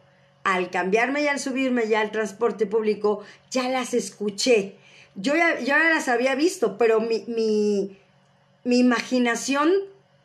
al 0.44 0.70
cambiarme 0.70 1.22
y 1.22 1.28
al 1.28 1.38
subirme 1.38 1.88
ya 1.88 2.00
al 2.00 2.10
transporte 2.10 2.66
público, 2.66 3.22
ya 3.50 3.68
las 3.68 3.94
escuché. 3.94 4.74
Yo 5.14 5.36
ya, 5.36 5.60
ya 5.60 5.78
las 5.90 6.08
había 6.08 6.34
visto, 6.34 6.78
pero 6.78 7.00
mi, 7.00 7.24
mi 8.64 8.78
imaginación 8.78 9.70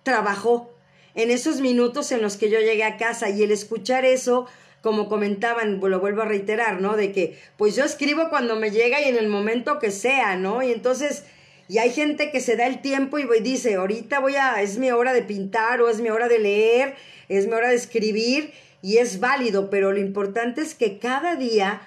trabajó 0.03 0.71
en 1.17 1.31
esos 1.31 1.61
minutos 1.61 2.11
en 2.11 2.21
los 2.21 2.37
que 2.37 2.49
yo 2.49 2.59
llegué 2.59 2.83
a 2.83 2.97
casa 2.97 3.29
y 3.29 3.41
el 3.43 3.51
escuchar 3.51 4.05
eso, 4.05 4.45
como 4.81 5.09
comentaban, 5.09 5.79
lo 5.81 5.99
vuelvo 5.99 6.21
a 6.21 6.25
reiterar, 6.25 6.81
¿no? 6.81 6.95
De 6.95 7.11
que 7.11 7.37
pues 7.57 7.75
yo 7.75 7.83
escribo 7.83 8.29
cuando 8.29 8.55
me 8.55 8.71
llega 8.71 9.01
y 9.01 9.09
en 9.09 9.17
el 9.17 9.27
momento 9.27 9.79
que 9.79 9.91
sea, 9.91 10.35
¿no? 10.35 10.61
Y 10.63 10.71
entonces, 10.71 11.25
y 11.67 11.79
hay 11.79 11.91
gente 11.91 12.31
que 12.31 12.39
se 12.39 12.55
da 12.55 12.67
el 12.67 12.81
tiempo 12.81 13.19
y 13.19 13.25
dice, 13.41 13.75
ahorita 13.75 14.19
voy 14.19 14.35
a, 14.35 14.61
es 14.61 14.77
mi 14.77 14.91
hora 14.91 15.13
de 15.13 15.23
pintar 15.23 15.81
o 15.81 15.89
es 15.89 15.99
mi 15.99 16.09
hora 16.09 16.27
de 16.27 16.39
leer, 16.39 16.95
es 17.27 17.47
mi 17.47 17.53
hora 17.53 17.69
de 17.69 17.75
escribir 17.75 18.53
y 18.81 18.97
es 18.97 19.19
válido, 19.19 19.69
pero 19.69 19.91
lo 19.91 19.99
importante 19.99 20.61
es 20.61 20.75
que 20.75 20.99
cada 20.99 21.35
día 21.35 21.81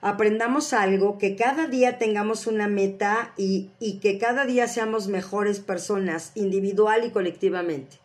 aprendamos 0.00 0.72
algo, 0.72 1.16
que 1.16 1.36
cada 1.36 1.68
día 1.68 1.96
tengamos 1.96 2.46
una 2.46 2.66
meta 2.66 3.32
y, 3.36 3.70
y 3.78 4.00
que 4.00 4.18
cada 4.18 4.44
día 4.44 4.66
seamos 4.66 5.06
mejores 5.06 5.60
personas, 5.60 6.32
individual 6.34 7.04
y 7.06 7.10
colectivamente. 7.10 8.01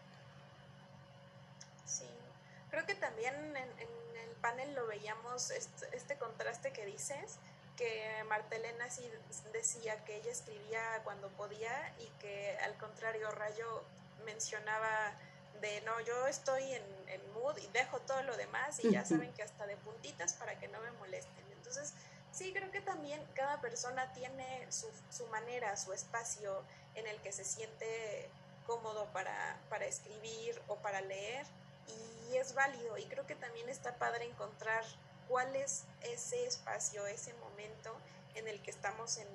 Este, 5.38 6.18
contraste 6.18 6.72
que 6.72 6.86
dices, 6.86 7.38
que 7.76 8.24
Martelena 8.28 8.90
sí 8.90 9.10
decía 9.54 10.04
que 10.04 10.18
ella 10.18 10.32
escribía 10.32 11.02
cuando 11.04 11.30
podía 11.30 11.94
y 12.00 12.08
que 12.20 12.58
al 12.64 12.76
contrario 12.78 13.30
Rayo 13.32 13.84
mencionaba 14.26 15.14
de 15.62 15.82
no, 15.82 16.00
yo 16.02 16.28
estoy 16.28 16.64
en, 16.74 16.84
en 17.08 17.34
mood 17.34 17.58
y 17.58 17.68
dejo 17.68 18.00
todo 18.02 18.22
lo 18.24 18.36
demás 18.38 18.84
y 18.84 18.92
ya 18.92 19.06
saben 19.06 19.32
que 19.34 19.44
hasta 19.44 19.66
de 19.68 19.78
puntitas 19.78 20.34
para 20.34 20.60
que 20.60 20.68
no 20.68 20.80
me 20.82 20.92
molesten. 20.92 21.46
Entonces, 21.52 21.94
sí, 22.32 22.54
creo 22.54 22.72
que 22.72 22.82
también 22.82 23.24
cada 23.34 23.60
persona 23.62 24.12
tiene 24.14 24.72
su, 24.72 24.88
su 25.12 25.26
manera, 25.28 25.76
su 25.78 25.94
espacio 25.94 26.64
en 26.96 27.08
el 27.08 27.20
que 27.22 27.32
se 27.32 27.44
siente 27.44 28.30
cómodo 28.66 29.06
para, 29.14 29.58
para 29.70 29.86
escribir 29.86 30.62
o 30.68 30.76
para 30.76 31.02
leer 31.02 31.46
y 31.88 32.36
es 32.36 32.54
válido 32.54 32.98
y 32.98 33.06
creo 33.06 33.26
que 33.26 33.36
también 33.36 33.70
está 33.70 33.96
padre 33.96 34.26
encontrar 34.26 34.84
cuál 35.28 35.56
es 35.56 35.84
ese 36.02 36.46
espacio, 36.46 37.06
ese 37.08 37.34
momento 37.36 37.96
en 38.36 38.48
el 38.48 38.62
que 38.62 38.72
estamos 38.72 39.18
en, 39.18 39.28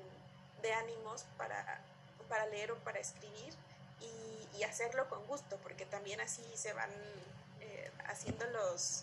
de 0.63 0.73
ánimos 0.73 1.25
para, 1.37 1.81
para 2.29 2.47
leer 2.47 2.73
o 2.73 2.77
para 2.79 3.01
escribir 3.01 3.55
y, 4.01 4.63
hacerlo 4.65 5.09
con 5.09 5.27
gusto, 5.27 5.59
porque 5.65 5.85
también 5.87 6.21
así 6.21 6.45
se 6.55 6.73
van 6.73 6.91
eh, 7.61 7.91
haciendo 8.07 8.47
los 8.47 9.03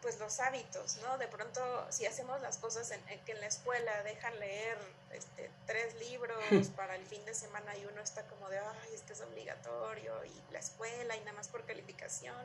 pues 0.00 0.20
los 0.20 0.38
hábitos, 0.38 0.98
¿no? 0.98 1.18
De 1.18 1.26
pronto, 1.26 1.60
si 1.90 2.06
hacemos 2.06 2.40
las 2.40 2.58
cosas 2.58 2.92
en, 2.92 3.02
que 3.24 3.32
en 3.32 3.40
la 3.40 3.48
escuela 3.48 4.04
dejan 4.04 4.38
leer 4.38 4.78
este, 5.10 5.50
tres 5.66 5.94
libros 5.96 6.38
para 6.76 6.94
el 6.94 7.04
fin 7.06 7.24
de 7.24 7.34
semana 7.34 7.76
y 7.76 7.84
uno 7.86 8.00
está 8.00 8.22
como 8.28 8.48
de, 8.48 8.58
ay, 8.58 8.94
es 8.94 9.00
que 9.02 9.14
es 9.14 9.20
obligatorio, 9.20 10.24
y 10.24 10.52
la 10.52 10.60
escuela 10.60 11.16
y 11.16 11.20
nada 11.20 11.32
más 11.32 11.48
por 11.48 11.64
calificación, 11.64 12.36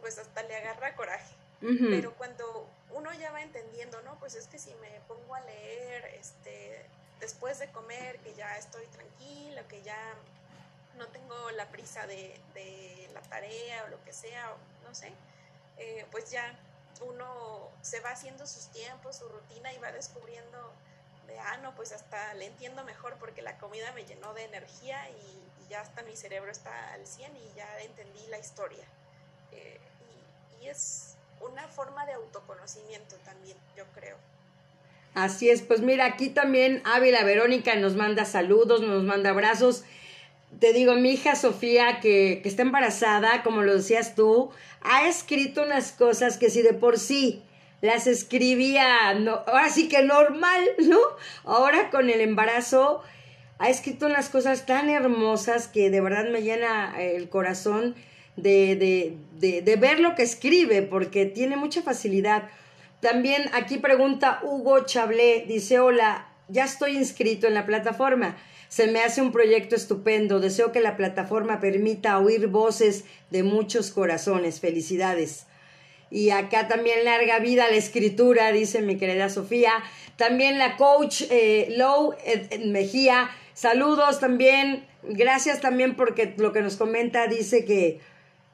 pues 0.00 0.18
hasta 0.18 0.42
le 0.44 0.54
agarra 0.54 0.94
coraje. 0.94 1.34
Pero 1.60 2.14
cuando 2.14 2.68
uno 2.90 3.12
ya 3.14 3.32
va 3.32 3.42
entendiendo, 3.42 4.00
¿no? 4.02 4.18
Pues 4.18 4.34
es 4.36 4.46
que 4.46 4.58
si 4.58 4.72
me 4.76 5.00
pongo 5.08 5.34
a 5.34 5.40
leer 5.40 6.04
este, 6.14 6.86
después 7.20 7.58
de 7.58 7.68
comer, 7.72 8.18
que 8.20 8.34
ya 8.34 8.56
estoy 8.56 8.86
tranquilo, 8.86 9.66
que 9.68 9.82
ya 9.82 10.14
no 10.96 11.08
tengo 11.08 11.50
la 11.52 11.68
prisa 11.70 12.06
de, 12.06 12.38
de 12.54 13.10
la 13.12 13.20
tarea 13.22 13.84
o 13.84 13.88
lo 13.88 14.02
que 14.04 14.12
sea, 14.12 14.54
no 14.84 14.94
sé, 14.94 15.12
eh, 15.78 16.06
pues 16.10 16.30
ya 16.30 16.58
uno 17.00 17.70
se 17.82 18.00
va 18.00 18.10
haciendo 18.10 18.46
sus 18.46 18.68
tiempos, 18.68 19.16
su 19.16 19.28
rutina 19.28 19.72
y 19.72 19.78
va 19.78 19.92
descubriendo 19.92 20.72
de, 21.26 21.38
ah, 21.38 21.58
no, 21.58 21.74
pues 21.74 21.92
hasta 21.92 22.34
le 22.34 22.46
entiendo 22.46 22.82
mejor 22.84 23.16
porque 23.18 23.42
la 23.42 23.58
comida 23.58 23.92
me 23.92 24.04
llenó 24.04 24.34
de 24.34 24.44
energía 24.44 25.08
y, 25.10 25.44
ya 25.68 25.82
hasta 25.82 26.00
mi 26.00 26.16
cerebro 26.16 26.50
está 26.50 26.94
al 26.94 27.06
100 27.06 27.36
y 27.36 27.52
ya 27.54 27.80
entendí 27.80 28.26
la 28.28 28.38
historia. 28.38 28.86
Eh, 29.52 29.78
y, 30.60 30.64
y 30.64 30.68
es 30.70 31.17
una 31.40 31.66
forma 31.68 32.04
de 32.06 32.12
autoconocimiento 32.12 33.16
también, 33.24 33.56
yo 33.76 33.84
creo. 33.94 34.16
Así 35.14 35.50
es, 35.50 35.62
pues 35.62 35.80
mira, 35.80 36.04
aquí 36.06 36.28
también 36.28 36.82
Ávila 36.84 37.24
Verónica 37.24 37.74
nos 37.76 37.96
manda 37.96 38.24
saludos, 38.24 38.82
nos 38.82 39.02
manda 39.02 39.30
abrazos. 39.30 39.84
Te 40.60 40.72
digo, 40.72 40.94
mi 40.94 41.10
hija 41.10 41.34
Sofía, 41.34 42.00
que, 42.00 42.40
que 42.42 42.48
está 42.48 42.62
embarazada, 42.62 43.42
como 43.42 43.62
lo 43.62 43.74
decías 43.74 44.14
tú, 44.14 44.50
ha 44.80 45.08
escrito 45.08 45.62
unas 45.62 45.92
cosas 45.92 46.38
que 46.38 46.50
si 46.50 46.62
de 46.62 46.72
por 46.72 46.98
sí 46.98 47.42
las 47.80 48.06
escribía, 48.06 49.14
no, 49.14 49.42
ahora 49.46 49.68
sí 49.70 49.88
que 49.88 50.02
normal, 50.02 50.64
¿no? 50.78 50.98
Ahora 51.44 51.90
con 51.90 52.10
el 52.10 52.20
embarazo 52.20 53.02
ha 53.58 53.68
escrito 53.68 54.06
unas 54.06 54.28
cosas 54.28 54.66
tan 54.66 54.88
hermosas 54.88 55.68
que 55.68 55.90
de 55.90 56.00
verdad 56.00 56.28
me 56.30 56.42
llena 56.42 56.94
el 57.00 57.28
corazón 57.28 57.94
de, 58.42 59.16
de, 59.38 59.62
de, 59.62 59.76
ver 59.76 60.00
lo 60.00 60.14
que 60.14 60.22
escribe, 60.22 60.82
porque 60.82 61.26
tiene 61.26 61.56
mucha 61.56 61.82
facilidad. 61.82 62.48
También 63.00 63.50
aquí 63.52 63.78
pregunta 63.78 64.40
Hugo 64.42 64.84
Chablé, 64.84 65.44
dice, 65.46 65.78
hola, 65.78 66.28
ya 66.48 66.64
estoy 66.64 66.96
inscrito 66.96 67.46
en 67.46 67.54
la 67.54 67.66
plataforma. 67.66 68.36
Se 68.68 68.86
me 68.86 69.00
hace 69.00 69.22
un 69.22 69.32
proyecto 69.32 69.76
estupendo. 69.76 70.40
Deseo 70.40 70.72
que 70.72 70.80
la 70.80 70.96
plataforma 70.96 71.60
permita 71.60 72.18
oír 72.18 72.48
voces 72.48 73.04
de 73.30 73.42
muchos 73.42 73.90
corazones. 73.90 74.60
Felicidades. 74.60 75.46
Y 76.10 76.30
acá 76.30 76.68
también 76.68 77.04
larga 77.04 77.38
vida 77.38 77.68
la 77.68 77.76
escritura, 77.76 78.52
dice 78.52 78.82
mi 78.82 78.96
querida 78.96 79.28
Sofía. 79.28 79.72
También 80.16 80.58
la 80.58 80.76
coach 80.76 81.22
eh, 81.30 81.74
Low 81.76 82.14
Mejía. 82.66 83.30
Saludos 83.54 84.20
también. 84.20 84.86
Gracias 85.02 85.60
también 85.60 85.96
porque 85.96 86.34
lo 86.36 86.52
que 86.52 86.60
nos 86.60 86.76
comenta 86.76 87.26
dice 87.26 87.64
que, 87.64 88.00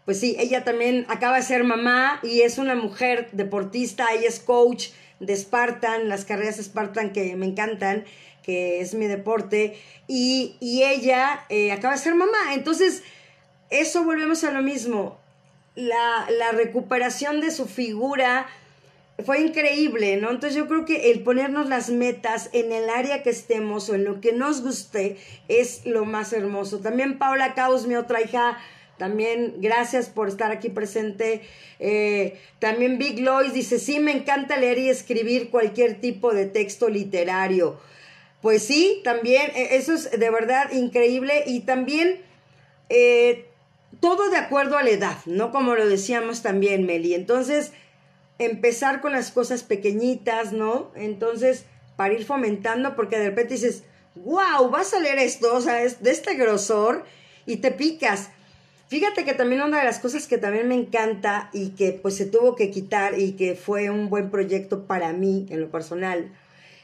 pues 0.05 0.21
sí, 0.21 0.37
ella 0.39 0.65
también 0.65 1.07
acaba 1.09 1.37
de 1.37 1.43
ser 1.43 1.65
mamá 1.65 2.21
y 2.23 2.43
es 2.43 2.59
una 2.59 2.75
mujer 2.75 3.29
deportista. 3.33 4.13
Ella 4.13 4.29
es 4.29 4.41
coach 4.41 4.89
de 5.21 5.35
Spartan, 5.37 6.09
las 6.09 6.25
carreras 6.25 6.57
Spartan 6.57 7.13
que 7.13 7.37
me 7.37 7.47
encantan 7.47 8.05
que 8.45 8.81
es 8.81 8.95
mi 8.95 9.07
deporte, 9.07 9.77
y, 10.07 10.57
ella 10.61 11.45
eh, 11.49 11.73
acaba 11.73 11.95
de 11.95 12.01
ser 12.01 12.15
mamá. 12.15 12.53
Entonces, 12.53 13.03
eso 13.71 14.05
volvemos 14.05 14.45
a 14.45 14.53
lo 14.53 14.63
mismo. 14.63 15.19
La, 15.75 16.27
la 16.31 16.53
recuperación 16.53 17.41
de 17.41 17.51
su 17.51 17.67
figura 17.67 18.47
fue 19.25 19.41
increíble, 19.41 20.19
¿no? 20.19 20.31
Entonces 20.31 20.57
yo 20.57 20.69
creo 20.69 20.85
que 20.85 21.11
el 21.11 21.23
ponernos 21.23 21.69
las 21.69 21.89
metas 21.89 22.51
en 22.53 22.71
el 22.73 22.91
área 22.91 23.23
que 23.23 23.31
estemos 23.31 23.89
o 23.89 23.95
en 23.95 24.05
lo 24.05 24.21
que 24.21 24.33
nos 24.33 24.63
guste 24.63 25.17
es 25.49 25.87
lo 25.87 26.05
más 26.05 26.33
hermoso. 26.33 26.81
También 26.81 27.19
Paula 27.19 27.55
Caos, 27.55 27.87
mi 27.87 27.95
otra 27.97 28.21
hija, 28.21 28.59
también 28.99 29.57
gracias 29.59 30.09
por 30.09 30.29
estar 30.29 30.53
aquí 30.53 30.69
presente. 30.69 31.43
Eh, 31.81 32.39
también 32.59 32.99
Big 32.99 33.21
Lois 33.21 33.53
dice, 33.53 33.79
sí, 33.79 33.99
me 33.99 34.13
encanta 34.13 34.57
leer 34.57 34.79
y 34.79 34.89
escribir 34.89 35.51
cualquier 35.51 36.01
tipo 36.01 36.33
de 36.33 36.47
texto 36.47 36.89
literario. 36.89 37.79
Pues 38.43 38.63
sí, 38.63 39.01
también, 39.05 39.51
e, 39.55 39.77
eso 39.77 39.95
es 39.95 40.11
de 40.11 40.31
verdad 40.31 40.71
increíble 40.73 41.45
y 41.47 41.61
también 41.61 42.21
eh, 42.89 43.47
todo 44.01 44.31
de 44.31 44.37
acuerdo 44.37 44.77
a 44.77 44.83
la 44.83 44.91
edad, 44.91 45.19
¿no? 45.27 45.51
Como 45.51 45.75
lo 45.75 45.89
decíamos 45.89 46.43
también, 46.43 46.87
Meli. 46.87 47.15
Entonces, 47.15 47.73
empezar 48.39 49.01
con 49.01 49.13
las 49.13 49.31
cosas 49.31 49.63
pequeñitas, 49.63 50.53
¿no? 50.53 50.91
Entonces, 50.95 51.65
para 51.97 52.15
ir 52.15 52.25
fomentando, 52.25 52.97
porque 52.97 53.19
de 53.19 53.31
repente 53.31 53.55
dices, 53.55 53.85
wow, 54.17 54.69
vas 54.71 54.95
a 54.95 55.01
leer 55.01 55.19
esto, 55.19 55.55
o 55.55 55.61
sea, 55.61 55.83
es 55.83 56.03
de 56.03 56.11
este 56.11 56.35
grosor 56.35 57.05
y 57.47 57.57
te 57.57 57.71
picas. 57.71 58.31
Fíjate 58.89 59.25
que 59.25 59.35
también 59.35 59.63
una 59.63 59.79
de 59.79 59.85
las 59.85 59.99
cosas 59.99 60.27
que 60.27 60.39
también 60.39 60.69
me 60.69 60.75
encanta 60.75 61.49
y 61.53 61.71
que 61.71 61.93
pues 61.93 62.17
se 62.17 62.27
tuvo 62.27 62.55
que 62.55 62.71
quitar 62.71 63.19
y 63.19 63.33
que 63.33 63.55
fue 63.55 63.91
un 63.91 64.11
buen 64.11 64.31
proyecto 64.31 64.85
para 64.87 65.13
mí 65.13 65.47
en 65.51 65.61
lo 65.61 65.71
personal, 65.71 66.31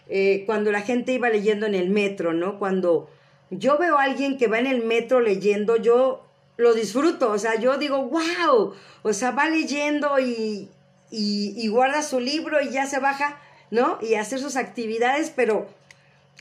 eh, 0.08 0.44
cuando 0.46 0.72
la 0.72 0.80
gente 0.80 1.12
iba 1.12 1.28
leyendo 1.28 1.66
en 1.66 1.74
el 1.74 1.90
metro, 1.90 2.32
¿no? 2.32 2.58
Cuando 2.58 3.10
yo 3.50 3.78
veo 3.78 3.98
a 3.98 4.04
alguien 4.04 4.38
que 4.38 4.48
va 4.48 4.58
en 4.58 4.66
el 4.66 4.84
metro 4.84 5.20
leyendo, 5.20 5.76
yo 5.76 6.24
lo 6.56 6.74
disfruto, 6.74 7.30
o 7.30 7.38
sea, 7.38 7.58
yo 7.58 7.78
digo, 7.78 8.04
wow, 8.04 8.74
o 9.02 9.12
sea, 9.12 9.30
va 9.30 9.48
leyendo 9.48 10.18
y, 10.18 10.68
y, 11.10 11.68
guarda 11.68 12.02
su 12.02 12.20
libro 12.20 12.60
y 12.60 12.70
ya 12.70 12.86
se 12.86 12.98
baja, 12.98 13.40
¿no? 13.70 13.98
Y 14.02 14.14
hace 14.14 14.38
sus 14.38 14.56
actividades, 14.56 15.30
pero 15.34 15.68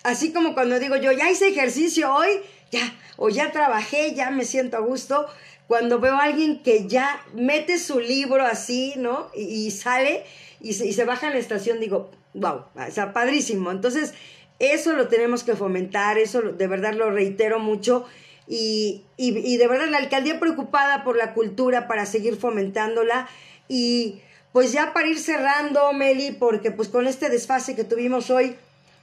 así 0.03 0.33
como 0.33 0.53
cuando 0.53 0.79
digo 0.79 0.95
yo, 0.97 1.11
ya 1.11 1.31
hice 1.31 1.47
ejercicio 1.47 2.13
hoy, 2.13 2.29
ya, 2.71 2.93
o 3.17 3.29
ya 3.29 3.51
trabajé, 3.51 4.13
ya 4.13 4.29
me 4.29 4.45
siento 4.45 4.77
a 4.77 4.81
gusto, 4.81 5.27
cuando 5.69 5.99
veo 5.99 6.15
a 6.15 6.23
alguien 6.23 6.63
que 6.63 6.87
ya 6.87 7.23
mete 7.35 7.77
su 7.77 7.99
libro 7.99 8.43
así, 8.43 8.95
¿no? 8.97 9.29
Y, 9.35 9.69
sale 9.69 10.23
y 10.59 10.73
se, 10.73 11.05
baja 11.05 11.27
en 11.27 11.33
la 11.33 11.39
estación, 11.39 11.79
digo, 11.79 12.09
wow, 12.33 12.63
o 12.73 12.91
sea, 12.91 13.13
padrísimo. 13.13 13.69
Entonces, 13.69 14.15
eso 14.57 14.93
lo 14.93 15.09
tenemos 15.09 15.43
que 15.43 15.55
fomentar, 15.55 16.17
eso 16.17 16.41
de 16.41 16.65
verdad 16.65 16.95
lo 16.95 17.11
reitero 17.11 17.59
mucho. 17.59 18.07
Y, 18.47 19.03
y, 19.15 19.57
de 19.57 19.67
verdad 19.67 19.89
la 19.89 19.99
alcaldía 19.99 20.39
preocupada 20.39 21.03
por 21.03 21.15
la 21.15 21.35
cultura 21.35 21.87
para 21.87 22.07
seguir 22.07 22.35
fomentándola. 22.35 23.29
Y 23.67 24.21
pues 24.51 24.71
ya 24.71 24.91
para 24.91 25.07
ir 25.07 25.19
cerrando, 25.19 25.93
Meli, 25.93 26.31
porque 26.31 26.71
pues 26.71 26.89
con 26.89 27.05
este 27.05 27.29
desfase 27.29 27.75
que 27.75 27.83
tuvimos 27.83 28.31
hoy, 28.31 28.55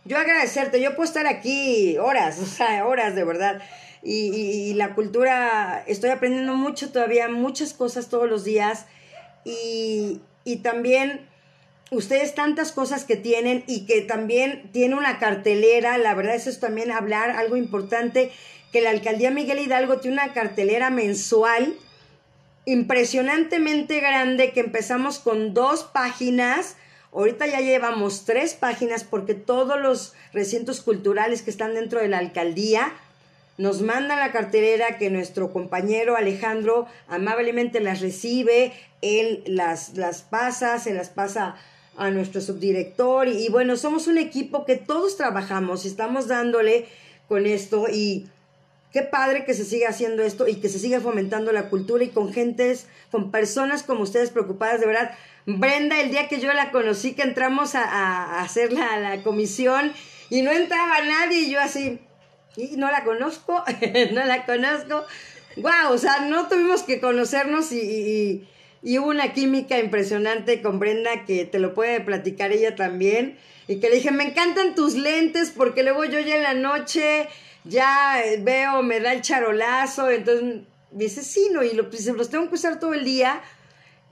yo 0.04 0.18
agradecerte, 0.18 0.82
yo 0.82 0.96
puedo 0.96 1.06
estar 1.06 1.28
aquí 1.28 1.96
horas, 1.96 2.38
o 2.42 2.46
sea, 2.46 2.84
horas 2.84 3.14
de 3.14 3.22
verdad. 3.22 3.62
Y, 4.08 4.70
y, 4.70 4.74
la 4.74 4.94
cultura, 4.94 5.82
estoy 5.88 6.10
aprendiendo 6.10 6.54
mucho 6.54 6.92
todavía, 6.92 7.28
muchas 7.28 7.74
cosas 7.74 8.08
todos 8.08 8.30
los 8.30 8.44
días. 8.44 8.86
Y, 9.44 10.20
y 10.44 10.58
también 10.58 11.28
ustedes 11.90 12.34
tantas 12.36 12.70
cosas 12.70 13.04
que 13.04 13.16
tienen 13.16 13.64
y 13.66 13.84
que 13.84 14.02
también 14.02 14.70
tiene 14.72 14.94
una 14.94 15.18
cartelera, 15.18 15.98
la 15.98 16.14
verdad 16.14 16.36
eso 16.36 16.50
es 16.50 16.60
también 16.60 16.92
hablar 16.92 17.30
algo 17.30 17.56
importante, 17.56 18.30
que 18.72 18.80
la 18.80 18.90
alcaldía 18.90 19.32
Miguel 19.32 19.58
Hidalgo 19.58 19.98
tiene 19.98 20.22
una 20.22 20.32
cartelera 20.32 20.90
mensual 20.90 21.74
impresionantemente 22.64 24.00
grande 24.00 24.52
que 24.52 24.60
empezamos 24.60 25.18
con 25.18 25.54
dos 25.54 25.84
páginas, 25.84 26.76
ahorita 27.12 27.46
ya 27.46 27.60
llevamos 27.60 28.24
tres 28.24 28.54
páginas 28.54 29.04
porque 29.04 29.34
todos 29.34 29.80
los 29.80 30.14
recintos 30.32 30.80
culturales 30.80 31.42
que 31.42 31.50
están 31.50 31.74
dentro 31.74 32.00
de 32.00 32.08
la 32.08 32.18
alcaldía 32.18 32.92
nos 33.58 33.82
mandan 33.82 34.18
la 34.18 34.32
cartelera 34.32 34.98
que 34.98 35.10
nuestro 35.10 35.52
compañero 35.52 36.16
Alejandro 36.16 36.86
amablemente 37.08 37.80
las 37.80 38.00
recibe, 38.00 38.72
él 39.02 39.42
las, 39.46 39.96
las 39.96 40.22
pasa, 40.22 40.78
se 40.78 40.92
las 40.92 41.08
pasa 41.08 41.56
a 41.96 42.10
nuestro 42.10 42.40
subdirector 42.40 43.28
y, 43.28 43.48
bueno, 43.48 43.76
somos 43.76 44.06
un 44.06 44.18
equipo 44.18 44.64
que 44.64 44.76
todos 44.76 45.16
trabajamos 45.16 45.84
y 45.84 45.88
estamos 45.88 46.28
dándole 46.28 46.86
con 47.28 47.46
esto 47.46 47.86
y 47.90 48.26
qué 48.92 49.02
padre 49.02 49.44
que 49.44 49.54
se 49.54 49.64
siga 49.64 49.88
haciendo 49.88 50.22
esto 50.22 50.46
y 50.46 50.56
que 50.56 50.68
se 50.68 50.78
siga 50.78 51.00
fomentando 51.00 51.52
la 51.52 51.68
cultura 51.68 52.04
y 52.04 52.08
con 52.08 52.32
gentes, 52.32 52.86
con 53.10 53.30
personas 53.30 53.82
como 53.82 54.02
ustedes 54.02 54.30
preocupadas, 54.30 54.80
de 54.80 54.86
verdad. 54.86 55.12
Brenda, 55.46 56.00
el 56.00 56.10
día 56.10 56.28
que 56.28 56.40
yo 56.40 56.52
la 56.52 56.70
conocí, 56.70 57.14
que 57.14 57.22
entramos 57.22 57.74
a, 57.74 57.84
a 57.84 58.42
hacer 58.42 58.72
la, 58.72 58.98
la, 58.98 59.22
comisión 59.22 59.92
y 60.28 60.42
no 60.42 60.50
entraba 60.50 61.00
nadie 61.02 61.42
y 61.42 61.50
yo 61.50 61.60
así, 61.60 62.00
y 62.56 62.76
no 62.76 62.90
la 62.90 63.04
conozco, 63.04 63.64
no 64.12 64.24
la 64.24 64.46
conozco. 64.46 65.04
Wow, 65.56 65.92
o 65.92 65.98
sea, 65.98 66.20
no 66.20 66.48
tuvimos 66.48 66.82
que 66.82 67.00
conocernos 67.00 67.72
y 67.72 68.46
y 68.86 68.98
hubo 69.00 69.08
una 69.08 69.32
química 69.32 69.80
impresionante 69.80 70.62
con 70.62 70.78
Brenda 70.78 71.24
que 71.24 71.44
te 71.44 71.58
lo 71.58 71.74
puede 71.74 72.00
platicar 72.00 72.52
ella 72.52 72.76
también. 72.76 73.36
Y 73.66 73.80
que 73.80 73.88
le 73.88 73.96
dije, 73.96 74.12
me 74.12 74.22
encantan 74.22 74.76
tus 74.76 74.94
lentes 74.94 75.50
porque 75.50 75.82
luego 75.82 76.04
yo 76.04 76.20
ya 76.20 76.36
en 76.36 76.44
la 76.44 76.54
noche 76.54 77.28
ya 77.64 78.22
veo, 78.42 78.84
me 78.84 79.00
da 79.00 79.12
el 79.12 79.22
charolazo. 79.22 80.08
Entonces 80.08 80.60
dice, 80.92 81.24
sí, 81.24 81.48
no, 81.52 81.64
y 81.64 81.72
lo, 81.72 81.90
pues, 81.90 82.06
los 82.06 82.30
tengo 82.30 82.48
que 82.48 82.54
usar 82.54 82.78
todo 82.78 82.94
el 82.94 83.04
día. 83.04 83.42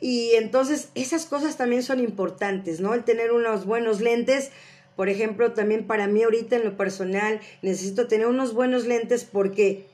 Y 0.01 0.33
entonces 0.35 0.89
esas 0.97 1.27
cosas 1.27 1.57
también 1.57 1.85
son 1.85 2.01
importantes, 2.01 2.81
¿no? 2.81 2.95
El 2.95 3.05
tener 3.05 3.31
unos 3.31 3.67
buenos 3.67 4.01
lentes. 4.01 4.51
Por 4.97 5.09
ejemplo, 5.09 5.53
también 5.53 5.87
para 5.87 6.07
mí 6.07 6.23
ahorita 6.23 6.57
en 6.57 6.65
lo 6.65 6.77
personal 6.77 7.41
necesito 7.63 8.07
tener 8.07 8.27
unos 8.27 8.55
buenos 8.55 8.87
lentes 8.87 9.25
porque 9.25 9.87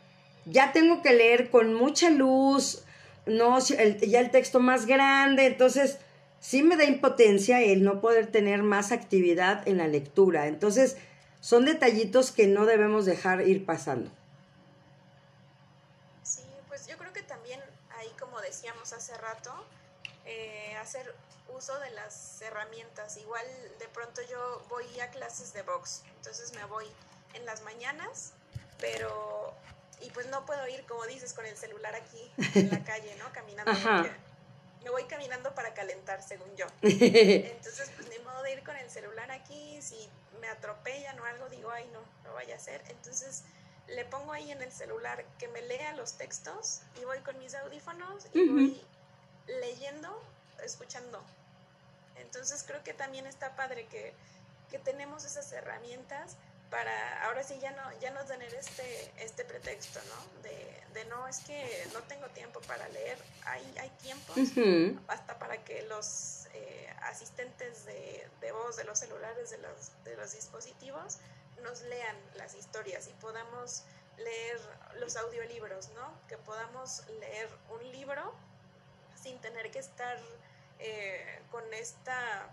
ya 0.45 0.73
tengo 0.73 1.03
que 1.03 1.13
leer 1.13 1.51
con 1.51 1.75
mucha 1.75 2.11
luz, 2.11 2.85
no, 3.27 3.59
ya 3.61 4.21
el 4.21 4.31
texto 4.31 4.61
más 4.61 4.87
grande, 4.87 5.47
entonces 5.47 5.99
sí 6.39 6.63
me 6.63 6.77
da 6.77 6.85
impotencia 6.85 7.63
el 7.63 7.83
no 7.83 8.01
poder 8.01 8.27
tener 8.27 8.63
más 8.63 8.93
actividad 8.93 9.67
en 9.67 9.79
la 9.79 9.89
lectura. 9.89 10.49
Entonces, 10.49 10.97
son 11.41 11.65
detallitos 11.65 12.33
que 12.33 12.47
no 12.47 12.67
debemos 12.67 13.07
dejar 13.07 13.47
ir 13.47 13.65
pasando. 13.65 14.11
decíamos 18.51 18.93
hace 18.93 19.17
rato, 19.17 19.53
eh, 20.27 20.75
hacer 20.81 21.15
uso 21.61 21.79
de 21.79 21.91
las 21.91 22.41
herramientas. 22.41 23.19
Igual 23.19 23.47
de 23.79 23.89
pronto 23.89 24.23
yo 24.31 24.65
voy 24.71 25.01
a 25.01 25.11
clases 25.11 25.53
de 25.53 25.63
box, 25.63 26.03
entonces 26.17 26.55
me 26.55 26.65
voy 26.65 26.87
en 27.35 27.45
las 27.45 27.61
mañanas, 27.63 28.33
pero 28.79 29.55
y 30.01 30.11
pues 30.11 30.27
no 30.29 30.47
puedo 30.47 30.67
ir, 30.69 30.87
como 30.87 31.05
dices, 31.05 31.35
con 31.35 31.45
el 31.45 31.57
celular 31.59 31.95
aquí 31.95 32.33
en 32.55 32.71
la 32.71 32.83
calle, 32.85 33.15
¿no? 33.17 33.31
Caminando. 33.33 33.73
Me 34.83 34.89
voy 34.89 35.05
caminando 35.05 35.55
para 35.55 35.75
calentar, 35.75 36.23
según 36.23 36.49
yo. 36.57 36.65
Entonces, 36.81 37.93
pues 37.95 38.09
ni 38.09 38.19
modo 38.21 38.43
de 38.43 38.55
ir 38.55 38.65
con 38.65 38.75
el 38.79 38.89
celular 38.89 39.31
aquí, 39.31 39.79
si 39.83 40.09
me 40.41 40.49
atropellan 40.49 41.21
o 41.21 41.25
algo, 41.27 41.51
digo, 41.51 41.71
ay, 41.71 41.87
no, 41.93 42.01
no 42.25 42.33
vaya 42.33 42.57
a 42.57 42.59
ser. 42.59 42.83
Entonces, 42.89 43.45
le 43.89 44.07
pongo 44.07 44.33
ahí 44.33 44.51
en 44.51 44.63
el 44.63 44.73
celular 44.73 45.27
que 45.39 45.49
me 45.49 45.61
lea 45.61 45.93
los 45.93 46.15
textos 46.15 46.81
y 46.99 47.05
voy 47.05 47.19
con 47.19 47.39
mis 47.39 47.55
audífonos 47.55 48.27
y 48.33 48.49
voy 48.49 48.83
leyendo, 49.61 50.23
escuchando. 50.65 51.23
Entonces, 52.21 52.65
creo 52.67 52.83
que 52.83 52.95
también 52.95 53.27
está 53.27 53.57
padre 53.57 53.87
que, 53.87 54.15
que 54.71 54.79
tenemos 54.79 55.25
esas 55.25 55.51
herramientas 55.53 56.37
para 56.71 57.25
ahora 57.25 57.43
sí 57.43 57.59
ya 57.61 57.73
no 57.73 57.83
ya 58.01 58.13
no 58.13 58.25
tener 58.25 58.55
este 58.55 59.13
este 59.19 59.45
pretexto 59.45 59.99
no 60.09 60.43
de, 60.43 60.83
de 60.95 61.05
no 61.07 61.27
es 61.27 61.41
que 61.41 61.87
no 61.93 62.01
tengo 62.03 62.29
tiempo 62.29 62.61
para 62.61 62.89
leer. 62.91 63.19
Hay 63.45 63.75
hay 63.79 63.91
tiempos 64.03 64.37
hasta 65.09 65.39
para 65.39 65.63
que 65.65 65.83
los 65.83 66.47
eh, 66.55 66.95
asistentes 67.03 67.85
de, 67.87 68.27
de, 68.41 68.53
voz 68.53 68.77
de 68.77 68.85
los 68.85 68.99
celulares 68.99 69.51
de 69.51 69.59
los 69.59 69.93
de 70.05 70.17
los 70.17 70.33
dispositivos 70.33 71.19
nos 71.63 71.83
lean 71.83 72.17
las 72.37 72.55
historias 72.55 73.09
y 73.09 73.13
podamos 73.15 73.83
leer 74.17 74.61
los 75.01 75.17
audiolibros 75.17 75.89
no 75.91 76.13
que 76.29 76.39
podamos 76.39 77.03
leer 77.21 77.49
un 77.71 77.93
libro 77.93 78.33
sin 79.21 79.39
tener 79.41 79.71
que 79.71 79.81
estar 79.81 80.19
eh, 80.81 81.43
con 81.51 81.63
esta 81.75 82.49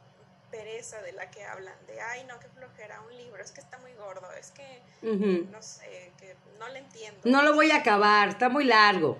pereza 0.51 1.01
de 1.01 1.11
la 1.11 1.29
que 1.29 1.43
hablan, 1.43 1.75
de 1.87 1.99
ay 1.99 2.23
no, 2.25 2.39
qué 2.39 2.47
flojera, 2.49 3.01
un 3.01 3.17
libro, 3.17 3.41
es 3.43 3.51
que 3.51 3.59
está 3.61 3.77
muy 3.79 3.93
gordo, 3.93 4.31
es 4.33 4.51
que 4.51 4.81
no 5.01 5.61
sé, 5.61 6.11
que 6.17 6.35
no 6.59 6.67
le 6.69 6.79
entiendo. 6.79 7.19
No 7.25 7.41
lo 7.41 7.53
voy 7.53 7.71
a 7.71 7.77
acabar, 7.77 8.29
está 8.29 8.49
muy 8.49 8.63
largo. 8.63 9.17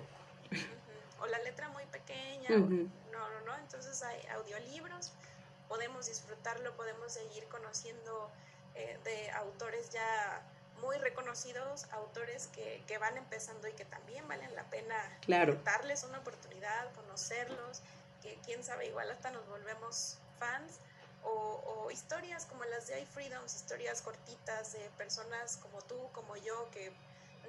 O 1.20 1.28
la 1.28 1.40
letra 1.40 1.70
muy 1.70 1.84
pequeña, 1.86 2.50
no, 2.50 2.60
no, 2.60 3.42
no, 3.46 3.56
entonces 3.58 4.02
hay 4.04 4.26
audiolibros, 4.28 5.12
podemos 5.68 6.08
disfrutarlo, 6.08 6.76
podemos 6.76 7.12
seguir 7.12 7.46
conociendo 7.48 8.30
eh, 8.76 8.98
de 9.04 9.32
autores 9.32 9.90
ya 9.90 10.44
muy 10.82 10.98
reconocidos, 10.98 11.88
autores 11.92 12.48
que, 12.48 12.84
que, 12.88 12.98
van 13.00 13.18
empezando 13.18 13.68
y 13.68 13.74
que 13.74 13.86
también 13.86 14.28
valen 14.28 14.54
la 14.56 14.64
pena 14.66 14.96
darles 15.64 16.04
una 16.04 16.20
oportunidad, 16.20 16.94
conocerlos, 16.94 17.82
que 18.28 18.38
quién 18.46 18.64
sabe, 18.64 18.88
igual 18.88 19.10
hasta 19.10 19.32
nos 19.32 19.48
volvemos 19.48 20.18
fans 20.40 20.80
o, 21.24 21.90
historias 21.92 22.46
como 22.46 22.64
las 22.66 22.88
de 22.88 23.00
iFreedoms, 23.02 23.56
historias 23.56 24.02
cortitas 24.02 24.74
de 24.74 24.90
personas 24.98 25.58
como 25.58 25.82
tú, 25.82 25.96
como 26.12 26.36
yo, 26.36 26.70
que 26.72 26.92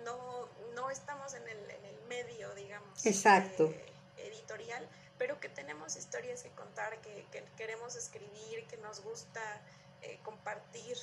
no, 0.04 0.48
no 0.74 0.90
estamos 0.90 1.34
en 1.34 1.42
el, 1.42 1.70
en 1.70 1.84
el 1.84 2.00
medio, 2.08 2.54
digamos, 2.54 3.04
Exacto. 3.04 3.74
editorial, 4.16 4.88
pero 5.18 5.38
que 5.40 5.48
tenemos 5.48 5.96
historias 5.96 6.42
que 6.42 6.50
contar, 6.50 7.00
que, 7.00 7.26
que 7.32 7.44
queremos 7.56 7.96
escribir, 7.96 8.64
que 8.68 8.76
nos 8.78 9.00
gusta 9.00 9.42
eh, 10.02 10.18
compartir 10.22 10.96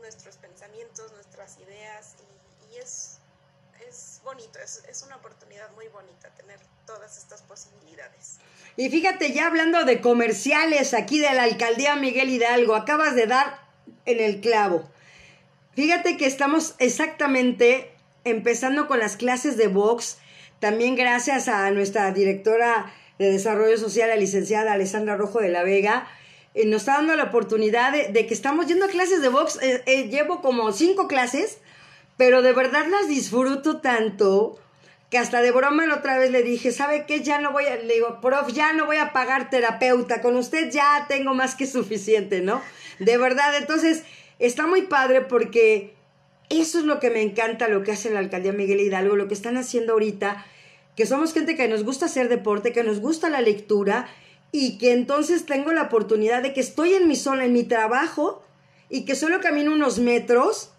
nuestros 0.00 0.36
pensamientos, 0.36 1.12
nuestras 1.12 1.58
ideas, 1.58 2.16
y, 2.18 2.74
y 2.74 2.78
es, 2.78 3.20
es 3.88 4.20
bonito, 4.24 4.58
es, 4.62 4.82
es 4.88 5.02
una 5.02 5.16
oportunidad 5.16 5.70
muy 5.74 5.88
bonita 5.88 6.28
tener 6.34 6.58
todas 6.86 7.16
estas 7.18 7.42
posibilidades. 7.42 8.38
Y 8.76 8.88
fíjate, 8.88 9.32
ya 9.32 9.46
hablando 9.46 9.84
de 9.84 10.00
comerciales 10.00 10.94
aquí 10.94 11.18
de 11.18 11.32
la 11.32 11.44
alcaldía 11.44 11.96
Miguel 11.96 12.30
Hidalgo, 12.30 12.74
acabas 12.74 13.14
de 13.14 13.26
dar 13.26 13.60
en 14.06 14.20
el 14.20 14.40
clavo. 14.40 14.88
Fíjate 15.74 16.16
que 16.16 16.26
estamos 16.26 16.74
exactamente 16.78 17.90
empezando 18.24 18.86
con 18.86 18.98
las 18.98 19.16
clases 19.16 19.56
de 19.56 19.68
box, 19.68 20.18
también 20.60 20.94
gracias 20.94 21.48
a 21.48 21.70
nuestra 21.70 22.12
directora 22.12 22.92
de 23.18 23.32
Desarrollo 23.32 23.76
Social, 23.78 24.08
la 24.08 24.16
licenciada 24.16 24.72
Alessandra 24.72 25.16
Rojo 25.16 25.40
de 25.40 25.48
la 25.48 25.62
Vega, 25.62 26.08
eh, 26.54 26.66
nos 26.66 26.82
está 26.82 26.94
dando 26.94 27.16
la 27.16 27.24
oportunidad 27.24 27.92
de, 27.92 28.26
que 28.26 28.34
estamos 28.34 28.66
yendo 28.66 28.84
a 28.84 28.88
clases 28.88 29.22
de 29.22 29.28
box. 29.28 29.58
Eh, 29.62 29.82
eh, 29.86 30.08
llevo 30.08 30.42
como 30.42 30.72
cinco 30.72 31.08
clases, 31.08 31.58
pero 32.16 32.42
de 32.42 32.52
verdad 32.52 32.86
las 32.88 33.08
disfruto 33.08 33.80
tanto 33.80 34.58
que 35.10 35.18
hasta 35.18 35.42
de 35.42 35.50
broma 35.50 35.86
la 35.86 35.96
otra 35.96 36.16
vez 36.16 36.30
le 36.30 36.42
dije, 36.42 36.72
¿sabe 36.72 37.04
qué? 37.06 37.22
Ya 37.22 37.38
no 37.38 37.52
voy 37.52 37.66
a, 37.66 37.76
le 37.76 37.94
digo, 37.94 38.20
prof, 38.22 38.50
ya 38.52 38.72
no 38.72 38.86
voy 38.86 38.96
a 38.96 39.12
pagar 39.12 39.50
terapeuta, 39.50 40.22
con 40.22 40.36
usted 40.36 40.70
ya 40.70 41.04
tengo 41.06 41.34
más 41.34 41.54
que 41.54 41.66
suficiente, 41.66 42.40
¿no? 42.40 42.62
De 42.98 43.18
verdad, 43.18 43.54
entonces, 43.58 44.04
está 44.38 44.66
muy 44.66 44.82
padre 44.82 45.20
porque 45.20 45.94
eso 46.48 46.78
es 46.78 46.84
lo 46.84 46.98
que 46.98 47.10
me 47.10 47.20
encanta, 47.20 47.68
lo 47.68 47.82
que 47.82 47.92
hace 47.92 48.10
la 48.10 48.20
alcaldía 48.20 48.52
Miguel 48.52 48.80
Hidalgo, 48.80 49.16
lo 49.16 49.28
que 49.28 49.34
están 49.34 49.56
haciendo 49.58 49.92
ahorita, 49.92 50.46
que 50.96 51.06
somos 51.06 51.32
gente 51.32 51.56
que 51.56 51.68
nos 51.68 51.84
gusta 51.84 52.06
hacer 52.06 52.28
deporte, 52.28 52.72
que 52.72 52.82
nos 52.82 53.00
gusta 53.00 53.28
la 53.30 53.40
lectura 53.40 54.08
y 54.50 54.78
que 54.78 54.92
entonces 54.92 55.46
tengo 55.46 55.72
la 55.72 55.82
oportunidad 55.82 56.42
de 56.42 56.52
que 56.52 56.60
estoy 56.60 56.94
en 56.94 57.08
mi 57.08 57.16
zona, 57.16 57.44
en 57.44 57.52
mi 57.52 57.64
trabajo 57.64 58.42
y 58.88 59.04
que 59.04 59.14
solo 59.14 59.40
camino 59.40 59.72
unos 59.72 59.98
metros 59.98 60.71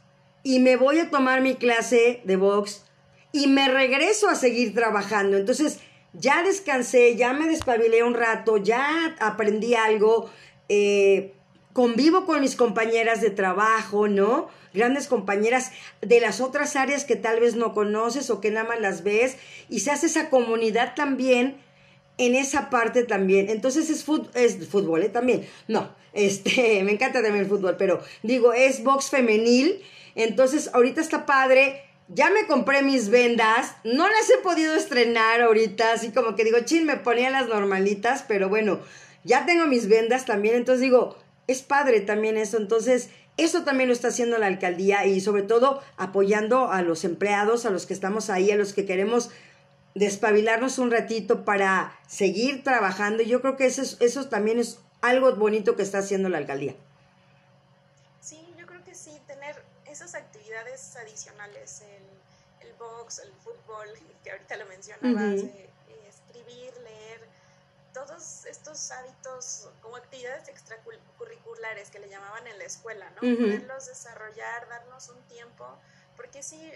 y 0.44 0.60
me 0.60 0.76
voy 0.76 1.00
a 1.00 1.10
tomar 1.10 1.41
mi 1.41 1.56
clase 1.56 2.22
de 2.26 2.36
box 2.36 2.84
y 3.32 3.48
me 3.48 3.70
regreso 3.70 4.30
a 4.30 4.36
seguir 4.36 4.74
trabajando. 4.74 5.38
Entonces, 5.38 5.80
ya 6.14 6.44
descansé, 6.44 7.16
ya 7.16 7.34
me 7.34 7.48
despabilé 7.48 8.04
un 8.04 8.14
rato, 8.14 8.58
ya 8.58 9.16
aprendí 9.20 9.74
algo, 9.74 10.30
eh, 10.70 11.34
convivo 11.74 12.26
con 12.26 12.41
mis 12.41 12.56
compañeras 12.56 13.22
de 13.22 13.32
trabajo, 13.32 14.08
¿no? 14.08 14.50
Grandes 14.74 15.08
compañeras 15.08 15.72
de 16.02 16.20
las 16.20 16.41
otras 16.41 16.76
áreas 16.76 17.06
que 17.06 17.16
tal 17.16 17.39
vez 17.39 17.56
no 17.56 17.74
conoces 17.74 18.30
o 18.30 18.41
que 18.41 18.52
nada 18.52 18.68
más 18.68 18.80
las 18.80 19.04
ves 19.04 19.38
y 19.70 19.80
se 19.80 19.91
hace 19.91 20.08
esa 20.08 20.30
comunidad 20.30 20.94
también 20.96 21.58
en 22.18 22.36
esa 22.36 22.70
parte 22.70 23.04
también. 23.04 23.50
Entonces 23.50 23.89
es, 23.89 24.06
es 24.36 24.68
fútbol, 24.68 25.04
¿eh? 25.04 25.10
También. 25.10 25.48
No, 25.68 25.89
este, 26.14 26.84
me 26.84 26.91
encanta 26.91 27.22
también 27.22 27.44
el 27.44 27.50
fútbol, 27.50 27.76
pero 27.78 28.02
digo, 28.22 28.54
es 28.54 28.84
box 28.84 29.10
femenil. 29.10 29.82
Entonces 30.16 30.70
ahorita 30.74 31.01
está 31.01 31.26
padre 31.26 31.84
ya 32.09 32.30
me 32.30 32.47
compré 32.47 32.84
mis 32.84 33.09
vendas, 33.09 33.76
no 33.84 34.07
las 34.07 34.30
he 34.30 34.38
podido 34.43 34.76
estrenar 34.76 35.41
ahorita, 35.41 35.93
así 35.93 36.11
como 36.11 36.36
que 36.36 36.43
digo, 36.43 36.59
chin, 36.61 36.86
me 36.86 36.97
ponía 36.97 37.30
las 37.30 37.47
normalitas, 37.47 38.24
pero 38.28 38.49
bueno, 38.49 38.80
ya 39.24 39.45
tengo 39.45 39.66
mis 39.68 39.88
vendas 39.88 40.26
también, 40.26 40.55
entonces 40.55 40.82
digo, 40.82 41.18
es 41.47 41.61
padre 41.61 42.01
también 42.01 42.38
eso, 42.38 42.57
entonces 42.57 43.09
eso 43.38 43.64
también 43.64 43.89
lo 43.89 43.93
está 43.93 44.09
haciendo 44.09 44.38
la 44.38 44.47
alcaldía 44.47 45.05
y 45.05 45.22
sobre 45.22 45.43
todo 45.43 45.82
apoyando 45.97 46.72
a 46.72 46.82
los 46.82 47.03
empleados, 47.03 47.66
a 47.66 47.72
los 47.72 47.86
que 47.86 47.93
estamos 47.93 48.30
ahí, 48.30 48.51
a 48.51 48.57
los 48.57 48.74
que 48.74 48.86
queremos 48.86 49.32
despabilarnos 49.95 50.78
un 50.78 50.91
ratito 50.91 51.45
para 51.45 51.97
seguir 52.07 52.64
trabajando. 52.64 53.24
Yo 53.24 53.41
creo 53.41 53.57
que 53.57 53.66
eso, 53.66 53.82
eso 53.99 54.28
también 54.28 54.59
es 54.59 54.80
algo 55.01 55.36
bonito 55.36 55.76
que 55.76 55.84
está 55.84 55.99
haciendo 55.99 56.30
la 56.30 56.38
alcaldía. 56.38 56.76
esas 59.93 60.16
actividades 60.16 60.93
adicionales, 61.04 61.82
el, 61.82 62.68
el 62.68 62.74
box, 62.76 63.20
el 63.20 63.32
fútbol, 63.34 63.88
que 64.24 64.32
ahorita 64.32 64.58
lo 64.58 64.66
mencionabas, 64.66 65.41
eh, 65.41 65.70
escribir, 66.08 66.76
leer, 66.82 67.22
todos 67.93 68.45
estos 68.45 68.89
hábitos 68.91 69.70
como 69.82 69.97
actividades 69.97 70.47
extracurriculares 70.49 71.91
que 71.91 71.99
le 71.99 72.10
llamaban 72.10 72.47
en 72.47 72.58
la 72.58 72.66
escuela, 72.66 73.08
¿no? 73.12 73.22
Poderlos 73.22 73.86
desarrollar, 73.86 74.68
darnos 74.68 75.10
un 75.10 75.22
tiempo, 75.28 75.68
porque 76.18 76.41
sí, 76.41 76.72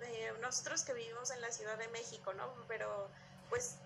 eh, 0.00 0.32
nosotros 0.40 0.82
que 0.82 0.94
vivimos 0.94 1.30
en 1.30 1.42
la 1.42 1.52
Ciudad 1.52 1.76
de 1.76 1.88
México, 1.88 2.32
¿no? 2.32 2.50
Pero 2.68 3.08
pues 3.50 3.76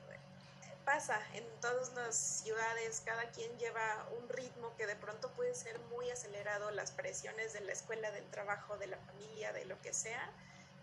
pasa 0.87 1.21
en 1.35 1.45
todas 1.61 1.93
las 1.95 2.17
ciudades, 2.17 3.03
cada 3.05 3.29
quien 3.33 3.51
lleva 3.59 4.09
un 4.19 4.29
ritmo 4.29 4.75
que 4.77 4.87
de 4.87 4.95
pronto 4.95 5.29
puede 5.33 5.53
ser 5.53 5.79
muy 5.91 6.09
acelerado, 6.11 6.71
las 6.71 6.93
presiones 6.93 7.53
de 7.53 7.61
la 7.61 7.73
escuela, 7.73 8.13
del 8.13 8.25
trabajo, 8.31 8.79
de 8.79 8.87
la 8.87 8.97
familia, 8.99 9.53
de 9.53 9.65
lo 9.65 9.83
que 9.83 9.93
sea, 9.93 10.31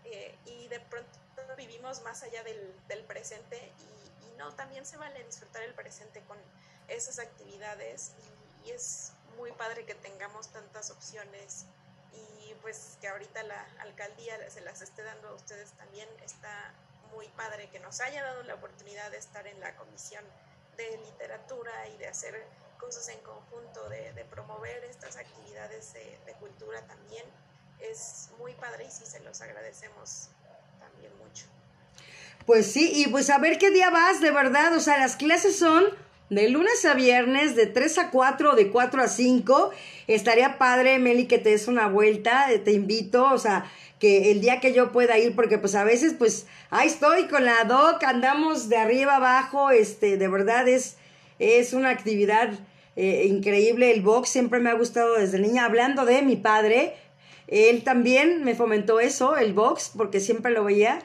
eh, 0.04 0.38
y 0.44 0.68
de 0.68 0.78
pronto 0.78 1.10
vivimos 1.56 2.02
más 2.02 2.22
allá 2.22 2.44
del, 2.44 2.76
del 2.86 3.02
presente 3.04 3.56
y, 3.56 4.26
y, 4.26 4.36
no, 4.36 4.54
también 4.54 4.84
se 4.84 4.98
vale 4.98 5.24
disfrutar 5.24 5.62
el 5.62 5.72
presente 5.72 6.20
con 6.24 6.36
esas 6.88 7.18
actividades 7.18 8.12
y, 8.62 8.68
y 8.68 8.72
es 8.72 9.12
muy 9.38 9.52
padre 9.52 9.86
que 9.86 9.94
tengamos 9.94 10.48
tantas 10.48 10.90
opciones 10.90 11.64
y 12.12 12.54
pues 12.60 12.98
que 13.00 13.08
ahorita 13.08 13.42
la 13.44 13.66
alcaldía 13.80 14.50
se 14.50 14.60
las 14.60 14.82
esté 14.82 15.02
dando 15.02 15.28
a 15.28 15.34
ustedes 15.34 15.72
también 15.72 16.08
está 16.22 16.74
muy 17.14 17.28
padre 17.28 17.68
que 17.70 17.80
nos 17.80 18.00
haya 18.00 18.22
dado 18.22 18.42
la 18.42 18.54
oportunidad 18.54 19.10
de 19.10 19.18
estar 19.18 19.46
en 19.46 19.58
la 19.60 19.74
comisión 19.76 20.24
de 20.76 20.98
literatura 20.98 21.88
y 21.88 21.96
de 21.98 22.08
hacer 22.08 22.44
cosas 22.78 23.08
en 23.08 23.20
conjunto, 23.20 23.88
de, 23.88 24.24
promover 24.30 24.84
estas 24.84 25.16
actividades 25.16 25.92
de, 25.92 26.34
cultura 26.40 26.82
también. 26.86 27.24
Es 27.80 28.30
muy 28.38 28.54
padre 28.54 28.84
y 28.84 28.90
sí 28.90 29.06
se 29.06 29.20
los 29.20 29.40
agradecemos 29.40 30.28
también 30.80 31.16
mucho. 31.18 31.46
Pues 32.46 32.70
sí, 32.72 32.92
y 32.94 33.08
pues 33.08 33.30
a 33.30 33.38
ver 33.38 33.58
qué 33.58 33.70
día 33.70 33.90
vas, 33.90 34.20
de 34.20 34.30
verdad. 34.30 34.74
O 34.74 34.80
sea, 34.80 34.98
las 34.98 35.16
clases 35.16 35.58
son 35.58 35.84
de 36.30 36.48
lunes 36.48 36.84
a 36.84 36.94
viernes, 36.94 37.54
de 37.54 37.66
3 37.66 37.98
a 37.98 38.10
4, 38.10 38.54
de 38.54 38.70
4 38.70 39.02
a 39.02 39.08
5. 39.08 39.70
Estaría 40.06 40.58
padre, 40.58 40.98
Meli, 40.98 41.26
que 41.26 41.38
te 41.38 41.50
des 41.50 41.68
una 41.68 41.88
vuelta, 41.88 42.52
eh, 42.52 42.58
te 42.58 42.72
invito, 42.72 43.30
o 43.30 43.38
sea, 43.38 43.70
que 43.98 44.30
el 44.30 44.40
día 44.40 44.60
que 44.60 44.72
yo 44.72 44.92
pueda 44.92 45.18
ir, 45.18 45.34
porque 45.34 45.58
pues 45.58 45.74
a 45.74 45.84
veces 45.84 46.14
pues 46.18 46.46
ahí 46.70 46.88
estoy 46.88 47.26
con 47.28 47.44
la 47.44 47.64
doc, 47.64 48.02
andamos 48.04 48.68
de 48.68 48.76
arriba 48.76 49.16
abajo, 49.16 49.70
este, 49.70 50.16
de 50.16 50.28
verdad 50.28 50.68
es, 50.68 50.96
es 51.38 51.72
una 51.72 51.90
actividad 51.90 52.50
eh, 52.96 53.26
increíble. 53.28 53.92
El 53.92 54.02
box 54.02 54.28
siempre 54.28 54.60
me 54.60 54.70
ha 54.70 54.74
gustado 54.74 55.14
desde 55.14 55.38
niña. 55.38 55.64
Hablando 55.64 56.04
de 56.04 56.22
mi 56.22 56.36
padre, 56.36 56.94
él 57.48 57.82
también 57.82 58.44
me 58.44 58.54
fomentó 58.54 59.00
eso, 59.00 59.36
el 59.36 59.52
box, 59.52 59.92
porque 59.96 60.20
siempre 60.20 60.52
lo 60.52 60.64
veía. 60.64 61.00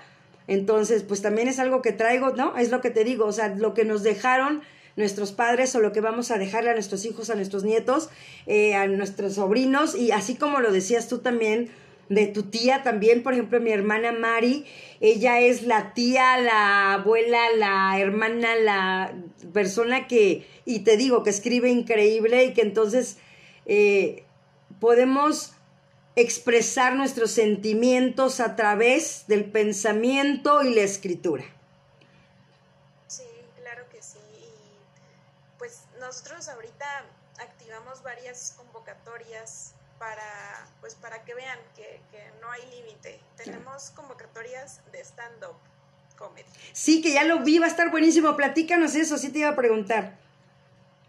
Entonces, 0.48 1.04
pues 1.04 1.22
también 1.22 1.48
es 1.48 1.60
algo 1.60 1.82
que 1.82 1.92
traigo, 1.92 2.32
¿no? 2.32 2.58
Es 2.58 2.72
lo 2.72 2.82
que 2.82 2.90
te 2.90 3.04
digo, 3.04 3.26
o 3.26 3.32
sea, 3.32 3.50
lo 3.50 3.74
que 3.74 3.86
nos 3.86 4.02
dejaron 4.02 4.64
nuestros 5.00 5.32
padres 5.32 5.74
o 5.74 5.80
lo 5.80 5.92
que 5.92 6.02
vamos 6.02 6.30
a 6.30 6.38
dejarle 6.38 6.70
a 6.70 6.74
nuestros 6.74 7.06
hijos, 7.06 7.32
a 7.32 7.36
nuestros 7.36 7.64
nietos, 7.64 8.10
eh, 8.46 8.76
a 8.76 8.86
nuestros 8.86 9.34
sobrinos 9.36 9.96
y 9.96 10.12
así 10.12 10.36
como 10.36 10.60
lo 10.60 10.72
decías 10.72 11.08
tú 11.08 11.20
también 11.20 11.72
de 12.10 12.26
tu 12.28 12.44
tía 12.44 12.84
también, 12.84 13.24
por 13.24 13.34
ejemplo, 13.34 13.60
mi 13.60 13.72
hermana 13.72 14.12
Mari, 14.12 14.66
ella 15.00 15.40
es 15.40 15.64
la 15.64 15.94
tía, 15.94 16.38
la 16.40 16.94
abuela, 16.94 17.40
la 17.56 18.00
hermana, 18.00 18.56
la 18.56 19.14
persona 19.54 20.08
que, 20.08 20.46
y 20.66 20.80
te 20.80 20.98
digo, 20.98 21.24
que 21.24 21.30
escribe 21.30 21.70
increíble 21.70 22.46
y 22.46 22.54
que 22.54 22.62
entonces 22.62 23.18
eh, 23.68 24.24
podemos 24.80 25.54
expresar 26.16 26.96
nuestros 26.96 27.32
sentimientos 27.32 28.40
a 28.40 28.56
través 28.56 29.26
del 29.28 29.46
pensamiento 29.46 30.64
y 30.64 30.74
la 30.74 30.82
escritura. 30.82 31.46
Nosotros 36.10 36.50
ahorita 36.50 37.06
activamos 37.38 38.02
varias 38.02 38.56
convocatorias 38.58 39.76
para, 40.00 40.68
pues 40.82 40.96
para 40.96 41.24
que 41.24 41.36
vean 41.36 41.60
que, 41.76 42.02
no 42.42 42.50
hay 42.50 42.66
límite. 42.72 43.22
Tenemos 43.38 43.92
convocatorias 43.92 44.82
de 44.92 45.02
stand-up 45.02 45.56
comedy. 46.18 46.50
Sí, 46.74 47.04
que 47.04 47.14
ya 47.14 47.26
lo 47.26 47.42
vi, 47.42 47.60
va 47.60 47.68
a 47.68 47.70
estar 47.70 47.92
buenísimo. 47.92 48.36
Platícanos 48.36 48.96
eso, 48.96 49.20
sí 49.20 49.30
te 49.30 49.40
iba 49.40 49.50
a 49.50 49.56
preguntar. 49.56 50.18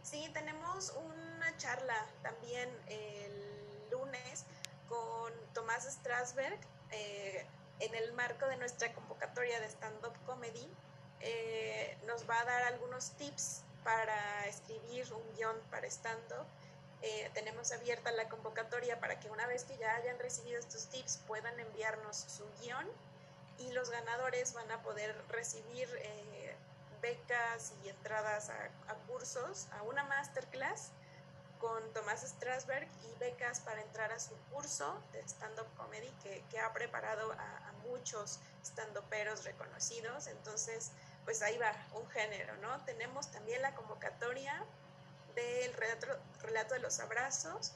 Sí, 0.03 0.29
tenemos 0.35 0.93
una 0.93 1.57
charla 1.57 2.07
también 2.23 2.69
el 2.89 3.89
lunes 3.91 4.45
con 4.87 5.33
Tomás 5.55 5.85
Strasberg 5.91 6.59
eh, 6.91 7.47
en 7.79 7.95
el 7.95 8.13
marco 8.13 8.47
de 8.49 8.59
nuestra 8.59 8.93
convocatoria 8.93 9.61
de 9.61 9.67
stand-up 9.71 10.13
comedy. 10.27 10.69
Eh, 11.21 11.97
nos 12.07 12.29
va 12.29 12.39
a 12.39 12.45
dar 12.45 12.63
algunos 12.65 13.13
tips 13.13 13.63
para 13.85 14.47
escribir 14.47 15.13
un 15.13 15.37
guion 15.37 15.57
para 15.71 15.87
stand-up. 15.87 16.47
Eh, 17.03 17.31
tenemos 17.33 17.73
abierta 17.73 18.11
la 18.13 18.29
convocatoria 18.29 19.01
para 19.01 19.19
que 19.19 19.31
una 19.31 19.47
vez 19.47 19.65
que 19.65 19.77
ya 19.79 19.95
hayan 19.95 20.19
recibido 20.19 20.59
estos 20.59 20.87
tips 20.89 21.19
puedan 21.27 21.59
enviarnos 21.59 22.17
su 22.17 22.45
guion 22.61 22.87
y 23.59 23.73
los 23.73 23.91
ganadores 23.91 24.53
van 24.53 24.71
a 24.71 24.83
poder 24.83 25.15
recibir 25.29 25.89
eh, 26.03 26.57
becas 27.01 27.73
y 27.85 27.89
entradas 27.89 28.51
a, 28.51 28.95
cursos, 29.07 29.69
a 29.73 29.83
una 29.83 30.05
masterclass 30.05 30.91
con 31.59 31.93
Tomás 31.93 32.23
Strasberg 32.23 32.89
y 33.05 33.19
becas 33.19 33.61
para 33.61 33.81
entrar 33.83 34.13
a 34.13 34.21
su 34.21 34.35
curso 34.51 35.03
de 35.13 35.21
stand-up 35.23 35.67
comedy 35.77 36.11
que, 36.23 36.43
que, 36.51 36.59
ha 36.59 36.73
preparado 36.73 37.33
a, 37.33 37.69
a 37.69 37.73
muchos 37.87 38.39
stand-uperos 38.65 39.45
reconocidos. 39.45 40.27
Entonces, 40.27 40.91
pues 41.31 41.43
ahí 41.43 41.57
va, 41.59 41.73
un 41.95 42.09
género, 42.09 42.57
¿no? 42.57 42.85
Tenemos 42.87 43.31
también 43.31 43.63
la 43.63 43.73
convocatoria 43.77 44.65
del 45.37 45.73
relato, 45.75 46.75
de 46.75 46.81
los 46.81 46.99
abrazos 46.99 47.71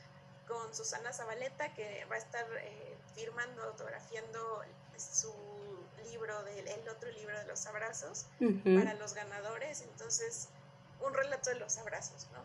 con 0.49 0.75
Susana 0.75 1.13
Zabaleta, 1.13 1.73
que 1.73 2.05
va 2.11 2.17
a 2.17 2.19
estar 2.19 2.45
eh, 2.57 2.97
firmando, 3.15 3.63
autografiando 3.63 4.61
su 4.97 5.33
libro, 6.11 6.43
del, 6.43 6.67
el 6.67 6.89
otro 6.89 7.09
libro 7.13 7.39
de 7.39 7.45
los 7.45 7.65
abrazos 7.67 8.27
para 8.65 8.95
los 8.95 9.15
ganadores. 9.15 9.83
Entonces, 9.83 10.49
un 11.01 11.15
relato 11.15 11.51
de 11.51 11.61
los 11.61 11.79
abrazos, 11.79 12.27
¿no? 12.33 12.41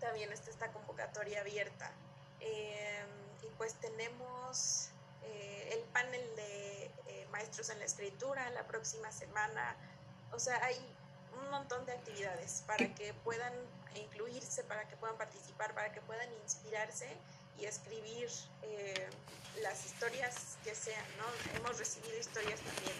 También 0.00 0.32
está 0.32 0.50
esta 0.50 0.72
convocatoria 0.72 1.42
abierta. 1.42 1.92
Em, 2.40 3.06
y 3.44 3.50
pues 3.58 3.74
tenemos 3.74 4.88
eh, 5.22 5.70
el 5.72 5.84
panel 5.92 6.34
de 6.34 6.90
eh, 7.06 7.28
maestros 7.30 7.70
en 7.70 7.78
la 7.78 7.84
escritura 7.84 8.50
la 8.50 8.66
próxima 8.66 9.12
semana 9.12 9.76
o 10.32 10.38
sea, 10.38 10.62
hay 10.64 10.76
un 11.40 11.50
montón 11.50 11.84
de 11.86 11.92
actividades 11.92 12.62
para 12.66 12.94
que 12.94 13.14
puedan 13.24 13.52
incluirse, 13.94 14.64
para 14.64 14.86
que 14.88 14.96
puedan 14.96 15.16
participar, 15.16 15.74
para 15.74 15.92
que 15.92 16.00
puedan 16.02 16.28
inspirarse 16.42 17.08
y 17.58 17.64
escribir 17.64 18.28
eh, 18.62 19.08
las 19.62 19.84
historias 19.86 20.58
que 20.62 20.74
sean, 20.74 21.04
¿no? 21.16 21.58
Hemos 21.58 21.78
recibido 21.78 22.18
historias 22.18 22.60
también. 22.60 22.96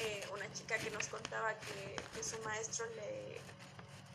Eh, 0.00 0.26
una 0.32 0.50
chica 0.52 0.76
que 0.78 0.90
nos 0.90 1.06
contaba 1.08 1.54
que, 1.60 1.96
que, 2.14 2.24
su 2.24 2.38
maestro 2.40 2.86
le 2.96 3.31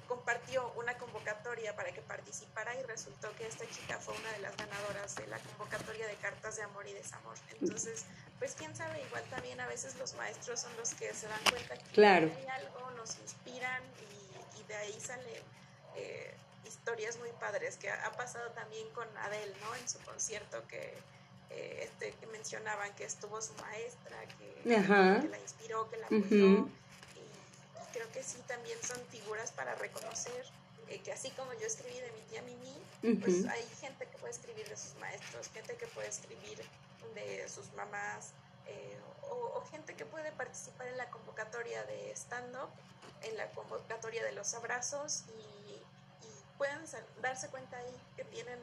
compartió 0.08 0.72
una 0.78 0.98
convocatoria 0.98 1.76
para 1.76 1.92
que 1.92 2.02
participara 2.02 2.74
y 2.76 2.84
resultó 2.84 3.34
que 3.36 3.48
esta 3.48 3.66
chica 3.70 4.00
fue 4.00 4.16
una 4.16 4.32
de 4.32 4.40
las 4.40 4.56
ganadoras 4.58 5.16
de 5.16 5.28
la 5.28 5.40
convocatoria 5.40 6.08
de 6.08 6.16
cartas 6.16 6.56
de 6.56 6.64
amor 6.64 6.88
y 6.88 6.94
desamor. 6.94 7.36
Entonces, 7.62 8.06
pues 8.40 8.56
quién 8.58 8.76
sabe, 8.76 9.02
igual 9.04 9.24
también 9.30 9.60
a 9.60 9.68
veces 9.68 9.96
los 9.98 10.14
maestros 10.16 10.62
son 10.62 10.76
los 10.78 10.94
que 10.94 11.14
se 11.14 11.28
dan 11.28 11.40
cuenta 11.50 11.78
que 11.78 12.06
hay 12.06 12.48
algo, 12.48 12.92
nos 12.92 13.18
inspiran 13.20 13.84
y, 14.02 14.64
de 14.68 14.76
ahí 14.76 15.00
salen 15.00 15.44
eh, 15.96 16.36
historias 16.66 17.18
muy 17.20 17.30
padres 17.40 17.78
que 17.78 17.90
ha, 17.90 18.12
pasado 18.12 18.50
también 18.52 18.86
con 18.90 19.08
Adele, 19.20 19.54
¿no? 19.62 19.76
En 19.76 19.88
su 19.88 19.98
concierto 20.00 20.68
que, 20.68 20.94
eh, 21.52 21.84
este, 21.84 22.12
que 22.20 22.28
mencionaban 22.28 22.94
que 22.96 23.06
estuvo 23.06 23.42
su 23.42 23.54
maestra, 23.54 24.18
que, 24.38 24.62
la 24.66 25.40
inspiró, 25.40 25.90
que 25.90 25.98
la 25.98 26.08
apoyó. 26.08 26.28
y, 26.36 26.72
creo 27.94 28.12
que 28.12 28.22
sí, 28.24 28.38
también 28.48 28.78
son 28.84 29.00
figuras 29.10 29.52
para 29.52 29.67
reconocer 29.88 30.46
eh, 30.90 31.02
que 31.02 31.12
así 31.12 31.30
como 31.32 31.54
yo 31.54 31.68
escribí 31.68 32.00
de 32.00 32.12
mi 32.12 32.22
tía 32.30 32.42
Mimi, 32.44 33.20
pues 33.22 33.46
hay 33.46 33.64
gente 33.82 34.06
que 34.08 34.18
puede 34.18 34.32
escribir 34.32 34.68
de 34.70 34.78
sus 34.78 34.96
maestros, 34.96 35.50
gente 35.50 35.76
que 35.76 35.88
puede 35.88 36.08
escribir 36.08 36.58
de 37.14 37.50
sus 37.50 37.72
mamás 37.74 38.32
eh, 38.68 38.98
o, 39.30 39.62
gente 39.72 39.96
que 39.96 40.06
puede 40.06 40.32
participar 40.32 40.88
en 40.88 40.96
la 40.96 41.10
convocatoria 41.10 41.84
de 41.84 42.12
stand-up, 42.16 42.70
en 43.22 43.36
la 43.36 43.50
convocatoria 43.52 44.24
de 44.24 44.32
los 44.32 44.54
abrazos 44.54 45.24
y, 45.28 45.58
pueden 46.58 46.80
darse 47.22 47.50
cuenta 47.50 47.78
ahí 47.78 48.02
que 48.16 48.24
tienen 48.24 48.58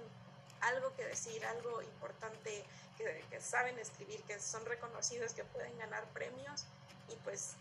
algo 0.62 0.92
que 0.96 1.04
decir, 1.04 1.46
algo 1.46 1.80
importante, 1.80 2.64
que, 2.98 3.24
que 3.30 3.40
saben 3.40 3.78
escribir, 3.78 4.20
que 4.24 4.40
son 4.40 4.66
reconocidos, 4.66 5.32
que 5.32 5.44
pueden 5.44 5.78
ganar 5.78 6.04
premios 6.06 6.64
y 7.08 7.14
pues 7.22 7.52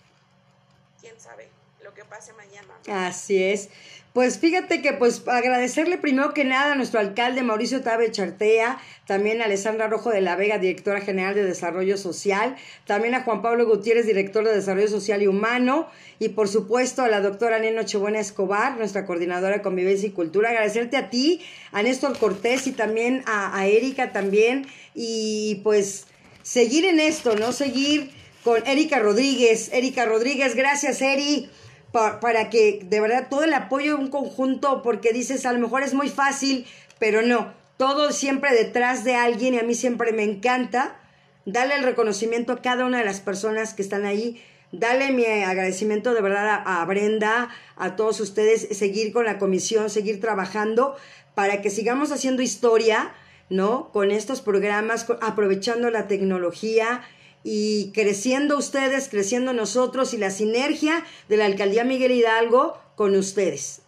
quién 0.99 1.19
sabe, 1.19 1.51
lo 1.83 1.93
que 1.93 2.05
pase 2.05 2.31
mañana. 2.33 2.73
Así 2.87 3.43
es. 3.43 3.69
Pues 4.13 4.37
fíjate 4.37 4.81
que 4.81 4.93
pues 4.93 5.23
agradecerle 5.27 5.97
primero 5.97 6.33
que 6.33 6.45
nada 6.45 6.73
a 6.73 6.75
nuestro 6.75 6.99
alcalde 6.99 7.41
Mauricio 7.41 7.81
Tabe 7.81 8.11
Chartea, 8.11 8.79
también 9.07 9.41
a 9.41 9.45
Alessandra 9.45 9.87
Rojo 9.87 10.11
de 10.11 10.21
la 10.21 10.35
Vega, 10.35 10.59
directora 10.59 11.01
general 11.01 11.33
de 11.33 11.43
Desarrollo 11.43 11.97
Social, 11.97 12.55
también 12.85 13.15
a 13.15 13.23
Juan 13.23 13.41
Pablo 13.41 13.65
Gutiérrez, 13.65 14.05
director 14.05 14.45
de 14.45 14.53
Desarrollo 14.53 14.87
Social 14.87 15.23
y 15.23 15.27
Humano, 15.27 15.89
y 16.19 16.29
por 16.29 16.47
supuesto 16.47 17.01
a 17.01 17.09
la 17.09 17.21
doctora 17.21 17.59
Nena 17.59 17.81
Nochebuena 17.81 18.19
Escobar, 18.19 18.77
nuestra 18.77 19.05
coordinadora 19.05 19.57
de 19.57 19.61
Convivencia 19.63 20.07
y 20.07 20.11
Cultura. 20.11 20.49
Agradecerte 20.49 20.95
a 20.95 21.09
ti, 21.09 21.41
a 21.71 21.81
Néstor 21.81 22.17
Cortés 22.17 22.67
y 22.67 22.71
también 22.71 23.23
a, 23.25 23.57
a 23.57 23.65
Erika 23.65 24.11
también, 24.11 24.67
y 24.93 25.61
pues 25.63 26.05
seguir 26.43 26.85
en 26.85 26.99
esto, 26.99 27.35
¿no? 27.35 27.51
Seguir 27.51 28.11
con 28.43 28.65
Erika 28.67 28.99
Rodríguez. 28.99 29.71
Erika 29.73 30.05
Rodríguez, 30.05 30.55
gracias 30.55 31.01
Eri 31.01 31.49
para 31.93 32.49
que 32.49 32.81
de 32.83 32.99
verdad 32.99 33.27
todo 33.29 33.43
el 33.43 33.53
apoyo 33.53 33.95
de 33.95 34.03
un 34.03 34.09
conjunto, 34.09 34.81
porque 34.81 35.13
dices, 35.13 35.45
a 35.45 35.53
lo 35.53 35.59
mejor 35.59 35.83
es 35.83 35.93
muy 35.93 36.09
fácil, 36.09 36.65
pero 36.97 37.21
no, 37.21 37.53
todo 37.77 38.11
siempre 38.11 38.51
detrás 38.51 39.03
de 39.03 39.13
alguien 39.15 39.53
y 39.53 39.59
a 39.59 39.63
mí 39.63 39.75
siempre 39.75 40.11
me 40.11 40.23
encanta. 40.23 40.99
Darle 41.45 41.75
el 41.75 41.83
reconocimiento 41.83 42.51
a 42.53 42.61
cada 42.61 42.85
una 42.85 42.97
de 42.97 43.05
las 43.05 43.19
personas 43.19 43.75
que 43.75 43.83
están 43.83 44.05
ahí, 44.05 44.41
darle 44.71 45.11
mi 45.11 45.25
agradecimiento 45.25 46.15
de 46.15 46.21
verdad 46.21 46.63
a, 46.65 46.83
Brenda, 46.85 47.49
a 47.75 47.95
todos 47.95 48.19
ustedes, 48.21 48.69
seguir 48.71 49.13
con 49.13 49.25
la 49.25 49.37
comisión, 49.37 49.91
seguir 49.91 50.19
trabajando 50.19 50.95
para 51.35 51.61
que 51.61 51.69
sigamos 51.69 52.11
haciendo 52.11 52.41
historia, 52.41 53.13
¿no? 53.49 53.91
Con 53.91 54.09
estos 54.09 54.41
programas, 54.41 55.05
aprovechando 55.21 55.91
la 55.91 56.07
tecnología 56.07 57.03
y 57.43 57.91
creciendo 57.91 58.57
ustedes, 58.57 59.09
creciendo 59.09 59.53
nosotros 59.53 60.13
y 60.13 60.17
la 60.17 60.31
sinergia 60.31 61.05
de 61.27 61.37
la 61.37 61.45
Alcaldía 61.45 61.83
Miguel 61.83 62.11
Hidalgo 62.11 62.81
con 62.95 63.15
ustedes. 63.15 63.81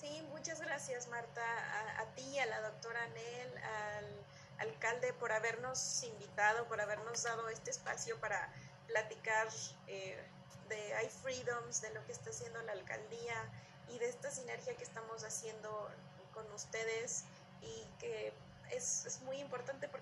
Sí, 0.00 0.22
muchas 0.30 0.60
gracias 0.60 1.08
Marta, 1.08 1.42
a, 1.98 2.04
ti, 2.14 2.38
a 2.38 2.46
la 2.46 2.60
doctora 2.60 3.02
Anel, 3.02 3.50
al 4.58 4.68
alcalde 4.68 5.12
por 5.14 5.32
habernos 5.32 6.02
invitado, 6.04 6.66
por 6.68 6.80
habernos 6.80 7.24
dado 7.24 7.48
este 7.48 7.70
espacio 7.70 8.18
para 8.20 8.52
platicar 8.86 9.48
eh, 9.88 10.16
de 10.68 11.06
iFreedoms, 11.06 11.82
de 11.82 11.92
lo 11.92 12.04
que 12.06 12.12
está 12.12 12.30
haciendo 12.30 12.62
la 12.62 12.72
alcaldía 12.72 13.50
y 13.88 13.98
de 13.98 14.08
esta 14.08 14.30
sinergia 14.30 14.76
que 14.76 14.84
estamos 14.84 15.24
haciendo 15.24 15.90
con 16.32 16.50
ustedes 16.52 17.24
y 17.62 17.86
que 17.98 18.32
es, 18.70 19.06
es 19.06 19.20
muy 19.22 19.38
importante 19.38 19.88
porque 19.88 19.94